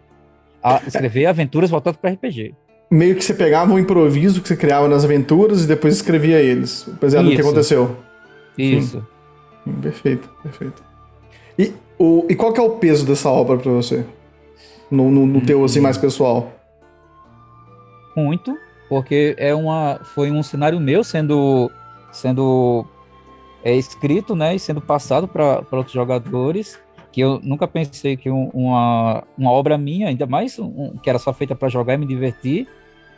a 0.61 0.81
escrever 0.85 1.25
aventuras 1.25 1.69
voltadas 1.69 1.99
para 1.99 2.11
RPG 2.11 2.53
meio 2.89 3.15
que 3.15 3.23
você 3.23 3.33
pegava 3.33 3.71
um 3.71 3.79
improviso 3.79 4.41
que 4.41 4.47
você 4.47 4.57
criava 4.57 4.87
nas 4.87 5.05
aventuras 5.05 5.63
e 5.63 5.67
depois 5.67 5.95
escrevia 5.95 6.41
eles, 6.41 6.89
baseado 6.99 7.25
no 7.25 7.31
que 7.31 7.41
aconteceu. 7.41 7.95
Isso. 8.57 9.05
Sim. 9.63 9.73
Perfeito, 9.81 10.29
perfeito. 10.41 10.83
E, 11.57 11.73
o, 11.97 12.25
e 12.29 12.35
qual 12.35 12.51
que 12.51 12.59
é 12.59 12.63
o 12.63 12.71
peso 12.71 13.05
dessa 13.05 13.29
obra 13.29 13.57
para 13.57 13.71
você? 13.71 14.03
No, 14.89 15.11
no, 15.11 15.25
no 15.25 15.41
teu, 15.41 15.63
assim, 15.63 15.79
mais 15.79 15.97
pessoal? 15.97 16.51
Muito, 18.15 18.57
porque 18.87 19.35
é 19.37 19.53
uma, 19.53 19.99
foi 20.03 20.31
um 20.31 20.41
cenário 20.41 20.79
meu 20.79 21.03
sendo, 21.03 21.71
sendo 22.11 22.85
é, 23.63 23.75
escrito, 23.75 24.35
né, 24.35 24.55
e 24.55 24.59
sendo 24.59 24.81
passado 24.81 25.27
para 25.27 25.63
outros 25.71 25.93
jogadores, 25.93 26.79
que 27.11 27.21
eu 27.21 27.39
nunca 27.43 27.67
pensei 27.67 28.17
que 28.17 28.29
um, 28.29 28.49
uma, 28.53 29.23
uma 29.37 29.51
obra 29.51 29.77
minha, 29.77 30.07
ainda 30.07 30.25
mais 30.25 30.57
um, 30.59 30.95
que 30.97 31.09
era 31.09 31.19
só 31.19 31.33
feita 31.33 31.55
para 31.55 31.69
jogar 31.69 31.93
e 31.93 31.97
me 31.97 32.05
divertir, 32.05 32.67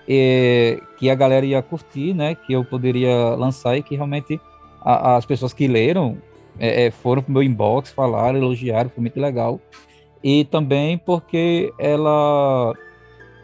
e, 0.08 0.82
que 0.98 1.10
a 1.10 1.16
galera 1.16 1.46
ia 1.46 1.62
curtir, 1.62 2.14
né? 2.14 2.36
Que 2.36 2.54
eu 2.54 2.66
poderia 2.66 3.36
lançar 3.36 3.78
e 3.78 3.84
que 3.84 3.96
realmente 3.96 4.40
a, 4.82 5.16
as 5.16 5.26
pessoas 5.26 5.54
que 5.54 5.68
leram 5.68 6.18
é, 6.60 6.86
é 6.86 6.92
foram 6.92 7.22
pro 7.22 7.32
meu 7.32 7.44
inbox, 7.44 7.92
falaram, 7.92 8.38
elogiaram, 8.38 8.90
foi 8.90 9.02
muito 9.02 9.20
legal. 9.20 9.60
E 10.24 10.46
também 10.46 10.98
porque 10.98 11.74
ela. 11.80 12.74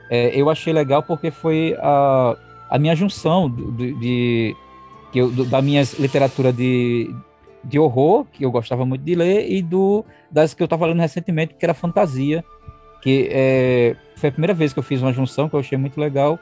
É, 0.09 0.39
eu 0.39 0.49
achei 0.49 0.71
legal 0.71 1.03
porque 1.03 1.31
foi 1.31 1.75
a, 1.79 2.37
a 2.69 2.79
minha 2.79 2.95
junção 2.95 3.49
de, 3.49 4.55
eu, 5.13 5.29
da 5.45 5.61
minha 5.61 5.83
literatura 5.99 6.53
de, 6.53 7.13
de 7.63 7.79
horror, 7.79 8.25
que 8.31 8.45
eu 8.45 8.51
gostava 8.51 8.85
muito 8.85 9.03
de 9.03 9.15
ler, 9.15 9.51
e 9.51 9.61
do 9.61 10.05
das 10.31 10.53
que 10.53 10.61
eu 10.61 10.65
estava 10.65 10.85
lendo 10.85 10.99
recentemente, 10.99 11.55
que 11.55 11.65
era 11.65 11.73
fantasia, 11.73 12.43
que 13.01 13.27
é, 13.31 13.95
foi 14.15 14.29
a 14.29 14.31
primeira 14.31 14.53
vez 14.53 14.73
que 14.73 14.79
eu 14.79 14.83
fiz 14.83 15.01
uma 15.01 15.11
junção 15.11 15.49
que 15.49 15.55
eu 15.55 15.59
achei 15.59 15.77
muito 15.77 15.99
legal, 15.99 16.39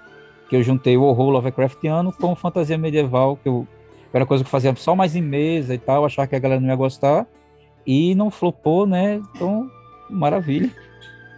que 0.50 0.56
eu 0.56 0.64
juntei 0.64 0.98
o 0.98 1.04
horror 1.04 1.30
Lovecraftiano 1.30 2.12
com 2.12 2.36
fantasia 2.36 2.78
medieval, 2.78 3.38
que 3.38 3.48
eu 3.48 3.68
era 4.14 4.26
coisa 4.26 4.44
que 4.44 4.48
eu 4.48 4.52
fazia 4.52 4.74
só 4.76 4.96
mais 4.96 5.16
em 5.16 5.22
mesa 5.22 5.74
e 5.74 5.78
tal, 5.78 6.06
achava 6.06 6.28
que 6.28 6.36
a 6.36 6.40
galera 6.40 6.62
não 6.62 6.70
ia 6.70 6.76
gostar, 6.76 7.28
e 7.86 8.16
não 8.16 8.32
flopou, 8.32 8.88
né? 8.88 9.22
Então, 9.36 9.70
maravilha. 10.10 10.70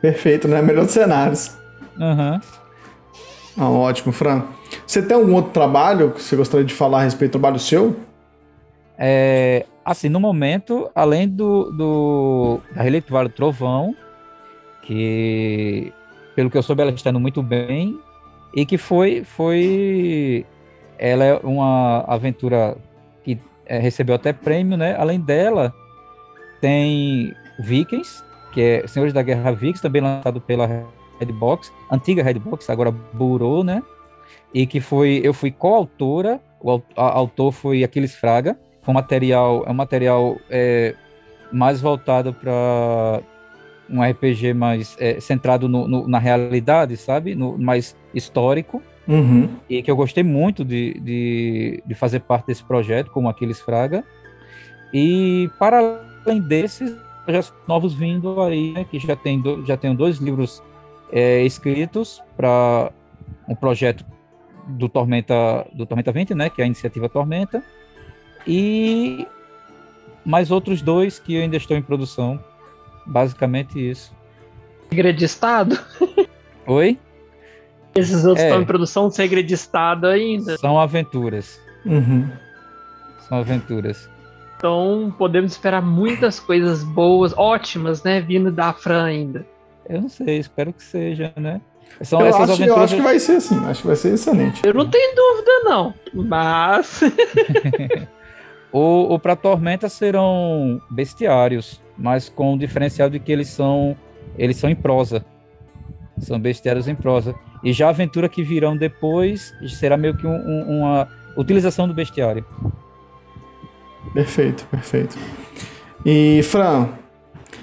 Perfeito, 0.01 0.47
né? 0.47 0.61
Melhor 0.61 0.85
dos 0.85 0.93
cenários. 0.93 1.57
Aham. 1.99 2.33
Uhum. 2.33 2.67
Ah, 3.59 3.69
ótimo, 3.69 4.13
Fran. 4.13 4.43
Você 4.85 5.01
tem 5.01 5.17
algum 5.17 5.33
outro 5.33 5.51
trabalho 5.51 6.11
que 6.11 6.21
você 6.21 6.35
gostaria 6.35 6.65
de 6.65 6.73
falar 6.73 6.99
a 6.99 7.03
respeito 7.03 7.31
do 7.31 7.39
trabalho 7.39 7.59
seu? 7.59 7.95
É, 8.97 9.65
assim, 9.83 10.09
no 10.09 10.19
momento, 10.19 10.89
além 10.93 11.27
do, 11.27 11.71
do 11.71 12.59
da 12.75 12.83
Relíquia 12.83 13.23
do 13.23 13.29
Trovão, 13.29 13.95
que, 14.83 15.91
pelo 16.35 16.51
que 16.51 16.57
eu 16.57 16.63
soube, 16.63 16.81
ela 16.83 16.91
está 16.91 17.09
indo 17.09 17.19
muito 17.19 17.41
bem, 17.41 17.99
e 18.55 18.65
que 18.65 18.77
foi, 18.77 19.23
foi 19.23 20.45
ela 20.97 21.23
é 21.23 21.39
uma 21.43 22.01
aventura 22.07 22.77
que 23.23 23.39
é, 23.65 23.79
recebeu 23.79 24.15
até 24.15 24.33
prêmio, 24.33 24.77
né? 24.77 24.95
Além 24.97 25.19
dela, 25.19 25.73
tem 26.61 27.33
Vikings, 27.59 28.23
que 28.51 28.61
é 28.61 28.87
Senhores 28.87 29.13
da 29.13 29.21
Guerra 29.21 29.51
Vikings, 29.51 29.81
também 29.81 30.01
lançado 30.01 30.41
pela 30.41 30.85
Redbox, 31.19 31.71
antiga 31.91 32.23
Redbox, 32.23 32.69
agora 32.69 32.91
Burou, 32.91 33.63
né? 33.63 33.83
E 34.53 34.65
que 34.65 34.79
foi, 34.79 35.21
eu 35.23 35.33
fui 35.33 35.51
coautora, 35.51 36.39
o 36.61 36.81
autor 36.95 37.51
foi 37.51 37.83
Aquiles 37.83 38.15
Fraga, 38.15 38.57
foi 38.81 38.91
um 38.91 38.95
material, 38.95 39.63
é 39.65 39.71
um 39.71 39.75
material 39.75 40.37
é, 40.49 40.95
mais 41.51 41.81
voltado 41.81 42.33
para 42.33 43.21
um 43.89 44.03
RPG 44.03 44.53
mais 44.53 44.95
é, 44.99 45.19
centrado 45.19 45.69
no, 45.69 45.87
no, 45.87 46.07
na 46.07 46.19
realidade, 46.19 46.97
sabe? 46.97 47.35
No, 47.35 47.57
mais 47.57 47.95
histórico. 48.13 48.81
Uhum. 49.07 49.49
E 49.69 49.81
que 49.81 49.89
eu 49.89 49.95
gostei 49.95 50.23
muito 50.23 50.65
de, 50.65 50.99
de, 50.99 51.83
de, 51.85 51.95
fazer 51.95 52.19
parte 52.19 52.47
desse 52.47 52.63
projeto, 52.63 53.09
como 53.11 53.29
Aquiles 53.29 53.61
Fraga. 53.61 54.03
E 54.93 55.49
para 55.57 56.01
além 56.25 56.41
desses, 56.41 56.93
projetos 57.27 57.53
novos 57.67 57.93
vindo 57.93 58.41
aí, 58.41 58.71
né, 58.71 58.85
que 58.89 58.97
já, 58.97 59.15
tem 59.15 59.39
do, 59.39 59.65
já 59.65 59.75
tenho 59.75 59.93
dois 59.93 60.17
livros 60.17 60.63
é, 61.11 61.43
escritos 61.43 62.23
para 62.37 62.89
um 63.47 63.53
projeto 63.53 64.05
do 64.65 64.87
Tormenta, 64.87 65.67
do 65.73 65.85
Tormenta 65.85 66.11
20, 66.11 66.33
né, 66.33 66.49
que 66.49 66.61
é 66.61 66.63
a 66.63 66.67
iniciativa 66.67 67.09
Tormenta, 67.09 67.61
e 68.47 69.27
mais 70.25 70.51
outros 70.51 70.81
dois 70.81 71.19
que 71.19 71.35
eu 71.35 71.41
ainda 71.41 71.57
estou 71.57 71.75
em 71.75 71.81
produção. 71.81 72.39
Basicamente 73.05 73.77
isso. 73.77 74.13
Segredo 74.89 75.17
de 75.17 75.25
Estado? 75.25 75.77
Oi? 76.65 76.97
Esses 77.93 78.23
outros 78.25 78.43
é, 78.43 78.47
estão 78.47 78.61
em 78.61 78.65
produção 78.65 79.09
segredo 79.09 79.47
de 79.47 79.53
Estado 79.53 80.07
ainda? 80.07 80.57
São 80.57 80.79
aventuras. 80.79 81.59
Uhum. 81.85 82.29
São 83.27 83.37
aventuras. 83.39 84.09
Então 84.57 85.13
podemos 85.17 85.51
esperar 85.51 85.81
muitas 85.81 86.39
coisas 86.39 86.83
boas, 86.83 87.33
ótimas, 87.37 88.03
né, 88.03 88.19
vindo 88.19 88.51
da 88.51 88.73
Fran 88.73 89.05
ainda. 89.05 89.45
Eu 89.87 90.01
não 90.01 90.09
sei, 90.09 90.37
espero 90.39 90.73
que 90.73 90.83
seja, 90.83 91.31
né? 91.35 91.61
São 92.01 92.19
eu, 92.19 92.35
acho, 92.35 92.63
eu 92.63 92.75
acho 92.75 92.95
que 92.95 93.01
vai 93.01 93.19
ser 93.19 93.37
assim, 93.37 93.65
acho 93.65 93.81
que 93.81 93.87
vai 93.87 93.95
ser 93.95 94.13
excelente. 94.13 94.61
Eu 94.65 94.73
não 94.73 94.87
tenho 94.89 95.15
dúvida, 95.15 95.51
não, 95.63 95.93
mas. 96.13 97.01
o, 98.71 99.13
o 99.13 99.19
para 99.19 99.35
Tormenta 99.35 99.87
serão 99.87 100.81
bestiários, 100.89 101.81
mas 101.97 102.27
com 102.27 102.55
o 102.55 102.57
diferencial 102.57 103.09
de 103.09 103.19
que 103.19 103.31
eles 103.31 103.47
são 103.47 103.95
eles 104.37 104.57
são 104.57 104.69
em 104.69 104.75
prosa. 104.75 105.25
São 106.19 106.39
bestiários 106.39 106.87
em 106.87 106.95
prosa. 106.95 107.35
E 107.63 107.71
já 107.71 107.87
a 107.87 107.89
aventura 107.89 108.29
que 108.29 108.43
virão 108.43 108.75
depois 108.75 109.53
será 109.67 109.97
meio 109.97 110.15
que 110.15 110.25
um, 110.25 110.35
um, 110.35 110.79
uma 110.79 111.07
utilização 111.37 111.87
do 111.87 111.93
bestiário. 111.93 112.45
Perfeito, 114.13 114.65
perfeito. 114.71 115.17
E, 116.05 116.41
Fran. 116.43 116.89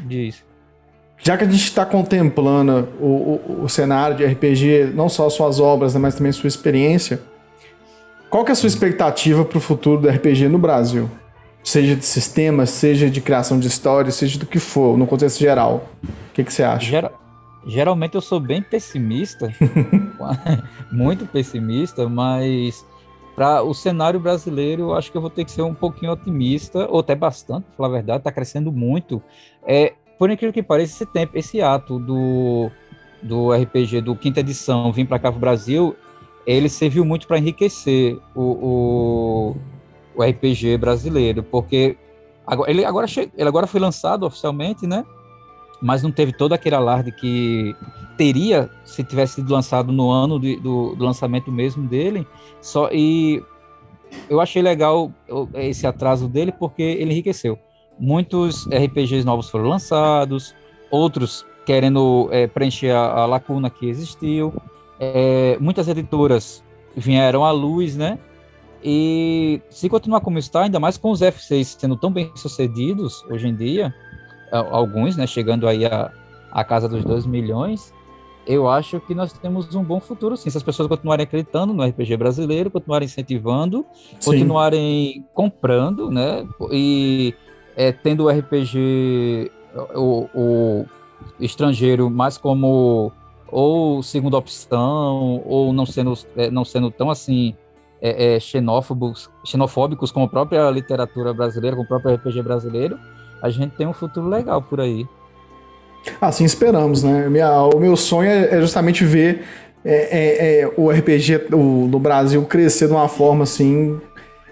Diz. 0.01 0.45
Já 1.19 1.39
que 1.39 1.45
a 1.45 1.47
gente 1.47 1.65
está 1.65 1.87
contemplando 1.87 2.89
o, 3.01 3.07
o, 3.07 3.63
o, 3.65 3.69
cenário 3.69 4.15
de 4.15 4.27
RPG, 4.27 4.93
não 4.95 5.09
só 5.09 5.31
suas 5.31 5.59
obras, 5.59 5.95
né, 5.95 6.01
mas 6.01 6.15
também 6.15 6.31
sua 6.33 6.49
experiência, 6.49 7.23
qual 8.29 8.45
que 8.45 8.51
é 8.51 8.53
a 8.53 8.57
sua 8.57 8.67
expectativa 8.67 9.43
para 9.43 9.57
o 9.57 9.61
futuro 9.61 10.03
do 10.03 10.09
RPG 10.09 10.49
no 10.49 10.59
Brasil? 10.59 11.11
Seja 11.63 11.97
de 11.97 12.05
sistemas, 12.05 12.69
seja 12.69 13.09
de 13.09 13.23
criação 13.23 13.59
de 13.59 13.67
histórias, 13.69 14.17
seja 14.17 14.39
do 14.39 14.45
que 14.45 14.59
for, 14.59 14.99
no 14.99 15.07
contexto 15.07 15.39
geral. 15.39 15.89
O 16.03 16.33
que, 16.35 16.45
que 16.45 16.53
você 16.53 16.63
acha? 16.63 16.85
Geral, 16.91 17.19
geralmente 17.67 18.17
eu 18.17 18.21
sou 18.21 18.39
bem 18.39 18.61
pessimista, 18.61 19.51
muito 20.93 21.25
pessimista, 21.25 22.07
mas 22.07 22.85
para 23.35 23.63
o 23.63 23.75
cenário 23.75 24.21
brasileiro, 24.21 24.83
eu 24.83 24.95
acho 24.95 25.11
que 25.11 25.17
eu 25.17 25.21
vou 25.21 25.31
ter 25.31 25.45
que 25.45 25.51
ser 25.51 25.63
um 25.63 25.75
pouquinho 25.75 26.13
otimista, 26.13 26.87
ou 26.89 27.01
até 27.01 27.15
bastante, 27.15 27.65
para 27.65 27.77
falar 27.77 27.89
a 27.89 27.93
verdade, 27.93 28.19
está 28.19 28.31
crescendo 28.31 28.71
muito. 28.71 29.23
É, 29.67 29.95
por 30.19 30.31
incrível 30.31 30.53
que 30.53 30.63
pareça, 30.63 30.95
esse 30.95 31.07
tempo, 31.13 31.37
esse 31.37 31.61
ato 31.61 31.99
do, 31.99 32.71
do 33.23 33.53
RPG, 33.53 34.01
do 34.03 34.15
quinta 34.15 34.41
edição, 34.41 34.93
vir 34.93 35.07
para 35.07 35.19
cá 35.19 35.31
para 35.31 35.39
o 35.39 35.41
Brasil, 35.41 35.97
ele 36.47 36.69
serviu 36.69 37.05
muito 37.05 37.27
para 37.27 37.39
enriquecer 37.39 38.19
o, 38.35 38.43
o, 38.43 39.57
o, 40.15 40.23
RPG 40.23 40.77
brasileiro, 40.79 41.43
porque 41.43 41.97
agora, 42.47 42.71
ele, 42.71 42.85
agora 42.85 43.07
ele 43.37 43.49
agora 43.49 43.67
foi 43.67 43.81
lançado 43.81 44.25
oficialmente, 44.25 44.87
né? 44.87 45.05
Mas 45.83 46.03
não 46.03 46.13
teve 46.13 46.33
todo 46.33 46.53
aquele 46.53 46.77
alarde 46.77 47.11
que 47.13 47.75
teria 48.17 48.71
se 48.85 49.03
tivesse 49.03 49.35
sido 49.35 49.53
lançado 49.53 49.93
no 49.93 50.11
ano 50.11 50.39
de, 50.39 50.57
do, 50.57 50.95
do 50.95 51.05
lançamento 51.05 51.51
mesmo 51.51 51.87
dele. 51.87 52.27
Só 52.61 52.89
e 52.93 53.43
eu 54.29 54.41
achei 54.41 54.63
legal 54.63 55.13
esse 55.55 55.87
atraso 55.87 56.29
dele 56.29 56.53
porque 56.53 56.83
ele 56.83 57.13
enriqueceu. 57.13 57.59
Muitos 57.99 58.67
RPGs 58.67 59.25
novos 59.25 59.49
foram 59.49 59.67
lançados, 59.67 60.55
outros 60.91 61.45
querendo 61.65 62.29
é, 62.31 62.47
preencher 62.47 62.91
a, 62.91 63.23
a, 63.23 63.27
lacuna 63.27 63.71
que 63.71 63.89
existiu. 63.89 64.53
É, 64.99 65.57
muitas 65.61 65.89
editoras 65.89 66.63
vieram 66.97 67.45
à 67.45 67.51
luz, 67.51 67.97
né? 67.97 68.19
E 68.83 69.63
se 69.71 69.89
continuar 69.89 70.21
como 70.21 70.39
está, 70.39 70.65
ainda 70.65 70.79
mais 70.79 70.99
com 70.99 71.11
os 71.11 71.21
F6 71.21 71.79
sendo 71.81 71.97
tão 71.97 72.13
bem 72.13 72.31
sucedidos 72.37 73.25
hoje 73.31 73.49
em 73.49 73.55
dia, 73.55 73.95
alguns, 74.53 75.17
né, 75.17 75.27
chegando 75.27 75.67
aí 75.67 75.87
a, 75.87 76.13
a 76.53 76.63
casa 76.63 76.87
dos 76.87 77.03
2 77.03 77.25
milhões, 77.25 77.94
eu 78.47 78.69
acho 78.69 79.01
que 79.01 79.15
nós 79.15 79.33
temos 79.33 79.75
um 79.75 79.83
bom 79.83 80.01
futuro, 80.01 80.37
sim. 80.37 80.51
Se 80.51 80.57
as 80.57 80.63
pessoas 80.63 80.89
continuarem 80.89 81.25
acreditando 81.25 81.73
no 81.73 81.83
RPG 81.85 82.17
brasileiro, 82.17 82.71
continuarem 82.71 83.07
incentivando, 83.07 83.85
sim. 84.21 84.31
continuarem 84.31 85.25
comprando, 85.33 86.11
né? 86.11 86.47
E 86.71 87.35
é, 87.77 87.93
tendo 87.93 88.25
o 88.25 88.31
RPG, 88.31 89.51
o, 89.95 90.29
o, 90.35 90.87
estrangeiro 91.41 92.11
mais 92.11 92.37
como 92.39 93.13
ou 93.51 94.03
segunda 94.03 94.37
opção, 94.37 95.43
ou 95.45 95.73
não 95.73 95.87
sendo, 95.87 96.15
é, 96.37 96.51
não 96.51 96.65
sendo 96.65 96.91
tão 96.91 97.11
assim 97.11 97.55
é, 98.01 98.35
é, 98.35 98.41
xenófobos, 98.41 99.31
xenofóbicos 99.45 100.11
como 100.11 100.27
a 100.27 100.29
própria 100.29 100.69
literatura 100.71 101.33
brasileira, 101.33 101.77
como 101.77 101.85
o 101.85 101.89
próprio 101.89 102.15
RPG 102.15 102.43
brasileiro, 102.43 102.99
a 103.41 103.49
gente 103.51 103.77
tem 103.77 103.87
um 103.87 103.93
futuro 103.93 104.27
legal 104.29 104.61
por 104.61 104.81
aí. 104.81 105.07
Assim 106.21 106.45
esperamos, 106.45 107.03
né? 107.03 107.29
Minha, 107.29 107.63
o 107.63 107.79
meu 107.79 107.97
sonho 107.97 108.29
é, 108.29 108.57
é 108.57 108.61
justamente 108.61 109.05
ver 109.05 109.45
é, 109.85 109.95
é, 109.95 110.61
é, 110.61 110.73
o 110.77 110.91
RPG 110.91 111.49
o, 111.53 111.87
no 111.89 111.99
Brasil 111.99 112.43
crescer 112.47 112.87
de 112.87 112.93
uma 112.93 113.09
forma 113.09 113.45
assim 113.45 114.01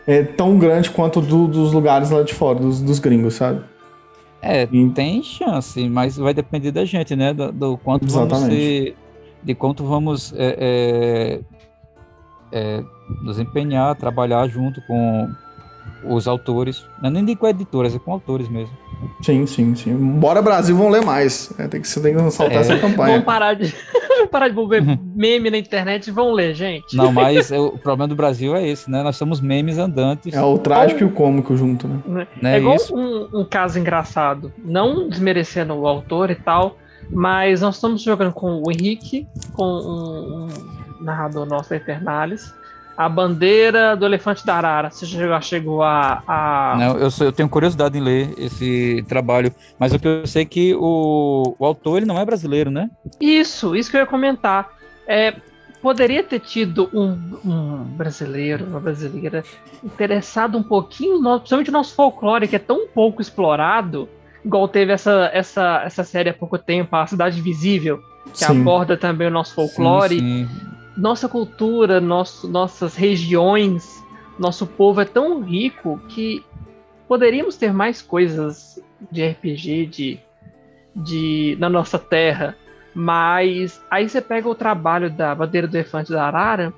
é, 0.06 0.22
tão 0.22 0.58
grande 0.58 0.90
quanto 0.90 1.20
do, 1.20 1.46
dos 1.46 1.72
lugares 1.72 2.10
lá 2.10 2.22
de 2.22 2.34
fora, 2.34 2.58
dos, 2.58 2.80
dos 2.80 2.98
gringos, 2.98 3.34
sabe? 3.34 3.62
É, 4.42 4.68
e... 4.70 4.90
tem 4.90 5.22
chance, 5.22 5.88
mas 5.88 6.16
vai 6.16 6.34
depender 6.34 6.72
da 6.72 6.84
gente, 6.84 7.14
né? 7.16 7.32
Do, 7.32 7.52
do 7.52 7.78
quanto 7.78 8.04
Exatamente. 8.04 8.40
vamos 8.40 8.54
ser, 8.54 8.96
de 9.42 9.54
quanto 9.54 9.84
vamos 9.84 10.34
nos 13.22 13.38
empenhar, 13.38 13.94
trabalhar 13.94 14.46
junto 14.48 14.82
com 14.86 15.28
os 16.04 16.26
autores, 16.28 16.86
não 17.00 17.10
é 17.10 17.22
nem 17.22 17.36
com 17.36 17.46
editoras, 17.46 17.94
é 17.94 17.98
com 17.98 18.12
autores 18.12 18.48
mesmo. 18.48 18.76
Sim, 19.20 19.46
sim, 19.46 19.74
sim. 19.74 19.94
Bora 19.94 20.40
Brasil, 20.40 20.76
vão 20.76 20.88
ler 20.88 21.04
mais. 21.04 21.52
É, 21.58 21.66
tem 21.66 21.80
que, 21.80 22.00
tem 22.00 22.14
que 22.14 22.30
saltar 22.30 22.58
é. 22.58 22.60
essa 22.60 22.78
campanha. 22.78 23.16
Vão 23.16 23.22
parar 23.22 23.54
de, 23.54 23.74
parar 24.30 24.48
de 24.48 24.66
ver 24.66 24.82
meme 25.14 25.50
na 25.50 25.58
internet 25.58 26.06
e 26.06 26.10
vão 26.10 26.32
ler, 26.32 26.54
gente. 26.54 26.96
Não, 26.96 27.12
mas 27.12 27.50
o 27.50 27.78
problema 27.78 28.08
do 28.08 28.14
Brasil 28.14 28.54
é 28.54 28.66
esse, 28.66 28.90
né? 28.90 29.02
Nós 29.02 29.16
somos 29.16 29.40
memes 29.40 29.78
andantes. 29.78 30.32
É 30.32 30.42
o 30.42 30.58
trágico 30.58 31.02
e 31.02 31.04
o 31.04 31.10
cômico 31.10 31.56
junto, 31.56 31.88
né? 31.88 32.00
né? 32.06 32.26
É, 32.42 32.54
é 32.56 32.58
igual 32.58 32.76
um, 32.92 33.40
um, 33.40 33.44
caso 33.44 33.78
engraçado. 33.78 34.52
Não 34.58 35.08
desmerecendo 35.08 35.74
o 35.74 35.86
autor 35.86 36.30
e 36.30 36.36
tal, 36.36 36.76
mas 37.10 37.60
nós 37.60 37.76
estamos 37.76 38.02
jogando 38.02 38.32
com 38.32 38.62
o 38.64 38.70
Henrique, 38.70 39.26
com 39.52 39.64
um, 39.64 40.46
um 40.46 41.04
narrador 41.04 41.46
nosso 41.46 41.70
da 41.70 41.76
Eternalis 41.76 42.54
a 42.96 43.08
bandeira 43.08 43.96
do 43.96 44.04
elefante 44.04 44.44
da 44.44 44.56
arara. 44.56 44.90
Você 44.90 45.06
já 45.06 45.40
chegou 45.40 45.82
a. 45.82 46.22
a... 46.26 46.76
Não, 46.78 46.98
eu, 46.98 47.10
sou, 47.10 47.26
eu 47.26 47.32
tenho 47.32 47.48
curiosidade 47.48 47.96
em 47.96 48.00
ler 48.00 48.34
esse 48.36 49.04
trabalho, 49.08 49.52
mas 49.78 49.92
o 49.92 49.98
que 49.98 50.06
eu 50.06 50.26
sei 50.26 50.42
é 50.42 50.46
que 50.46 50.74
o, 50.74 51.54
o 51.58 51.64
autor 51.64 51.98
ele 51.98 52.06
não 52.06 52.18
é 52.18 52.24
brasileiro, 52.24 52.70
né? 52.70 52.90
Isso, 53.20 53.74
isso 53.74 53.90
que 53.90 53.96
eu 53.96 54.00
ia 54.00 54.06
comentar. 54.06 54.70
É, 55.06 55.34
poderia 55.80 56.22
ter 56.22 56.40
tido 56.40 56.88
um, 56.92 57.18
um, 57.44 57.84
brasileiro, 57.96 58.64
uma 58.64 58.80
brasileira 58.80 59.44
interessado 59.82 60.56
um 60.56 60.62
pouquinho, 60.62 61.18
no, 61.20 61.38
principalmente 61.38 61.70
no 61.70 61.78
nosso 61.78 61.94
folclore, 61.94 62.46
que 62.46 62.56
é 62.56 62.60
tão 62.60 62.86
pouco 62.88 63.20
explorado, 63.20 64.08
igual 64.44 64.68
teve 64.68 64.92
essa, 64.92 65.30
essa, 65.32 65.82
essa 65.84 66.04
série 66.04 66.30
há 66.30 66.34
pouco 66.34 66.58
tempo, 66.58 66.94
A 66.94 67.06
Cidade 67.06 67.38
Invisível, 67.38 68.00
que 68.32 68.38
sim. 68.38 68.60
aborda 68.60 68.96
também 68.96 69.26
o 69.26 69.30
nosso 69.30 69.54
folclore. 69.54 70.18
Sim, 70.18 70.48
sim 70.48 70.71
nossa 70.96 71.28
cultura, 71.28 72.00
nosso, 72.00 72.48
nossas 72.48 72.94
regiões, 72.94 74.02
nosso 74.38 74.66
povo 74.66 75.00
é 75.00 75.04
tão 75.04 75.42
rico 75.42 76.00
que 76.08 76.44
poderíamos 77.08 77.56
ter 77.56 77.72
mais 77.72 78.02
coisas 78.02 78.82
de 79.10 79.26
RPG 79.28 79.86
de, 79.86 80.20
de, 80.94 81.56
na 81.58 81.68
nossa 81.68 81.98
terra. 81.98 82.56
Mas 82.94 83.82
aí 83.90 84.08
você 84.08 84.20
pega 84.20 84.48
o 84.48 84.54
trabalho 84.54 85.10
da 85.10 85.34
Bandeira 85.34 85.66
do 85.66 85.74
Elefante 85.74 86.12
da 86.12 86.26
Arara, 86.26 86.72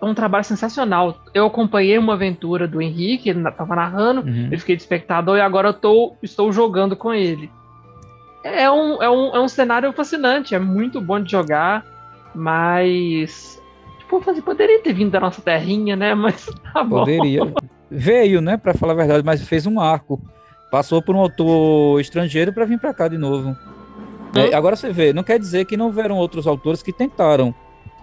é 0.00 0.04
um 0.04 0.14
trabalho 0.14 0.44
sensacional. 0.44 1.18
Eu 1.34 1.46
acompanhei 1.46 1.98
uma 1.98 2.14
aventura 2.14 2.68
do 2.68 2.80
Henrique, 2.80 3.30
ele 3.30 3.46
estava 3.48 3.74
narrando, 3.74 4.20
uhum. 4.20 4.48
eu 4.52 4.58
fiquei 4.58 4.76
de 4.76 4.82
espectador 4.82 5.38
e 5.38 5.40
agora 5.40 5.68
eu 5.68 5.74
tô, 5.74 6.14
estou 6.22 6.52
jogando 6.52 6.94
com 6.94 7.12
ele. 7.12 7.50
É 8.44 8.70
um, 8.70 9.02
é, 9.02 9.10
um, 9.10 9.34
é 9.34 9.40
um 9.40 9.48
cenário 9.48 9.92
fascinante, 9.92 10.54
é 10.54 10.58
muito 10.58 11.00
bom 11.00 11.20
de 11.20 11.32
jogar. 11.32 11.84
Mas. 12.34 13.55
Tipo, 14.08 14.30
assim, 14.30 14.40
poderia 14.40 14.80
ter 14.80 14.92
vindo 14.92 15.10
da 15.10 15.20
nossa 15.20 15.42
terrinha, 15.42 15.96
né? 15.96 16.14
Mas 16.14 16.46
tá 16.72 16.82
bom. 16.82 17.00
Poderia. 17.00 17.52
Veio, 17.90 18.40
né? 18.40 18.56
Pra 18.56 18.72
falar 18.72 18.92
a 18.92 18.96
verdade, 18.96 19.22
mas 19.24 19.42
fez 19.42 19.66
um 19.66 19.80
arco. 19.80 20.20
Passou 20.70 21.02
por 21.02 21.14
um 21.14 21.20
autor 21.20 22.00
estrangeiro 22.00 22.52
para 22.52 22.64
vir 22.64 22.78
para 22.78 22.94
cá 22.94 23.08
de 23.08 23.18
novo. 23.18 23.56
É, 24.34 24.54
agora 24.54 24.76
você 24.76 24.92
vê, 24.92 25.12
não 25.12 25.22
quer 25.22 25.38
dizer 25.38 25.64
que 25.64 25.76
não 25.76 25.86
houveram 25.86 26.16
outros 26.16 26.46
autores 26.46 26.82
que 26.82 26.92
tentaram 26.92 27.54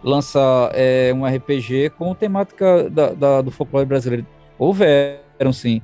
lançar 0.04 0.72
é, 0.74 1.14
um 1.14 1.26
RPG 1.26 1.92
com 1.98 2.14
temática 2.16 2.90
da, 2.90 3.10
da, 3.14 3.42
do 3.42 3.52
folclore 3.52 3.86
brasileiro. 3.86 4.26
Houveram, 4.58 5.54
sim. 5.54 5.82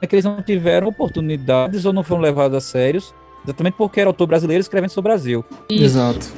É 0.00 0.06
que 0.06 0.14
eles 0.14 0.24
não 0.24 0.42
tiveram 0.42 0.88
oportunidades 0.88 1.84
ou 1.84 1.92
não 1.92 2.04
foram 2.04 2.20
levados 2.20 2.56
a 2.56 2.60
sérios, 2.60 3.14
exatamente 3.44 3.74
porque 3.74 4.00
era 4.00 4.10
autor 4.10 4.26
brasileiro 4.26 4.60
escrevendo 4.60 4.90
sobre 4.90 5.10
o 5.10 5.14
Brasil. 5.14 5.44
Exato. 5.70 6.32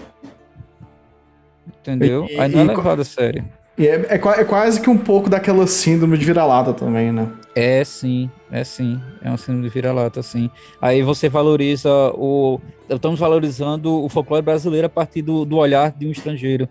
Entendeu? 1.81 2.27
E, 2.29 2.39
Aí 2.39 2.49
não 2.49 2.61
é 2.61 2.65
levado 2.65 3.01
a 3.01 3.05
sério. 3.05 3.45
E 3.79 3.87
é, 3.87 3.95
é, 4.11 4.15
é, 4.15 4.45
quase 4.45 4.81
que 4.81 4.91
um 4.91 4.99
pouco 4.99 5.31
daquela 5.31 5.67
síndrome 5.67 6.19
de 6.19 6.25
vira-lata 6.25 6.75
também, 6.75 7.11
né? 7.11 7.29
É 7.55 7.83
sim, 7.83 8.31
é 8.53 8.63
sim. 8.63 9.01
É 9.23 9.29
uma 9.29 9.39
síndrome 9.39 9.63
de 9.63 9.71
vira-lata, 9.71 10.23
sim. 10.23 10.51
Aí 10.83 11.03
você 11.03 11.29
valoriza 11.29 11.91
o. 12.15 12.61
Estamos 12.89 13.19
valorizando 13.19 14.05
o 14.05 14.09
folclore 14.09 14.45
brasileiro 14.45 14.87
a 14.87 14.91
partir 14.91 15.23
do, 15.23 15.47
do 15.47 15.57
olhar 15.57 15.93
de 15.93 16.07
um 16.07 16.11
estrangeiro. 16.11 16.69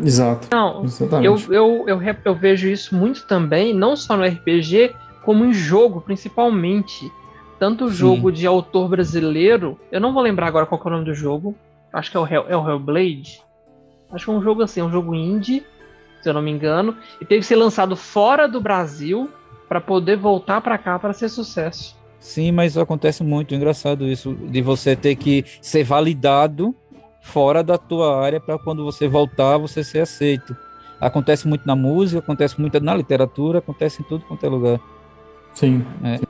Exato. 0.00 0.48
Não, 0.50 0.84
Exatamente. 0.84 1.52
Eu, 1.52 1.84
eu, 1.86 2.00
eu, 2.00 2.16
eu 2.24 2.34
vejo 2.34 2.68
isso 2.68 2.94
muito 2.94 3.26
também, 3.26 3.74
não 3.74 3.96
só 3.96 4.16
no 4.16 4.24
RPG, 4.24 4.94
como 5.24 5.44
em 5.44 5.52
jogo, 5.52 6.00
principalmente. 6.00 7.10
Tanto 7.58 7.86
o 7.86 7.90
jogo 7.90 8.32
de 8.32 8.46
autor 8.46 8.88
brasileiro, 8.88 9.78
eu 9.90 10.00
não 10.00 10.12
vou 10.12 10.22
lembrar 10.22 10.48
agora 10.48 10.66
qual 10.66 10.80
é 10.84 10.86
o 10.86 10.90
nome 10.90 11.04
do 11.04 11.14
jogo. 11.14 11.54
Acho 11.92 12.10
que 12.10 12.16
é 12.16 12.20
o, 12.20 12.26
Hell, 12.26 12.44
é 12.48 12.56
o 12.56 12.68
Hellblade. 12.68 13.40
Acho 14.12 14.26
que 14.26 14.30
é 14.30 14.34
um 14.34 14.42
jogo 14.42 14.62
assim, 14.62 14.82
um 14.82 14.90
jogo 14.90 15.14
indie, 15.14 15.64
se 16.20 16.28
eu 16.28 16.34
não 16.34 16.42
me 16.42 16.50
engano, 16.50 16.96
e 17.20 17.24
teve 17.24 17.40
que 17.40 17.46
ser 17.46 17.56
lançado 17.56 17.96
fora 17.96 18.46
do 18.46 18.60
Brasil 18.60 19.30
para 19.68 19.80
poder 19.80 20.16
voltar 20.16 20.60
para 20.60 20.76
cá 20.76 20.98
para 20.98 21.12
ser 21.12 21.28
sucesso. 21.28 21.96
Sim, 22.20 22.52
mas 22.52 22.76
acontece 22.76 23.24
muito, 23.24 23.54
engraçado 23.54 24.06
isso, 24.06 24.34
de 24.34 24.62
você 24.62 24.94
ter 24.94 25.16
que 25.16 25.44
ser 25.60 25.82
validado 25.82 26.74
fora 27.20 27.62
da 27.62 27.78
tua 27.78 28.22
área 28.22 28.38
para 28.38 28.58
quando 28.58 28.84
você 28.84 29.08
voltar 29.08 29.58
você 29.58 29.82
ser 29.82 30.00
aceito. 30.00 30.56
Acontece 31.00 31.48
muito 31.48 31.66
na 31.66 31.74
música, 31.74 32.20
acontece 32.20 32.60
muito 32.60 32.78
na 32.80 32.94
literatura, 32.94 33.58
acontece 33.58 34.02
em 34.02 34.04
tudo 34.04 34.24
quanto 34.24 34.44
é 34.46 34.48
lugar. 34.48 34.80
Sim. 35.54 35.84
É. 36.04 36.20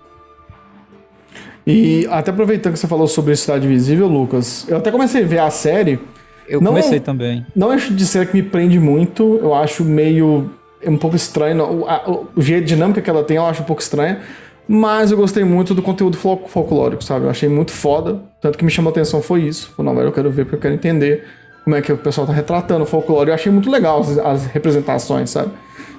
E 1.66 2.06
até 2.10 2.30
aproveitando 2.30 2.72
que 2.72 2.78
você 2.78 2.88
falou 2.88 3.06
sobre 3.06 3.36
Cidade 3.36 3.68
Visível, 3.68 4.08
Lucas, 4.08 4.66
eu 4.68 4.78
até 4.78 4.90
comecei 4.90 5.24
a 5.24 5.26
ver 5.26 5.38
a 5.40 5.50
série. 5.50 6.00
Eu 6.48 6.60
não, 6.60 6.72
comecei 6.72 7.00
também. 7.00 7.46
Não 7.54 7.70
acho 7.70 7.94
de 7.94 8.06
ser 8.06 8.26
que 8.26 8.34
me 8.34 8.42
prende 8.42 8.78
muito, 8.78 9.38
eu 9.42 9.54
acho 9.54 9.84
meio 9.84 10.50
um 10.84 10.96
pouco 10.96 11.16
estranho. 11.16 11.62
O, 11.62 11.88
a, 11.88 12.26
o 12.36 12.42
jeito 12.42 12.66
dinâmica 12.66 13.00
que 13.00 13.08
ela 13.08 13.22
tem 13.22 13.36
eu 13.36 13.46
acho 13.46 13.62
um 13.62 13.66
pouco 13.66 13.82
estranha. 13.82 14.20
Mas 14.66 15.10
eu 15.10 15.16
gostei 15.16 15.44
muito 15.44 15.74
do 15.74 15.82
conteúdo 15.82 16.16
fol 16.16 16.44
folclórico, 16.46 17.02
sabe? 17.02 17.26
Eu 17.26 17.30
achei 17.30 17.48
muito 17.48 17.72
foda. 17.72 18.22
Tanto 18.40 18.56
que 18.56 18.64
me 18.64 18.70
chamou 18.70 18.90
a 18.90 18.92
atenção 18.92 19.20
foi 19.20 19.42
isso. 19.42 19.72
Falei, 19.76 19.90
não, 19.90 19.96
velho, 19.96 20.08
eu 20.08 20.12
quero 20.12 20.30
ver 20.30 20.44
porque 20.44 20.56
eu 20.56 20.60
quero 20.60 20.74
entender 20.74 21.24
como 21.64 21.76
é 21.76 21.82
que 21.82 21.92
o 21.92 21.98
pessoal 21.98 22.26
tá 22.26 22.32
retratando 22.32 22.84
o 22.84 22.86
folclore. 22.86 23.28
Eu 23.28 23.34
achei 23.34 23.50
muito 23.50 23.70
legal 23.70 24.00
as, 24.00 24.18
as, 24.18 24.46
representações, 24.46 25.30
sabe? 25.30 25.50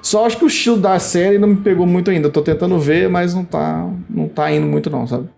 Só 0.02 0.26
acho 0.26 0.38
que 0.38 0.44
o 0.44 0.48
estilo 0.48 0.76
da 0.76 0.98
série 0.98 1.38
não 1.38 1.48
me 1.48 1.56
pegou 1.56 1.86
muito 1.86 2.10
ainda. 2.10 2.28
Eu 2.28 2.32
tô 2.32 2.42
tentando 2.42 2.78
ver, 2.78 3.08
mas 3.08 3.34
não 3.34 3.44
tá, 3.44 3.88
não 4.08 4.28
tá 4.28 4.50
indo 4.50 4.66
muito 4.66 4.90
não, 4.90 5.06
sabe? 5.06 5.28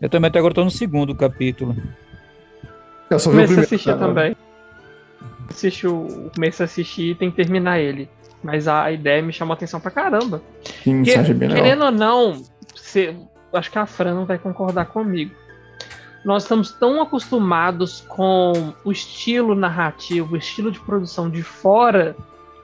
Eu 0.00 0.08
também 0.08 0.28
até 0.28 0.38
agora 0.38 0.54
tô 0.54 0.64
no 0.64 0.70
segundo 0.70 1.14
capítulo. 1.14 1.74
Eu 3.14 3.18
só 3.18 3.30
vi 3.30 3.36
o 3.36 3.40
primeiro. 3.40 3.60
a 3.60 3.64
assistir 3.64 3.98
também. 3.98 4.36
Assiste 5.48 5.86
o, 5.86 6.30
começo 6.34 6.62
a 6.62 6.64
assistir 6.64 7.10
e 7.10 7.14
tem 7.14 7.30
que 7.30 7.36
terminar 7.36 7.78
ele. 7.78 8.08
Mas 8.42 8.68
a 8.68 8.90
ideia 8.92 9.22
me 9.22 9.32
chamou 9.32 9.52
a 9.52 9.56
atenção 9.56 9.80
pra 9.80 9.90
caramba. 9.90 10.42
Sim, 10.82 11.02
que, 11.02 11.16
bem 11.34 11.48
legal. 11.48 11.64
Querendo 11.64 11.84
ou 11.84 11.90
não, 11.90 12.42
você, 12.74 13.14
acho 13.52 13.70
que 13.70 13.78
a 13.78 13.86
Fran 13.86 14.14
não 14.14 14.26
vai 14.26 14.38
concordar 14.38 14.86
comigo. 14.86 15.34
Nós 16.24 16.42
estamos 16.42 16.72
tão 16.72 17.02
acostumados 17.02 18.00
com 18.00 18.72
o 18.84 18.90
estilo 18.90 19.54
narrativo, 19.54 20.34
o 20.34 20.36
estilo 20.36 20.72
de 20.72 20.80
produção 20.80 21.28
de 21.30 21.42
fora. 21.42 22.16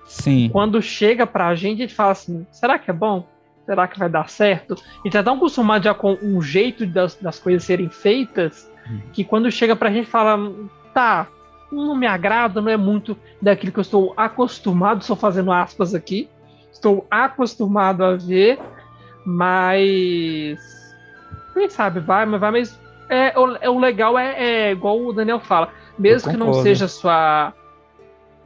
Sim. 0.07 0.49
Quando 0.51 0.81
chega 0.81 1.27
pra 1.27 1.55
gente, 1.55 1.83
a 1.83 1.87
gente 1.87 1.95
fala 1.95 2.13
assim: 2.13 2.47
será 2.51 2.79
que 2.79 2.91
é 2.91 2.95
bom? 2.95 3.27
Será 3.67 3.87
que 3.87 3.99
vai 3.99 4.09
dar 4.09 4.29
certo? 4.29 4.75
E 5.05 5.11
tá 5.11 5.23
tão 5.23 5.37
acostumado 5.37 5.85
já 5.85 5.95
com 5.95 6.19
um 6.23 6.41
jeito 6.43 6.87
das, 6.87 7.15
das 7.17 7.39
coisas 7.39 7.63
serem 7.65 7.89
feitas. 7.89 8.70
Que 9.12 9.24
quando 9.24 9.50
chega 9.50 9.74
pra 9.76 9.90
gente 9.90 10.09
fala: 10.09 10.53
tá, 10.92 11.29
não 11.70 11.94
me 11.94 12.07
agrada, 12.07 12.61
não 12.61 12.70
é 12.70 12.76
muito 12.76 13.16
daquilo 13.40 13.72
que 13.72 13.79
eu 13.79 13.83
estou 13.83 14.14
acostumado, 14.16 15.00
estou 15.00 15.16
fazendo 15.16 15.53
aspas 15.53 15.94
aqui, 15.94 16.29
estou 16.72 17.07
acostumado 17.11 18.05
a 18.05 18.16
ver, 18.16 18.59
mas 19.24 20.59
quem 21.55 21.68
sabe 21.68 22.00
vai, 22.00 22.26
mas 22.26 22.40
vai, 22.40 22.50
mas 22.50 22.81
é, 23.09 23.38
o, 23.38 23.57
é, 23.57 23.68
o 23.68 23.79
legal 23.79 24.18
é, 24.18 24.68
é 24.68 24.72
igual 24.72 25.00
o 25.00 25.12
Daniel 25.12 25.40
fala, 25.40 25.70
mesmo 25.98 26.31
que 26.31 26.37
não 26.37 26.55
seja 26.55 26.88
sua, 26.88 27.53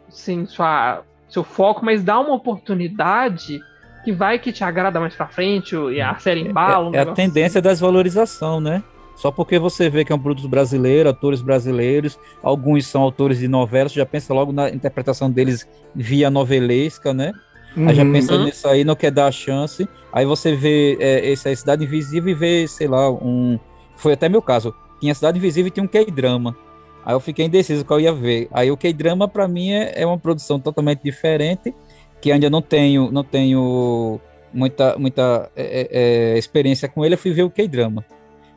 sim, 0.09 0.47
sua, 0.47 1.03
seu 1.29 1.45
foco, 1.45 1.85
mas 1.85 2.03
dá 2.03 2.19
uma 2.19 2.35
oportunidade 2.35 3.61
que 4.05 4.13
vai 4.13 4.39
que 4.39 4.53
te 4.53 4.63
agrada 4.63 5.01
mais 5.01 5.15
pra 5.15 5.27
frente 5.27 5.75
e 5.75 6.01
a 6.01 6.15
série 6.17 6.43
embala. 6.43 6.91
Um 6.91 6.95
é, 6.95 6.99
é 6.99 7.01
a 7.01 7.07
tendência 7.13 7.59
assim. 7.59 7.65
da 7.65 7.71
desvalorização, 7.71 8.61
né? 8.61 8.83
Só 9.17 9.31
porque 9.31 9.59
você 9.59 9.89
vê 9.89 10.05
que 10.05 10.13
é 10.13 10.15
um 10.15 10.19
produto 10.19 10.49
brasileiro, 10.49 11.09
atores 11.09 11.41
brasileiros, 11.41 12.19
alguns 12.43 12.87
são 12.87 13.03
autores 13.03 13.39
de 13.39 13.49
novelas, 13.49 13.93
você 13.93 14.01
já 14.01 14.07
pensa 14.07 14.35
logo 14.35 14.53
na 14.53 14.69
interpretação 14.71 15.31
deles 15.31 15.69
via 15.95 16.31
novelesca, 16.31 17.15
né? 17.15 17.33
Uhum. 17.77 17.89
Aí 17.89 17.95
já 17.95 18.03
uhum. 18.03 18.13
pensa 18.13 18.35
uhum. 18.35 18.45
nisso 18.45 18.69
aí, 18.69 18.85
não 18.85 18.95
quer 18.95 19.11
dar 19.11 19.27
a 19.27 19.33
chance. 19.33 19.89
Aí 20.13 20.25
você 20.25 20.55
vê 20.55 20.97
é, 21.01 21.33
essa 21.33 21.55
Cidade 21.55 21.85
Invisível 21.85 22.31
e 22.31 22.35
vê, 22.35 22.69
sei 22.69 22.87
lá, 22.89 23.11
um. 23.11 23.59
Foi 23.97 24.13
até 24.13 24.29
meu 24.29 24.43
caso. 24.43 24.75
Tinha 25.01 25.15
Cidade 25.15 25.39
Invisível 25.39 25.69
e 25.69 25.71
tinha 25.71 25.85
um 25.85 25.89
K-drama. 25.89 26.57
Aí 27.05 27.15
eu 27.15 27.21
fiquei 27.21 27.45
indeciso 27.45 27.85
qual 27.85 28.01
ia 28.01 28.13
ver. 28.13 28.49
Aí 28.51 28.71
o 28.71 28.77
K-drama, 28.77 29.29
para 29.29 29.47
mim, 29.47 29.73
é, 29.73 29.93
é, 29.97 30.07
uma 30.07 30.19
produção 30.19 30.59
totalmente 30.59 31.03
diferente, 31.03 31.75
que 32.21 32.33
ainda 32.33 32.49
não 32.49 32.63
tenho, 32.63 33.11
não 33.11 33.23
tenho 33.23 34.21
muita, 34.53 34.97
muita 34.97 35.51
é, 35.55 35.63
é, 35.65 36.35
é 36.35 36.39
experiência 36.39 36.89
com 36.89 37.05
ele. 37.05 37.15
Eu 37.15 37.19
fui 37.19 37.33
ver 37.33 37.43
o 37.43 37.51
K-drama. 37.51 38.05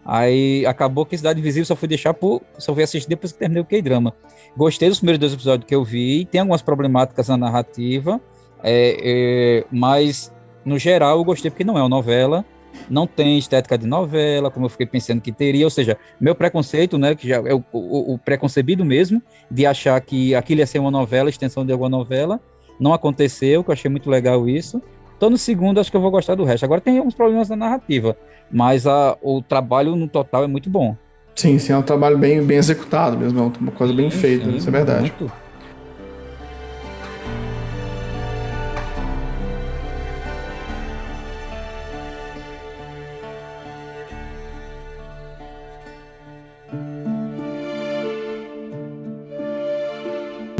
Aí 0.09 0.65
acabou 0.65 1.05
que 1.05 1.17
Cidade 1.17 1.37
Invisível 1.41 1.65
só 1.65 1.75
fui 1.75 1.85
deixar 1.85 2.13
por. 2.13 2.41
Só 2.57 2.73
fui 2.73 2.81
assistir 2.81 3.09
depois 3.09 3.33
que 3.33 3.39
terminei 3.39 3.61
o 3.61 3.65
K-Drama. 3.65 4.13
Gostei 4.55 4.87
dos 4.87 4.99
primeiros 4.99 5.19
dois 5.19 5.33
episódios 5.33 5.67
que 5.67 5.75
eu 5.75 5.83
vi, 5.83 6.23
tem 6.23 6.39
algumas 6.39 6.61
problemáticas 6.61 7.27
na 7.27 7.35
narrativa, 7.35 8.21
é, 8.63 8.97
é, 9.03 9.65
mas 9.69 10.33
no 10.63 10.79
geral 10.79 11.17
eu 11.17 11.25
gostei 11.25 11.51
porque 11.51 11.65
não 11.65 11.77
é 11.77 11.81
uma 11.81 11.89
novela, 11.89 12.45
não 12.89 13.05
tem 13.05 13.37
estética 13.37 13.77
de 13.77 13.85
novela, 13.85 14.49
como 14.49 14.65
eu 14.65 14.69
fiquei 14.69 14.85
pensando 14.85 15.19
que 15.19 15.31
teria, 15.31 15.65
ou 15.65 15.69
seja, 15.69 15.97
meu 16.19 16.33
preconceito, 16.33 16.97
né, 16.97 17.13
que 17.13 17.27
já 17.27 17.35
é 17.35 17.53
o, 17.53 17.63
o, 17.73 18.13
o 18.13 18.17
preconcebido 18.17 18.85
mesmo, 18.85 19.21
de 19.51 19.65
achar 19.65 19.99
que 19.99 20.33
aquilo 20.33 20.61
ia 20.61 20.67
ser 20.67 20.79
uma 20.79 20.89
novela, 20.89 21.29
extensão 21.29 21.65
de 21.65 21.71
alguma 21.73 21.89
novela, 21.89 22.39
não 22.79 22.93
aconteceu, 22.93 23.63
que 23.63 23.69
eu 23.69 23.73
achei 23.73 23.91
muito 23.91 24.09
legal 24.09 24.47
isso. 24.47 24.81
Tô 25.19 25.29
no 25.29 25.37
segundo, 25.37 25.79
acho 25.79 25.89
que 25.89 25.97
eu 25.97 26.01
vou 26.01 26.11
gostar 26.11 26.35
do 26.35 26.43
resto. 26.43 26.63
Agora 26.63 26.79
tem 26.79 26.97
alguns 26.97 27.15
problemas 27.15 27.49
na 27.49 27.55
narrativa, 27.55 28.15
mas 28.51 28.85
a, 28.85 29.17
o 29.21 29.41
trabalho 29.41 29.95
no 29.95 30.07
total 30.07 30.43
é 30.43 30.47
muito 30.47 30.69
bom. 30.69 30.95
Sim, 31.35 31.57
sim, 31.59 31.73
é 31.73 31.77
um 31.77 31.81
trabalho 31.83 32.17
bem, 32.17 32.43
bem 32.43 32.57
executado 32.57 33.17
mesmo, 33.17 33.39
é 33.39 33.59
uma 33.61 33.71
coisa 33.71 33.93
bem 33.93 34.09
sim, 34.09 34.17
feita, 34.17 34.45
sim, 34.45 34.57
isso 34.57 34.69
é 34.69 34.71
verdade. 34.71 35.01
Muito. 35.01 35.31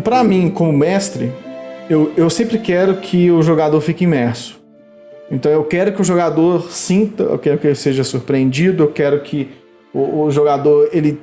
Para 0.03 0.23
mim, 0.23 0.49
como 0.49 0.71
mestre, 0.71 1.33
eu, 1.89 2.13
eu 2.15 2.29
sempre 2.29 2.59
quero 2.59 2.97
que 2.97 3.31
o 3.31 3.41
jogador 3.41 3.79
fique 3.81 4.03
imerso. 4.03 4.59
Então 5.29 5.51
eu 5.51 5.63
quero 5.63 5.93
que 5.93 6.01
o 6.01 6.05
jogador 6.05 6.71
sinta, 6.71 7.23
eu 7.23 7.39
quero 7.39 7.57
que 7.57 7.67
ele 7.67 7.75
seja 7.75 8.03
surpreendido, 8.03 8.83
eu 8.83 8.91
quero 8.91 9.19
que 9.21 9.49
o, 9.93 10.21
o 10.21 10.31
jogador 10.31 10.89
ele 10.93 11.19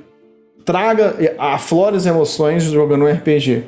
traga, 0.65 1.15
aflore 1.39 1.97
as 1.97 2.07
emoções 2.07 2.65
jogando 2.65 3.05
um 3.05 3.11
RPG. 3.11 3.65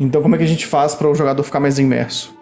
Então 0.00 0.22
como 0.22 0.34
é 0.34 0.38
que 0.38 0.44
a 0.44 0.48
gente 0.48 0.66
faz 0.66 0.94
para 0.94 1.10
o 1.10 1.14
jogador 1.14 1.42
ficar 1.42 1.60
mais 1.60 1.78
imerso? 1.78 2.34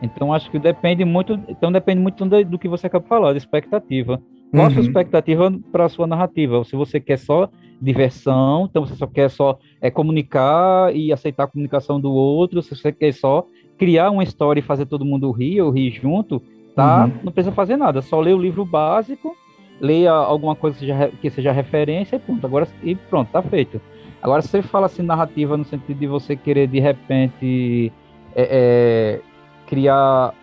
Então 0.00 0.32
acho 0.32 0.50
que 0.50 0.58
depende 0.58 1.04
muito, 1.04 1.38
então 1.48 1.72
depende 1.72 2.00
muito 2.00 2.24
do, 2.24 2.44
do 2.44 2.58
que 2.58 2.68
você 2.68 2.86
acabou 2.86 3.04
de 3.04 3.08
falar, 3.08 3.32
da 3.32 3.38
expectativa. 3.38 4.20
Qual 4.50 4.66
a 4.66 4.70
sua 4.70 4.78
uhum. 4.80 4.86
expectativa 4.86 5.52
para 5.70 5.84
a 5.84 5.88
sua 5.88 6.06
narrativa? 6.06 6.62
Se 6.64 6.74
você 6.74 7.00
quer 7.00 7.18
só 7.18 7.50
diversão, 7.80 8.66
então 8.68 8.84
você 8.84 8.96
só 8.96 9.06
quer 9.06 9.30
só 9.30 9.58
é, 9.80 9.90
comunicar 9.90 10.94
e 10.94 11.12
aceitar 11.12 11.44
a 11.44 11.46
comunicação 11.46 12.00
do 12.00 12.12
outro, 12.12 12.62
se 12.62 12.74
você 12.74 12.92
quer 12.92 13.12
só 13.12 13.46
criar 13.78 14.10
uma 14.10 14.24
história 14.24 14.60
e 14.60 14.62
fazer 14.62 14.86
todo 14.86 15.04
mundo 15.04 15.30
rir 15.30 15.60
ou 15.60 15.70
rir 15.70 15.90
junto, 15.90 16.42
tá? 16.74 17.04
Uhum. 17.04 17.12
Não 17.24 17.32
precisa 17.32 17.54
fazer 17.54 17.76
nada, 17.76 18.02
só 18.02 18.20
ler 18.20 18.34
o 18.34 18.40
livro 18.40 18.64
básico, 18.64 19.36
leia 19.80 20.12
alguma 20.12 20.56
coisa 20.56 20.76
que 20.76 20.80
seja, 20.80 21.12
que 21.20 21.30
seja 21.30 21.52
referência 21.52 22.16
e 22.16 22.18
pronto. 22.18 22.44
Agora 22.44 22.68
e 22.82 22.94
pronto, 22.96 23.30
tá 23.30 23.42
feito. 23.42 23.80
Agora 24.20 24.42
se 24.42 24.48
você 24.48 24.62
fala 24.62 24.86
assim 24.86 25.02
narrativa 25.02 25.56
no 25.56 25.64
sentido 25.64 25.98
de 25.98 26.06
você 26.08 26.34
querer 26.34 26.66
de 26.66 26.80
repente 26.80 27.92
é, 28.34 28.42
é, 28.50 29.20
criar 29.66 30.34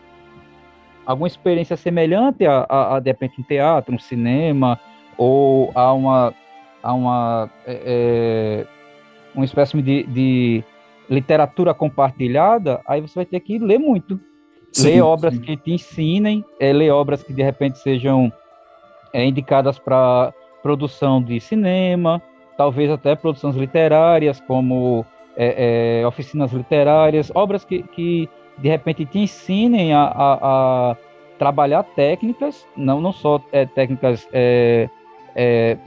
alguma 1.05 1.27
experiência 1.27 1.75
semelhante 1.75 2.45
a, 2.45 2.65
a, 2.69 2.95
a, 2.95 2.99
de 2.99 3.09
repente 3.09 3.39
um 3.39 3.43
teatro, 3.43 3.93
um 3.93 3.99
cinema 3.99 4.79
ou 5.17 5.71
a 5.75 5.91
uma 5.93 6.33
a 6.86 6.93
uma 6.93 7.49
é, 7.65 7.81
é, 7.86 8.67
uma 9.33 9.43
espécie 9.43 9.81
de, 9.81 10.03
de 10.03 10.63
literatura 11.09 11.73
compartilhada, 11.73 12.79
aí 12.88 13.01
você 13.01 13.15
vai 13.15 13.25
ter 13.25 13.39
que 13.39 13.57
ler 13.57 13.79
muito. 13.79 14.19
Sim, 14.71 14.91
ler 14.91 15.01
obras 15.01 15.33
sim. 15.33 15.41
que 15.41 15.57
te 15.57 15.71
ensinem, 15.71 16.45
é, 16.59 16.71
ler 16.71 16.91
obras 16.91 17.23
que 17.23 17.33
de 17.33 17.41
repente 17.41 17.79
sejam 17.79 18.31
é, 19.11 19.25
indicadas 19.25 19.79
para 19.79 20.31
produção 20.61 21.21
de 21.21 21.39
cinema, 21.39 22.21
talvez 22.55 22.91
até 22.91 23.15
produções 23.15 23.55
literárias, 23.55 24.39
como 24.41 25.05
é, 25.36 26.01
é, 26.01 26.07
oficinas 26.07 26.51
literárias, 26.51 27.31
obras 27.33 27.65
que, 27.65 27.81
que 27.81 28.29
de 28.57 28.69
repente 28.69 29.05
te 29.05 29.19
ensinem 29.19 29.93
a, 29.93 30.03
a, 30.03 30.91
a 30.91 30.97
trabalhar 31.39 31.83
técnicas, 31.83 32.65
não, 32.77 33.01
não 33.01 33.11
só 33.11 33.41
é, 33.51 33.65
técnicas 33.65 34.27
é, 34.31 34.89
é, 35.36 35.77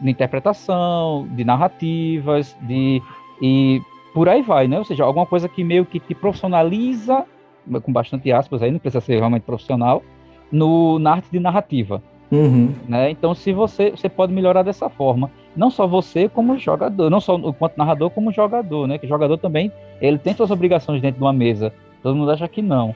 de 0.00 0.10
interpretação, 0.10 1.26
de 1.30 1.44
narrativas, 1.44 2.56
de 2.62 3.02
e 3.40 3.80
por 4.14 4.28
aí 4.28 4.42
vai, 4.42 4.66
né? 4.66 4.78
Ou 4.78 4.84
seja, 4.84 5.04
alguma 5.04 5.26
coisa 5.26 5.48
que 5.48 5.62
meio 5.62 5.84
que 5.84 6.00
te 6.00 6.14
profissionaliza, 6.14 7.24
com 7.82 7.92
bastante 7.92 8.32
aspas 8.32 8.62
aí, 8.62 8.70
não 8.70 8.78
precisa 8.78 9.00
ser 9.00 9.16
realmente 9.16 9.42
profissional, 9.42 10.02
no, 10.50 10.98
na 10.98 11.12
arte 11.12 11.28
de 11.30 11.38
narrativa. 11.38 12.02
Uhum. 12.30 12.74
Né? 12.88 13.10
Então, 13.10 13.34
se 13.34 13.52
você, 13.52 13.90
você 13.90 14.08
pode 14.08 14.32
melhorar 14.32 14.62
dessa 14.62 14.88
forma, 14.88 15.30
não 15.54 15.70
só 15.70 15.86
você 15.86 16.28
como 16.28 16.58
jogador, 16.58 17.10
não 17.10 17.20
só 17.20 17.38
quanto 17.52 17.76
narrador 17.76 18.10
como 18.10 18.32
jogador, 18.32 18.86
né? 18.86 18.98
Que 18.98 19.06
jogador 19.06 19.38
também 19.38 19.70
ele 20.00 20.18
tem 20.18 20.34
suas 20.34 20.50
obrigações 20.50 21.00
dentro 21.00 21.18
de 21.18 21.24
uma 21.24 21.32
mesa. 21.32 21.72
Todo 22.02 22.16
mundo 22.16 22.30
acha 22.30 22.48
que 22.48 22.62
não, 22.62 22.94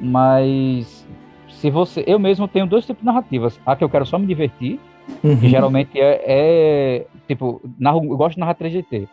mas 0.00 1.06
se 1.48 1.70
você, 1.70 2.02
eu 2.06 2.18
mesmo 2.18 2.48
tenho 2.48 2.66
dois 2.66 2.84
tipos 2.86 3.00
de 3.00 3.06
narrativas. 3.06 3.60
A 3.64 3.76
que 3.76 3.84
eu 3.84 3.88
quero 3.88 4.06
só 4.06 4.18
me 4.18 4.26
divertir, 4.26 4.80
uhum. 5.22 5.36
geralmente 5.36 6.00
é, 6.00 6.22
é 6.26 7.06
tipo, 7.26 7.60
narro, 7.78 8.04
eu 8.04 8.16
gosto 8.16 8.34
de 8.34 8.40
narrar 8.40 8.54
3GT. 8.54 9.08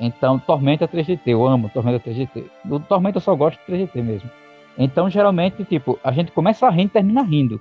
Então, 0.00 0.38
Tormenta 0.38 0.86
3GT, 0.86 1.20
eu 1.26 1.44
amo 1.44 1.68
Tormenta 1.68 1.98
3GT. 2.08 2.44
Do 2.64 2.78
Tormenta 2.80 3.18
eu 3.18 3.22
só 3.22 3.34
gosto 3.34 3.58
de 3.58 3.72
3GT 3.72 4.02
mesmo. 4.02 4.30
Então, 4.78 5.10
geralmente, 5.10 5.64
tipo, 5.64 5.98
a 6.04 6.12
gente 6.12 6.30
começa 6.30 6.68
rir 6.70 6.84
e 6.84 6.88
termina 6.88 7.22
rindo. 7.22 7.60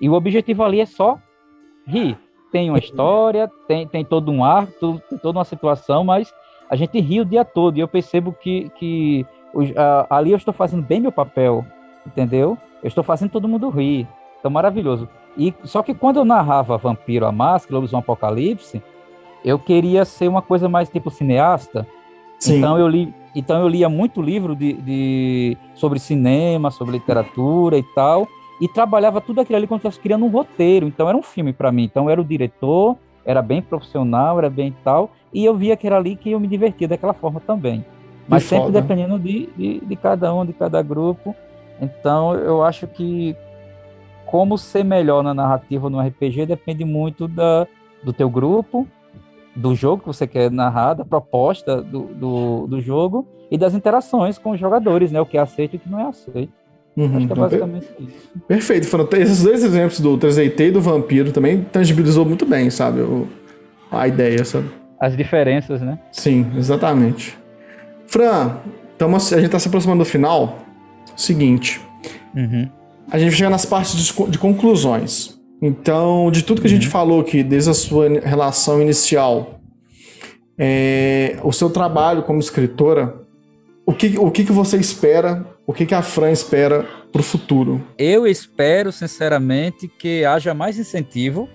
E 0.00 0.08
o 0.08 0.14
objetivo 0.14 0.62
ali 0.62 0.80
é 0.80 0.86
só 0.86 1.18
rir. 1.86 2.16
Tem 2.50 2.70
uma 2.70 2.78
história, 2.78 3.50
tem, 3.68 3.86
tem 3.86 4.04
todo 4.04 4.32
um 4.32 4.42
arco, 4.42 5.00
tem 5.10 5.18
toda 5.18 5.38
uma 5.38 5.44
situação, 5.44 6.02
mas 6.02 6.32
a 6.70 6.76
gente 6.76 6.98
ri 6.98 7.20
o 7.20 7.26
dia 7.26 7.44
todo. 7.44 7.76
E 7.76 7.80
eu 7.80 7.88
percebo 7.88 8.32
que, 8.32 8.70
que 8.78 9.26
ali 10.08 10.30
eu 10.30 10.36
estou 10.36 10.54
fazendo 10.54 10.82
bem 10.82 11.00
meu 11.00 11.12
papel, 11.12 11.64
entendeu? 12.06 12.56
Eu 12.82 12.88
estou 12.88 13.04
fazendo 13.04 13.30
todo 13.30 13.48
mundo 13.48 13.68
rir. 13.68 14.08
Então, 14.38 14.50
maravilhoso. 14.50 15.06
E 15.36 15.54
só 15.64 15.82
que 15.82 15.94
quando 15.94 16.18
eu 16.18 16.24
narrava 16.24 16.78
Vampiro 16.78 17.26
a 17.26 17.32
Máscara, 17.32 17.76
Lobisomem 17.76 18.02
Apocalipse, 18.02 18.82
eu 19.44 19.58
queria 19.58 20.04
ser 20.04 20.28
uma 20.28 20.42
coisa 20.42 20.68
mais 20.68 20.88
tipo 20.88 21.10
cineasta. 21.10 21.86
Sim. 22.38 22.58
Então 22.58 22.78
eu 22.78 22.88
li, 22.88 23.14
então 23.34 23.60
eu 23.60 23.68
lia 23.68 23.88
muito 23.88 24.22
livro 24.22 24.56
de, 24.56 24.72
de 24.74 25.56
sobre 25.74 25.98
cinema, 25.98 26.70
sobre 26.70 26.94
literatura 26.94 27.78
e 27.78 27.82
tal 27.94 28.26
e 28.60 28.68
trabalhava 28.68 29.20
tudo 29.20 29.40
aquilo 29.40 29.56
ali 29.56 29.66
quando 29.66 29.84
eu 29.84 29.92
criando 29.92 30.24
um 30.24 30.28
roteiro. 30.30 30.86
Então 30.86 31.08
era 31.08 31.16
um 31.16 31.22
filme 31.22 31.52
para 31.52 31.70
mim. 31.70 31.84
Então 31.84 32.08
era 32.08 32.20
o 32.20 32.24
diretor, 32.24 32.96
era 33.24 33.42
bem 33.42 33.60
profissional, 33.60 34.38
era 34.38 34.48
bem 34.48 34.74
tal, 34.84 35.10
e 35.32 35.44
eu 35.44 35.54
via 35.54 35.76
que 35.76 35.86
era 35.86 35.96
ali 35.96 36.16
que 36.16 36.30
eu 36.30 36.40
me 36.40 36.46
divertia 36.46 36.88
daquela 36.88 37.12
forma 37.12 37.40
também. 37.40 37.84
Mas 38.28 38.44
que 38.44 38.50
sempre 38.50 38.66
foda. 38.66 38.80
dependendo 38.80 39.18
de, 39.18 39.48
de, 39.56 39.80
de, 39.80 39.96
cada 39.96 40.32
um, 40.34 40.44
de 40.44 40.52
cada 40.52 40.82
grupo. 40.82 41.34
Então 41.80 42.34
eu 42.34 42.62
acho 42.62 42.86
que 42.86 43.36
como 44.26 44.58
ser 44.58 44.84
melhor 44.84 45.22
na 45.22 45.32
narrativa 45.32 45.88
no 45.88 46.00
RPG 46.00 46.46
depende 46.46 46.84
muito 46.84 47.26
da, 47.26 47.66
do 48.02 48.12
teu 48.12 48.28
grupo, 48.28 48.86
do 49.54 49.74
jogo 49.74 50.02
que 50.02 50.06
você 50.08 50.26
quer 50.26 50.50
narrar, 50.50 50.94
da 50.94 51.04
proposta 51.04 51.80
do, 51.80 52.02
do, 52.02 52.66
do 52.66 52.80
jogo 52.80 53.26
e 53.50 53.56
das 53.56 53.74
interações 53.74 54.36
com 54.36 54.50
os 54.50 54.60
jogadores, 54.60 55.10
né? 55.10 55.20
O 55.20 55.26
que 55.26 55.38
é 55.38 55.40
aceito 55.40 55.74
e 55.74 55.76
o 55.76 55.80
que 55.80 55.88
não 55.88 56.00
é 56.00 56.08
aceito. 56.08 56.52
Uhum, 56.96 57.16
Acho 57.16 57.26
que 57.26 57.32
é 57.32 57.36
basicamente 57.36 57.86
per... 57.86 58.06
isso. 58.06 58.30
Perfeito. 58.46 58.86
Foram 58.86 59.08
esses 59.12 59.42
dois 59.42 59.62
exemplos 59.62 60.00
do 60.00 60.18
3DT 60.18 60.60
e 60.60 60.70
do 60.70 60.80
Vampiro 60.80 61.30
também 61.30 61.62
tangibilizou 61.62 62.24
muito 62.24 62.44
bem, 62.44 62.70
sabe? 62.70 63.00
O, 63.00 63.28
a 63.90 64.08
ideia, 64.08 64.44
sabe? 64.44 64.68
As 64.98 65.16
diferenças, 65.16 65.80
né? 65.80 65.98
Sim, 66.10 66.46
exatamente. 66.56 67.38
Fran, 68.06 68.56
então 68.94 69.14
a 69.14 69.18
gente 69.18 69.44
está 69.44 69.58
se 69.58 69.68
aproximando 69.68 70.04
do 70.04 70.08
final. 70.08 70.58
Seguinte. 71.14 71.80
Uhum. 72.34 72.68
A 73.10 73.18
gente 73.18 73.34
chega 73.34 73.50
nas 73.50 73.64
partes 73.64 73.94
de, 73.94 74.30
de, 74.30 74.38
conclusões. 74.38 75.38
Então, 75.62 76.30
de 76.30 76.42
tudo 76.42 76.60
que 76.60 76.66
a 76.66 76.70
gente 76.70 76.86
uhum. 76.86 76.92
falou 76.92 77.20
aqui, 77.20 77.42
desde 77.42 77.70
a 77.70 77.74
sua 77.74 78.08
relação 78.20 78.82
inicial, 78.82 79.60
é, 80.58 81.38
o 81.42 81.52
seu 81.52 81.70
trabalho 81.70 82.22
como 82.22 82.38
escritora, 82.38 83.22
o 83.84 83.92
que, 83.92 84.18
o 84.18 84.30
que, 84.30 84.44
que 84.44 84.52
você 84.52 84.76
espera 84.76 85.56
o 85.66 85.72
que, 85.72 85.84
que 85.84 85.94
a 85.94 86.02
Fran 86.02 86.30
espera 86.30 86.86
para 87.10 87.20
o 87.20 87.24
futuro? 87.24 87.84
Eu 87.98 88.24
espero, 88.24 88.92
sinceramente, 88.92 89.88
que 89.88 90.24
haja 90.24 90.54
mais 90.54 90.78
incentivo 90.78 91.48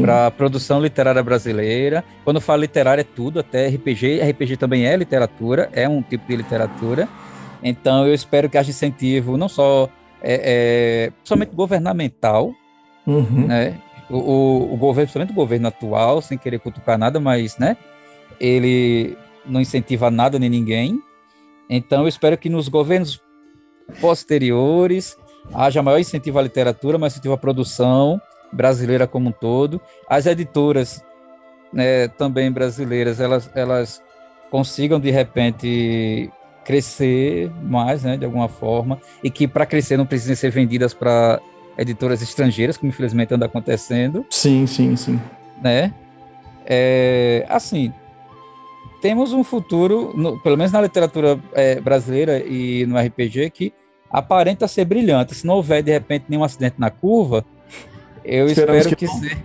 para 0.00 0.28
a 0.28 0.30
produção 0.30 0.80
literária 0.80 1.22
brasileira. 1.22 2.02
Quando 2.24 2.36
eu 2.36 2.40
falo 2.40 2.62
literária, 2.62 3.02
é 3.02 3.04
tudo, 3.04 3.38
até 3.38 3.68
RPG. 3.68 4.22
RPG 4.30 4.56
também 4.56 4.86
é 4.86 4.96
literatura, 4.96 5.68
é 5.74 5.86
um 5.86 6.00
tipo 6.00 6.26
de 6.26 6.36
literatura. 6.36 7.06
Então, 7.62 8.06
eu 8.06 8.14
espero 8.14 8.48
que 8.48 8.56
haja 8.56 8.70
incentivo, 8.70 9.36
não 9.36 9.48
só 9.48 9.90
é, 10.26 10.40
é, 11.06 11.12
somente 11.22 11.54
governamental, 11.54 12.54
uhum. 13.06 13.46
né? 13.46 13.78
O, 14.08 14.16
o, 14.16 14.74
o, 14.74 14.76
governo, 14.76 15.06
principalmente 15.06 15.32
o 15.32 15.34
governo 15.34 15.68
atual, 15.68 16.22
sem 16.22 16.38
querer 16.38 16.58
cutucar 16.58 16.98
nada, 16.98 17.20
mas, 17.20 17.58
né? 17.58 17.76
Ele 18.40 19.16
não 19.44 19.60
incentiva 19.60 20.10
nada 20.10 20.38
nem 20.38 20.48
ninguém. 20.48 20.98
Então, 21.68 22.02
eu 22.02 22.08
espero 22.08 22.38
que 22.38 22.48
nos 22.48 22.68
governos 22.68 23.20
posteriores 24.00 25.16
haja 25.52 25.82
maior 25.82 25.98
incentivo 25.98 26.38
à 26.38 26.42
literatura, 26.42 26.96
mais 26.96 27.12
incentivo 27.12 27.34
à 27.34 27.38
produção 27.38 28.18
brasileira 28.50 29.06
como 29.06 29.28
um 29.28 29.32
todo. 29.32 29.80
As 30.08 30.24
editoras 30.24 31.04
né, 31.72 32.08
também 32.08 32.50
brasileiras, 32.50 33.20
elas, 33.20 33.50
elas 33.54 34.02
consigam, 34.50 34.98
de 34.98 35.10
repente, 35.10 36.30
crescer 36.64 37.50
mais, 37.62 38.02
né, 38.02 38.16
de 38.16 38.24
alguma 38.24 38.48
forma, 38.48 39.00
e 39.22 39.30
que 39.30 39.46
para 39.46 39.66
crescer 39.66 39.96
não 39.96 40.06
precisem 40.06 40.34
ser 40.34 40.50
vendidas 40.50 40.94
para 40.94 41.40
editoras 41.76 42.22
estrangeiras, 42.22 42.76
como 42.76 42.90
infelizmente 42.90 43.34
anda 43.34 43.46
acontecendo. 43.46 44.24
Sim, 44.30 44.66
sim, 44.66 44.96
sim. 44.96 45.20
Né? 45.62 45.92
É, 46.66 47.44
assim, 47.48 47.92
temos 49.02 49.32
um 49.32 49.44
futuro, 49.44 50.12
no, 50.16 50.40
pelo 50.40 50.56
menos 50.56 50.72
na 50.72 50.80
literatura 50.80 51.38
é, 51.52 51.80
brasileira 51.80 52.38
e 52.38 52.86
no 52.86 52.98
RPG, 52.98 53.50
que 53.50 53.72
aparenta 54.10 54.66
ser 54.66 54.84
brilhante. 54.84 55.34
Se 55.34 55.46
não 55.46 55.56
houver, 55.56 55.82
de 55.82 55.90
repente, 55.92 56.26
nenhum 56.28 56.44
acidente 56.44 56.76
na 56.78 56.90
curva, 56.90 57.44
eu 58.24 58.46
esperamos 58.46 58.86
espero 58.86 58.96
que, 58.96 59.06
que 59.06 59.12
se, 59.12 59.36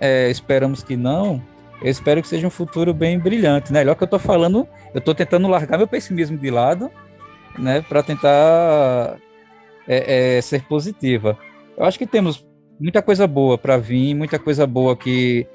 é, 0.00 0.30
esperamos 0.30 0.82
que 0.82 0.96
não. 0.96 1.40
Eu 1.82 1.90
espero 1.90 2.22
que 2.22 2.28
seja 2.28 2.46
um 2.46 2.50
futuro 2.50 2.94
bem 2.94 3.18
brilhante, 3.18 3.72
né? 3.72 3.80
Melhor 3.80 3.96
que 3.96 4.02
eu 4.02 4.06
estou 4.06 4.18
falando, 4.18 4.68
eu 4.94 4.98
estou 4.98 5.14
tentando 5.14 5.48
largar 5.48 5.78
meu 5.78 5.86
pessimismo 5.86 6.38
de 6.38 6.50
lado, 6.50 6.90
né, 7.58 7.84
para 7.88 8.02
tentar 8.02 9.16
é, 9.86 10.36
é, 10.36 10.40
ser 10.40 10.62
positiva. 10.62 11.36
Eu 11.76 11.84
acho 11.84 11.98
que 11.98 12.06
temos 12.06 12.46
muita 12.78 13.02
coisa 13.02 13.26
boa 13.26 13.58
para 13.58 13.76
vir, 13.76 14.14
muita 14.14 14.38
coisa 14.38 14.66
boa 14.66 14.96
que 14.96 15.46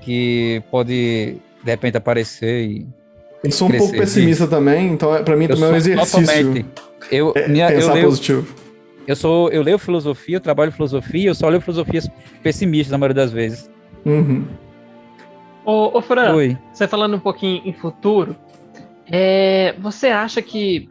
que 0.00 0.62
pode 0.70 1.36
de 1.62 1.70
repente 1.70 1.96
aparecer 1.96 2.68
e. 2.68 2.86
Eu 3.44 3.52
sou 3.52 3.68
um 3.68 3.76
pouco 3.76 3.92
pessimista 3.92 4.44
e... 4.44 4.48
também, 4.48 4.92
então 4.92 5.14
é, 5.14 5.22
para 5.22 5.36
mim 5.36 5.44
eu 5.44 5.50
também 5.50 5.68
é 5.68 5.72
um 5.72 5.76
exercício. 5.76 6.66
Eu, 7.10 7.32
é, 7.36 7.46
minha, 7.48 7.70
eu 7.70 7.92
leio, 7.92 8.06
positivo. 8.06 8.54
Eu 9.06 9.14
sou, 9.14 9.50
eu 9.50 9.62
leio 9.62 9.78
filosofia, 9.78 10.36
eu 10.36 10.40
trabalho 10.40 10.72
filosofia, 10.72 11.28
eu 11.28 11.34
só 11.34 11.48
leio 11.48 11.60
filosofias 11.60 12.08
pessimistas 12.42 12.90
na 12.90 12.98
maioria 12.98 13.22
das 13.22 13.30
vezes. 13.30 13.70
Uhum. 14.04 14.44
Ô, 15.66 15.98
ô 15.98 16.00
Fran, 16.00 16.34
Oi. 16.34 16.56
você 16.72 16.86
falando 16.86 17.16
um 17.16 17.20
pouquinho 17.20 17.60
em 17.64 17.72
futuro, 17.72 18.36
é, 19.10 19.74
você 19.80 20.06
acha 20.06 20.40
que 20.40 20.88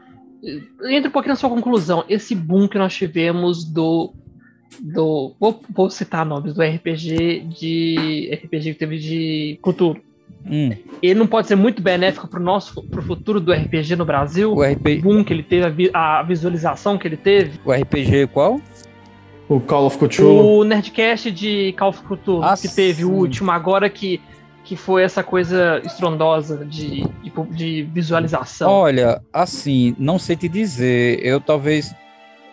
entra 0.89 1.09
um 1.09 1.11
pouquinho 1.11 1.31
na 1.31 1.37
sua 1.37 1.49
conclusão, 1.49 2.03
esse 2.07 2.35
boom 2.35 2.67
que 2.67 2.77
nós 2.77 2.93
tivemos 2.93 3.63
do 3.63 4.13
do 4.79 5.33
vou, 5.39 5.61
vou 5.69 5.89
citar 5.89 6.25
nomes 6.25 6.53
do 6.53 6.61
RPG 6.61 7.47
de 7.47 8.29
RPG 8.33 8.73
que 8.73 8.79
teve 8.79 8.97
de 8.97 9.59
Cthulhu. 9.61 9.97
Hum. 10.45 10.71
Ele 11.01 11.19
não 11.19 11.25
pode 11.25 11.47
ser 11.47 11.55
muito 11.55 11.81
benéfico 11.81 12.27
pro 12.27 12.39
nosso 12.39 12.83
pro 12.83 13.01
futuro 13.01 13.39
do 13.39 13.51
RPG 13.51 13.95
no 13.95 14.05
Brasil? 14.05 14.53
O 14.53 14.61
RPG... 14.61 15.01
boom 15.01 15.23
que 15.23 15.33
ele 15.33 15.43
teve, 15.43 15.65
a, 15.65 15.69
vi, 15.69 15.89
a, 15.93 16.21
visualização 16.21 16.97
que 16.97 17.07
ele 17.07 17.17
teve? 17.17 17.59
O 17.65 17.71
RPG 17.71 18.27
qual? 18.27 18.59
O 19.47 19.59
Call 19.59 19.85
of 19.85 19.97
Cthulhu. 19.97 20.59
O 20.59 20.63
Nerdcast 20.63 21.31
de 21.31 21.73
Call 21.77 21.89
of 21.89 22.03
Cthulhu, 22.03 22.43
ah, 22.43 22.55
que 22.59 22.67
teve 22.67 23.03
sim. 23.03 23.05
o 23.05 23.11
último, 23.11 23.51
agora 23.51 23.89
que, 23.89 24.19
que 24.65 24.75
foi 24.75 25.03
essa 25.03 25.23
coisa 25.23 25.79
estrondosa 25.85 26.65
de, 26.65 27.07
de, 27.51 27.83
visualização. 27.83 28.69
Olha, 28.69 29.21
assim, 29.31 29.95
não 29.97 30.19
sei 30.19 30.35
te 30.35 30.49
dizer. 30.49 31.23
Eu 31.23 31.39
talvez. 31.39 31.95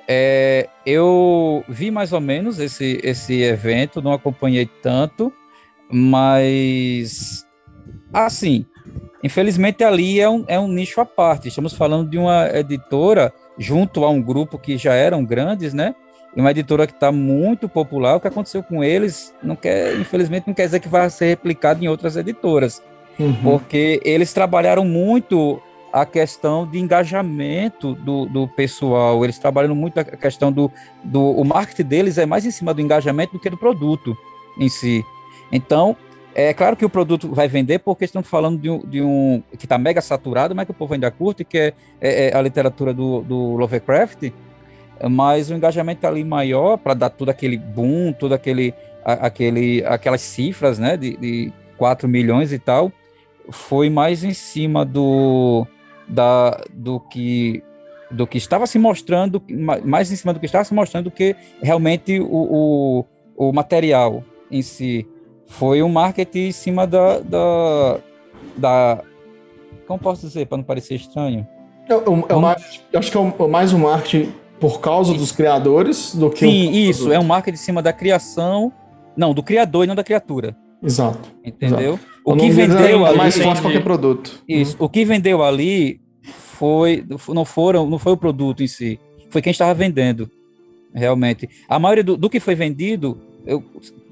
É, 0.06 0.68
eu 0.84 1.64
vi 1.68 1.90
mais 1.90 2.12
ou 2.12 2.20
menos 2.20 2.58
esse, 2.58 3.00
esse 3.02 3.40
evento, 3.42 4.02
não 4.02 4.12
acompanhei 4.12 4.66
tanto, 4.66 5.32
mas 5.90 7.46
Assim, 8.12 8.66
infelizmente 9.24 9.82
ali 9.82 10.20
é 10.20 10.28
um, 10.28 10.44
é 10.46 10.60
um 10.60 10.68
nicho 10.68 11.00
à 11.00 11.06
parte. 11.06 11.48
Estamos 11.48 11.72
falando 11.72 12.10
de 12.10 12.18
uma 12.18 12.46
editora 12.48 13.32
junto 13.58 14.04
a 14.04 14.10
um 14.10 14.20
grupo 14.20 14.58
que 14.58 14.76
já 14.76 14.92
eram 14.92 15.24
grandes, 15.24 15.72
né? 15.72 15.94
E 16.34 16.40
uma 16.40 16.50
editora 16.50 16.86
que 16.86 16.92
está 16.92 17.12
muito 17.12 17.68
popular. 17.68 18.16
O 18.16 18.20
que 18.20 18.28
aconteceu 18.28 18.62
com 18.62 18.82
eles, 18.82 19.34
não 19.42 19.54
quer, 19.54 19.98
infelizmente, 19.98 20.46
não 20.46 20.54
quer 20.54 20.64
dizer 20.64 20.80
que 20.80 20.88
vai 20.88 21.08
ser 21.10 21.26
replicado 21.26 21.82
em 21.84 21.88
outras 21.88 22.16
editoras, 22.16 22.82
uhum. 23.18 23.34
porque 23.42 24.00
eles 24.04 24.32
trabalharam 24.32 24.84
muito 24.84 25.60
a 25.92 26.06
questão 26.06 26.66
de 26.66 26.78
engajamento 26.78 27.94
do, 27.94 28.24
do 28.24 28.48
pessoal. 28.48 29.22
Eles 29.22 29.38
trabalham 29.38 29.74
muito 29.74 29.98
a 30.00 30.04
questão 30.04 30.50
do, 30.50 30.72
do 31.04 31.22
o 31.22 31.44
marketing 31.44 31.84
deles 31.84 32.18
é 32.18 32.24
mais 32.24 32.46
em 32.46 32.50
cima 32.50 32.72
do 32.72 32.80
engajamento 32.80 33.34
do 33.34 33.38
que 33.38 33.50
do 33.50 33.58
produto 33.58 34.16
em 34.58 34.70
si. 34.70 35.04
Então, 35.50 35.94
é 36.34 36.54
claro 36.54 36.76
que 36.76 36.84
o 36.84 36.88
produto 36.88 37.28
vai 37.34 37.46
vender 37.46 37.80
porque 37.80 38.06
estamos 38.06 38.28
falando 38.28 38.58
de 38.58 38.70
um, 38.70 38.78
de 38.78 39.02
um 39.02 39.42
que 39.58 39.66
está 39.66 39.76
mega 39.76 40.00
saturado, 40.00 40.54
mas 40.54 40.64
que 40.64 40.70
o 40.70 40.74
povo 40.74 40.94
ainda 40.94 41.10
curte, 41.10 41.44
que 41.44 41.58
é, 41.58 41.74
é, 42.00 42.30
é 42.30 42.36
a 42.36 42.40
literatura 42.40 42.94
do, 42.94 43.20
do, 43.20 43.56
Lovecraft. 43.56 44.32
Mas 45.08 45.50
o 45.50 45.54
engajamento 45.54 46.06
ali 46.06 46.24
maior 46.24 46.76
para 46.76 46.94
dar 46.94 47.10
todo 47.10 47.28
aquele 47.28 47.56
boom, 47.56 48.12
todo 48.12 48.32
aquele, 48.32 48.74
aquele 49.04 49.84
aquelas 49.84 50.20
cifras, 50.20 50.78
né, 50.78 50.96
de, 50.96 51.16
de 51.16 51.52
4 51.76 52.08
milhões 52.08 52.52
e 52.52 52.58
tal, 52.58 52.92
foi 53.50 53.90
mais 53.90 54.22
em 54.24 54.32
cima 54.32 54.84
do 54.84 55.66
da 56.08 56.60
do 56.72 57.00
que 57.00 57.62
do 58.10 58.26
que 58.26 58.36
estava 58.36 58.66
se 58.66 58.78
mostrando, 58.78 59.42
mais 59.84 60.12
em 60.12 60.16
cima 60.16 60.34
do 60.34 60.40
que 60.40 60.46
estava 60.46 60.64
se 60.64 60.74
mostrando 60.74 61.04
do 61.04 61.10
que 61.10 61.34
realmente 61.62 62.20
o, 62.20 62.26
o, 62.26 63.48
o 63.48 63.52
material 63.52 64.22
em 64.50 64.60
si. 64.60 65.08
Foi 65.46 65.82
um 65.82 65.88
marketing 65.88 66.48
em 66.48 66.52
cima 66.52 66.86
da, 66.86 67.20
da, 67.20 68.00
da 68.56 69.02
como 69.86 69.98
posso 69.98 70.26
dizer, 70.26 70.46
para 70.46 70.58
não 70.58 70.64
parecer 70.64 70.94
estranho? 70.94 71.46
É, 71.88 71.94
é, 71.94 72.36
é 72.36 72.36
mais, 72.36 72.82
acho 72.94 73.10
que 73.10 73.18
é 73.18 73.46
mais 73.48 73.72
um 73.72 73.78
marketing 73.78 74.41
por 74.62 74.80
causa 74.80 75.12
dos 75.12 75.32
criadores 75.32 76.14
do 76.14 76.30
que. 76.30 76.46
Sim, 76.46 76.70
isso, 76.70 77.12
é 77.12 77.18
um 77.18 77.24
marketing 77.24 77.56
em 77.56 77.60
cima 77.60 77.82
da 77.82 77.92
criação. 77.92 78.72
Não, 79.16 79.34
do 79.34 79.42
criador 79.42 79.82
e 79.82 79.88
não 79.88 79.96
da 79.96 80.04
criatura. 80.04 80.56
Exato. 80.80 81.32
Entendeu? 81.44 81.94
Exato. 81.94 82.08
O, 82.24 82.36
que 82.36 82.48
vendeu 82.48 83.04
é 83.04 83.08
ali. 83.08 83.18
mais 83.18 83.36
forte 83.36 83.60
qualquer 83.60 83.82
produto. 83.82 84.40
Isso. 84.48 84.76
Uhum. 84.78 84.86
O 84.86 84.88
que 84.88 85.04
vendeu 85.04 85.42
ali 85.42 86.00
foi. 86.22 87.04
Não, 87.28 87.44
foram, 87.44 87.90
não 87.90 87.98
foi 87.98 88.12
o 88.12 88.16
produto 88.16 88.62
em 88.62 88.68
si. 88.68 89.00
Foi 89.30 89.42
quem 89.42 89.50
estava 89.50 89.74
vendendo. 89.74 90.30
Realmente. 90.94 91.48
A 91.68 91.80
maioria 91.80 92.04
do, 92.04 92.16
do 92.16 92.30
que 92.30 92.38
foi 92.38 92.54
vendido, 92.54 93.20
eu, 93.44 93.64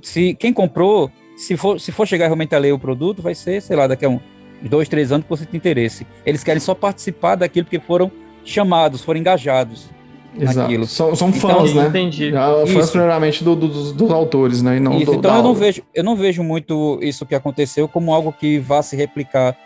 se 0.03 0.35
quem 0.35 0.53
comprou, 0.53 1.13
se 1.37 1.57
for, 1.57 1.79
se 1.81 1.93
for 1.93 2.09
chegar 2.09 2.27
realmente 2.27 2.57
a 2.57 2.59
ler 2.59 2.73
o 2.73 2.79
produto, 2.79 3.23
vai 3.23 3.37
ser, 3.37 3.63
sei 3.63 3.77
lá, 3.77 3.87
daqui 3.87 4.05
a 4.05 4.09
um, 4.09 4.19
dois, 4.63 4.89
três 4.89 5.13
anos 5.13 5.25
que 5.27 5.31
você 5.31 5.47
tem 5.47 5.59
interesse. 5.59 6.05
Eles 6.27 6.43
querem 6.43 6.61
só 6.61 6.75
participar 6.75 7.37
daquilo 7.37 7.67
porque 7.67 7.79
foram 7.79 8.11
chamados, 8.45 9.05
foram 9.05 9.21
engajados. 9.21 10.00
Exato. 10.39 10.59
Naquilo. 10.59 10.87
São, 10.87 11.15
são 11.15 11.29
então, 11.29 11.41
fãs, 11.41 11.71
então, 11.71 11.83
né? 11.83 11.89
Entendi. 11.89 12.33
fãs 12.73 12.91
primeiramente 12.91 13.43
do, 13.43 13.57
do, 13.57 13.69
dos, 13.69 13.93
dos, 13.93 14.11
autores, 14.11 14.63
né? 14.63 14.77
E 14.77 14.81
não 14.81 14.99
do, 14.99 15.15
então 15.15 15.37
eu 15.37 15.43
não, 15.43 15.55
vejo, 15.55 15.83
eu 15.95 16.05
não 16.05 16.17
vejo 16.17 16.43
muito 16.43 16.99
isso 17.03 17.27
que 17.27 17.35
aconteceu 17.35 17.89
como 17.89 18.13
algo 18.13 18.33
que 18.33 18.59
vá 18.59 18.83
se 18.83 18.97
replicar 18.97 19.57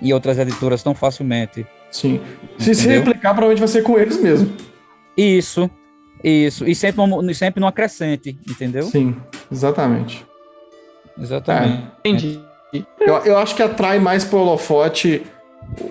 em 0.00 0.12
outras 0.12 0.38
editoras 0.38 0.82
tão 0.82 0.94
facilmente. 0.94 1.66
Sim. 1.90 2.20
Se 2.58 2.74
se 2.74 2.88
replicar, 2.88 3.30
provavelmente 3.34 3.60
vai 3.60 3.68
ser 3.68 3.82
com 3.82 3.98
eles 3.98 4.20
mesmo. 4.20 4.50
Isso, 5.16 5.70
isso. 6.22 6.66
E 6.66 6.74
sempre, 6.74 7.34
sempre 7.34 7.60
numa 7.60 7.72
crescente, 7.72 8.36
entendeu? 8.48 8.84
Sim, 8.84 9.14
exatamente. 9.50 10.26
Exatamente. 11.18 11.82
É. 12.04 12.08
Entendi. 12.08 12.40
Eu, 13.00 13.18
eu 13.18 13.38
acho 13.38 13.54
que 13.54 13.62
atrai 13.62 14.00
mais 14.00 14.24
pro 14.24 14.38
holofote 14.38 15.22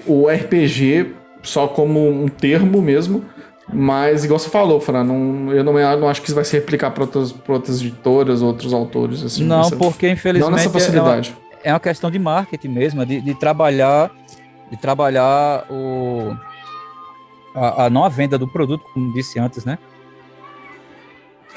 o 0.06 0.28
RPG 0.28 1.14
só 1.42 1.68
como 1.68 2.10
um 2.10 2.28
termo 2.28 2.82
mesmo. 2.82 3.24
Mas, 3.72 4.26
igual 4.26 4.39
você 4.39 4.49
falou, 4.49 4.80
Fran, 4.80 5.03
não, 5.03 5.51
eu 5.51 5.64
não, 5.64 5.80
eu 5.80 5.99
não 5.99 6.09
acho 6.09 6.22
que 6.22 6.28
isso 6.28 6.36
vai 6.36 6.43
se 6.43 6.55
replicar 6.55 6.91
para 6.91 7.03
outras, 7.03 7.34
outras 7.47 7.82
editoras, 7.82 8.41
outros 8.41 8.74
autores. 8.74 9.24
Assim, 9.24 9.43
não, 9.45 9.59
nessa, 9.59 9.76
porque 9.76 10.09
infelizmente. 10.09 10.49
Não 10.49 10.57
nessa 10.57 10.70
facilidade. 10.70 11.36
É 11.64 11.70
uma, 11.70 11.70
é 11.70 11.74
uma 11.74 11.80
questão 11.80 12.11
de 12.11 12.20
marketing 12.20 12.68
mesmo, 12.68 13.05
de, 13.05 13.22
de 13.22 13.34
trabalhar, 13.36 14.11
de 14.70 14.78
trabalhar 14.78 15.66
o, 15.72 16.36
a, 17.55 17.86
a 17.86 17.89
não 17.89 18.03
a 18.03 18.09
venda 18.09 18.38
do 18.38 18.47
produto, 18.47 18.84
como 18.93 19.14
disse 19.14 19.39
antes, 19.39 19.64
né? 19.64 19.78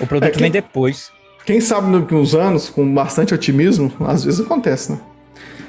O 0.00 0.06
produto 0.06 0.28
é, 0.28 0.32
quem, 0.32 0.42
vem 0.42 0.50
depois. 0.50 1.10
Quem 1.44 1.60
sabe 1.60 1.98
daqui 1.98 2.14
uns 2.14 2.34
anos, 2.34 2.68
com 2.68 2.94
bastante 2.94 3.34
otimismo, 3.34 3.92
às 4.06 4.24
vezes 4.24 4.40
acontece, 4.40 4.92
né? 4.92 5.00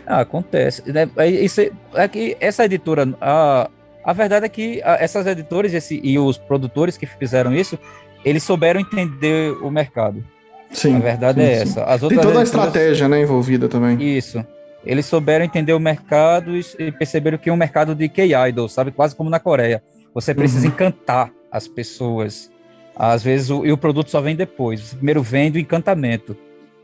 Ah, 0.05 0.21
acontece. 0.21 0.83
É, 0.87 1.23
é, 1.23 1.29
isso, 1.29 1.61
é 1.93 2.07
que 2.07 2.37
essa 2.39 2.63
editora, 2.65 3.13
a, 3.19 3.69
a 4.07 4.13
verdade 4.13 4.45
é 4.45 4.49
que 4.49 4.81
essas 4.81 5.27
editoras 5.27 5.73
esse, 5.73 5.99
e 6.01 6.17
os 6.17 6.37
produtores 6.37 6.95
que 6.95 7.05
fizeram 7.05 7.53
isso, 7.53 7.77
eles 8.23 8.41
souberam 8.41 8.79
entender 8.79 9.51
o 9.61 9.69
mercado. 9.69 10.23
Sim. 10.71 10.95
A 10.95 10.99
verdade 10.99 11.41
sim, 11.41 11.45
é 11.45 11.51
essa. 11.51 11.83
As 11.83 11.99
Tem 11.99 12.17
toda 12.17 12.39
a 12.39 12.43
estratégia 12.43 13.09
né, 13.09 13.21
envolvida 13.21 13.67
também. 13.67 14.01
Isso. 14.01 14.45
Eles 14.85 15.05
souberam 15.05 15.43
entender 15.43 15.73
o 15.73 15.79
mercado 15.79 16.53
e 16.55 16.89
perceberam 16.93 17.37
que 17.37 17.49
é 17.49 17.53
um 17.53 17.57
mercado 17.57 17.93
de 17.93 18.07
K-Idol, 18.07 18.69
sabe? 18.69 18.91
Quase 18.91 19.13
como 19.13 19.29
na 19.29 19.41
Coreia. 19.41 19.83
Você 20.13 20.33
precisa 20.33 20.67
uhum. 20.67 20.71
encantar 20.71 21.29
as 21.51 21.67
pessoas. 21.67 22.49
Às 22.95 23.21
vezes, 23.21 23.49
o, 23.49 23.65
e 23.65 23.73
o 23.73 23.77
produto 23.77 24.09
só 24.09 24.21
vem 24.21 24.37
depois. 24.37 24.79
Você 24.79 24.95
primeiro 24.95 25.21
vende 25.21 25.59
o 25.59 25.61
encantamento. 25.61 26.33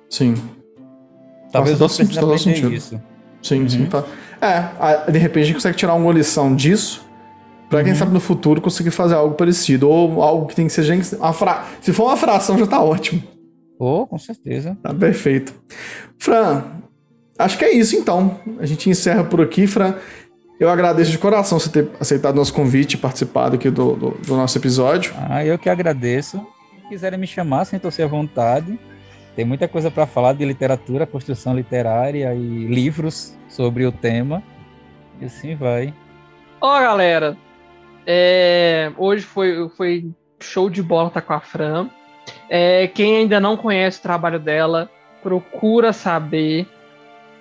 Sim. 0.09 0.35
Talvez 1.53 1.79
Nossa, 1.79 2.03
você 2.03 2.03
precise 2.03 2.51
aprender 2.51 2.75
isso. 2.75 3.01
Sim, 3.41 3.61
uhum. 3.61 3.69
sim. 3.69 3.85
Tá. 3.85 4.03
É, 4.41 5.09
de 5.09 5.17
repente 5.17 5.43
a 5.43 5.45
gente 5.45 5.55
consegue 5.55 5.77
tirar 5.77 5.93
uma 5.93 6.11
lição 6.11 6.53
disso 6.53 7.12
Pra 7.73 7.79
uhum. 7.79 7.85
quem 7.85 7.95
sabe 7.95 8.13
no 8.13 8.19
futuro 8.19 8.61
conseguir 8.61 8.91
fazer 8.91 9.15
algo 9.15 9.33
parecido. 9.33 9.89
Ou 9.89 10.21
algo 10.21 10.45
que 10.45 10.55
tem 10.55 10.67
que 10.67 10.73
ser. 10.73 10.85
Fra... 11.33 11.65
Se 11.81 11.91
for 11.91 12.05
uma 12.05 12.15
fração, 12.15 12.55
já 12.55 12.67
tá 12.67 12.79
ótimo. 12.79 13.23
Oh, 13.79 14.05
com 14.05 14.19
certeza. 14.19 14.77
Tá 14.83 14.93
perfeito. 14.93 15.55
Fran, 16.19 16.65
acho 17.39 17.57
que 17.57 17.65
é 17.65 17.73
isso 17.73 17.95
então. 17.95 18.39
A 18.59 18.67
gente 18.67 18.91
encerra 18.91 19.23
por 19.23 19.41
aqui, 19.41 19.65
Fran. 19.65 19.95
Eu 20.59 20.69
agradeço 20.69 21.09
de 21.09 21.17
coração 21.17 21.59
você 21.59 21.67
ter 21.67 21.89
aceitado 21.99 22.35
nosso 22.35 22.53
convite 22.53 22.93
e 22.93 22.97
participado 22.97 23.55
aqui 23.55 23.71
do, 23.71 23.95
do, 23.95 24.11
do, 24.11 24.35
nosso 24.35 24.55
episódio. 24.55 25.11
Ah, 25.17 25.43
eu 25.43 25.57
que 25.57 25.67
agradeço. 25.67 26.37
Se 26.75 26.89
quiserem 26.89 27.17
me 27.17 27.25
chamar, 27.25 27.65
sintam-se 27.65 28.03
à 28.03 28.07
vontade. 28.07 28.79
Tem 29.35 29.45
muita 29.45 29.67
coisa 29.67 29.89
para 29.89 30.05
falar 30.05 30.33
de 30.33 30.45
literatura, 30.45 31.07
construção 31.07 31.55
literária 31.55 32.35
e 32.35 32.67
livros 32.67 33.35
sobre 33.49 33.83
o 33.83 33.91
tema. 33.91 34.43
E 35.19 35.25
assim 35.25 35.55
vai. 35.55 35.91
Ó, 36.61 36.77
oh, 36.77 36.79
galera, 36.79 37.35
é, 38.05 38.91
hoje 38.97 39.23
foi, 39.23 39.69
foi 39.69 40.11
show 40.39 40.69
de 40.69 40.83
bola 40.83 41.09
tá 41.09 41.21
com 41.21 41.33
a 41.33 41.39
Fran. 41.39 41.89
É, 42.49 42.87
quem 42.87 43.17
ainda 43.17 43.39
não 43.39 43.57
conhece 43.57 43.99
o 43.99 44.03
trabalho 44.03 44.39
dela, 44.39 44.89
procura 45.21 45.93
saber, 45.93 46.67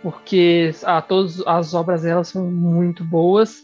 porque 0.02 0.72
ah, 0.84 1.02
todas 1.02 1.44
as 1.46 1.74
obras 1.74 2.02
dela 2.02 2.24
são 2.24 2.44
muito 2.46 3.04
boas. 3.04 3.62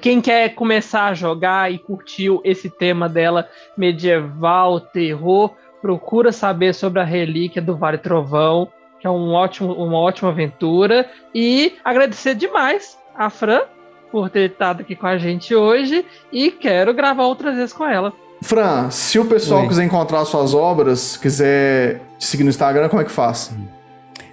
Quem 0.00 0.20
quer 0.20 0.54
começar 0.54 1.06
a 1.06 1.14
jogar 1.14 1.72
e 1.72 1.78
curtiu 1.78 2.40
esse 2.44 2.70
tema 2.70 3.08
dela, 3.08 3.48
medieval, 3.76 4.80
terror, 4.80 5.54
procura 5.80 6.32
saber 6.32 6.74
sobre 6.74 7.00
a 7.00 7.04
relíquia 7.04 7.60
do 7.60 7.76
Vale 7.76 7.98
Trovão, 7.98 8.70
que 9.00 9.06
é 9.06 9.10
um 9.10 9.32
ótimo, 9.32 9.72
uma 9.72 9.98
ótima 9.98 10.30
aventura. 10.30 11.10
E 11.34 11.76
agradecer 11.84 12.34
demais 12.34 12.98
a 13.14 13.28
Fran 13.28 13.62
por 14.10 14.30
ter 14.30 14.50
estado 14.50 14.82
aqui 14.82 14.94
com 14.94 15.06
a 15.06 15.18
gente 15.18 15.54
hoje 15.54 16.04
e 16.32 16.50
quero 16.50 16.94
gravar 16.94 17.24
outras 17.24 17.56
vezes 17.56 17.72
com 17.72 17.86
ela. 17.86 18.12
Fran, 18.42 18.90
se 18.90 19.18
o 19.18 19.24
pessoal 19.24 19.62
Oi. 19.62 19.68
quiser 19.68 19.84
encontrar 19.84 20.24
suas 20.24 20.54
obras, 20.54 21.16
quiser 21.16 22.00
te 22.18 22.26
seguir 22.26 22.44
no 22.44 22.50
Instagram, 22.50 22.88
como 22.88 23.02
é 23.02 23.04
que 23.04 23.10
faz? 23.10 23.54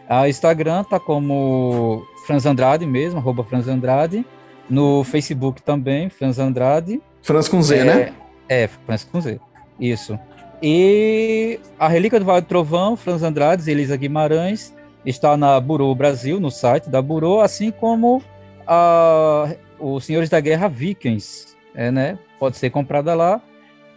A 0.07 0.27
Instagram 0.27 0.83
tá 0.83 0.99
como 0.99 2.05
Franz 2.25 2.45
Andrade 2.45 2.85
mesmo, 2.85 3.19
arroba 3.19 3.43
Franz 3.43 3.67
Andrade. 3.67 4.25
No 4.69 5.03
Facebook 5.03 5.61
também, 5.61 6.09
Franz 6.09 6.39
Andrade. 6.39 7.01
Franz 7.21 7.47
com 7.47 7.61
Z, 7.61 7.77
é, 7.77 7.83
né? 7.83 8.13
É, 8.47 8.67
Franz 8.67 9.03
com 9.03 9.19
Z. 9.19 9.39
Isso. 9.79 10.17
E 10.61 11.59
a 11.77 11.87
Relíquia 11.87 12.19
do 12.19 12.25
Vale 12.25 12.41
do 12.41 12.47
Trovão, 12.47 12.95
Franz 12.95 13.23
Andrade, 13.23 13.69
Elisa 13.69 13.97
Guimarães, 13.97 14.73
está 15.05 15.35
na 15.35 15.59
Burô 15.59 15.93
Brasil, 15.93 16.39
no 16.39 16.49
site 16.49 16.89
da 16.89 17.01
Burô, 17.01 17.41
assim 17.41 17.71
como 17.71 18.21
a, 18.67 19.53
os 19.79 20.05
Senhores 20.05 20.29
da 20.29 20.39
Guerra 20.39 20.67
Vikings, 20.67 21.55
é, 21.75 21.91
né? 21.91 22.17
Pode 22.39 22.57
ser 22.57 22.69
comprada 22.69 23.13
lá 23.13 23.41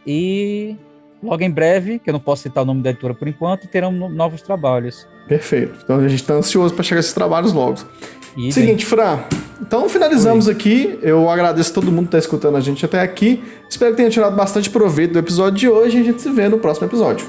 e 0.07 0.77
logo 1.23 1.43
em 1.43 1.51
breve, 1.51 1.99
que 1.99 2.09
eu 2.09 2.13
não 2.13 2.21
posso 2.21 2.43
citar 2.43 2.63
o 2.63 2.67
nome 2.67 2.83
da 2.83 2.91
editora 2.91 3.15
por 3.15 3.27
enquanto, 3.27 3.67
terão 3.67 3.91
novos 3.91 4.43
trabalhos. 4.43 5.07
Perfeito. 5.27 5.79
Então 5.83 5.99
a 5.99 6.09
gente 6.09 6.21
está 6.21 6.35
ansioso 6.35 6.75
para 6.75 6.85
chegar 6.85 6.99
a 6.99 7.01
esses 7.01 7.13
trabalhos 7.13 7.53
logo. 7.53 7.79
E 8.37 8.53
Seguinte, 8.53 8.85
bem... 8.85 8.87
Fran. 8.87 9.19
Então 9.61 9.89
finalizamos 9.89 10.47
Oi. 10.47 10.53
aqui. 10.53 10.99
Eu 11.03 11.29
agradeço 11.29 11.71
a 11.71 11.75
todo 11.75 11.91
mundo 11.91 12.03
que 12.03 12.17
está 12.17 12.19
escutando 12.19 12.57
a 12.57 12.61
gente 12.61 12.85
até 12.85 13.01
aqui. 13.01 13.43
Espero 13.69 13.93
que 13.93 13.97
tenha 13.97 14.11
tirado 14.11 14.37
bastante 14.37 14.71
proveito 14.71 15.13
do 15.13 15.19
episódio 15.19 15.59
de 15.59 15.69
hoje 15.69 15.99
e 15.99 16.01
a 16.01 16.05
gente 16.05 16.21
se 16.21 16.31
vê 16.31 16.49
no 16.49 16.59
próximo 16.59 16.87
episódio. 16.87 17.27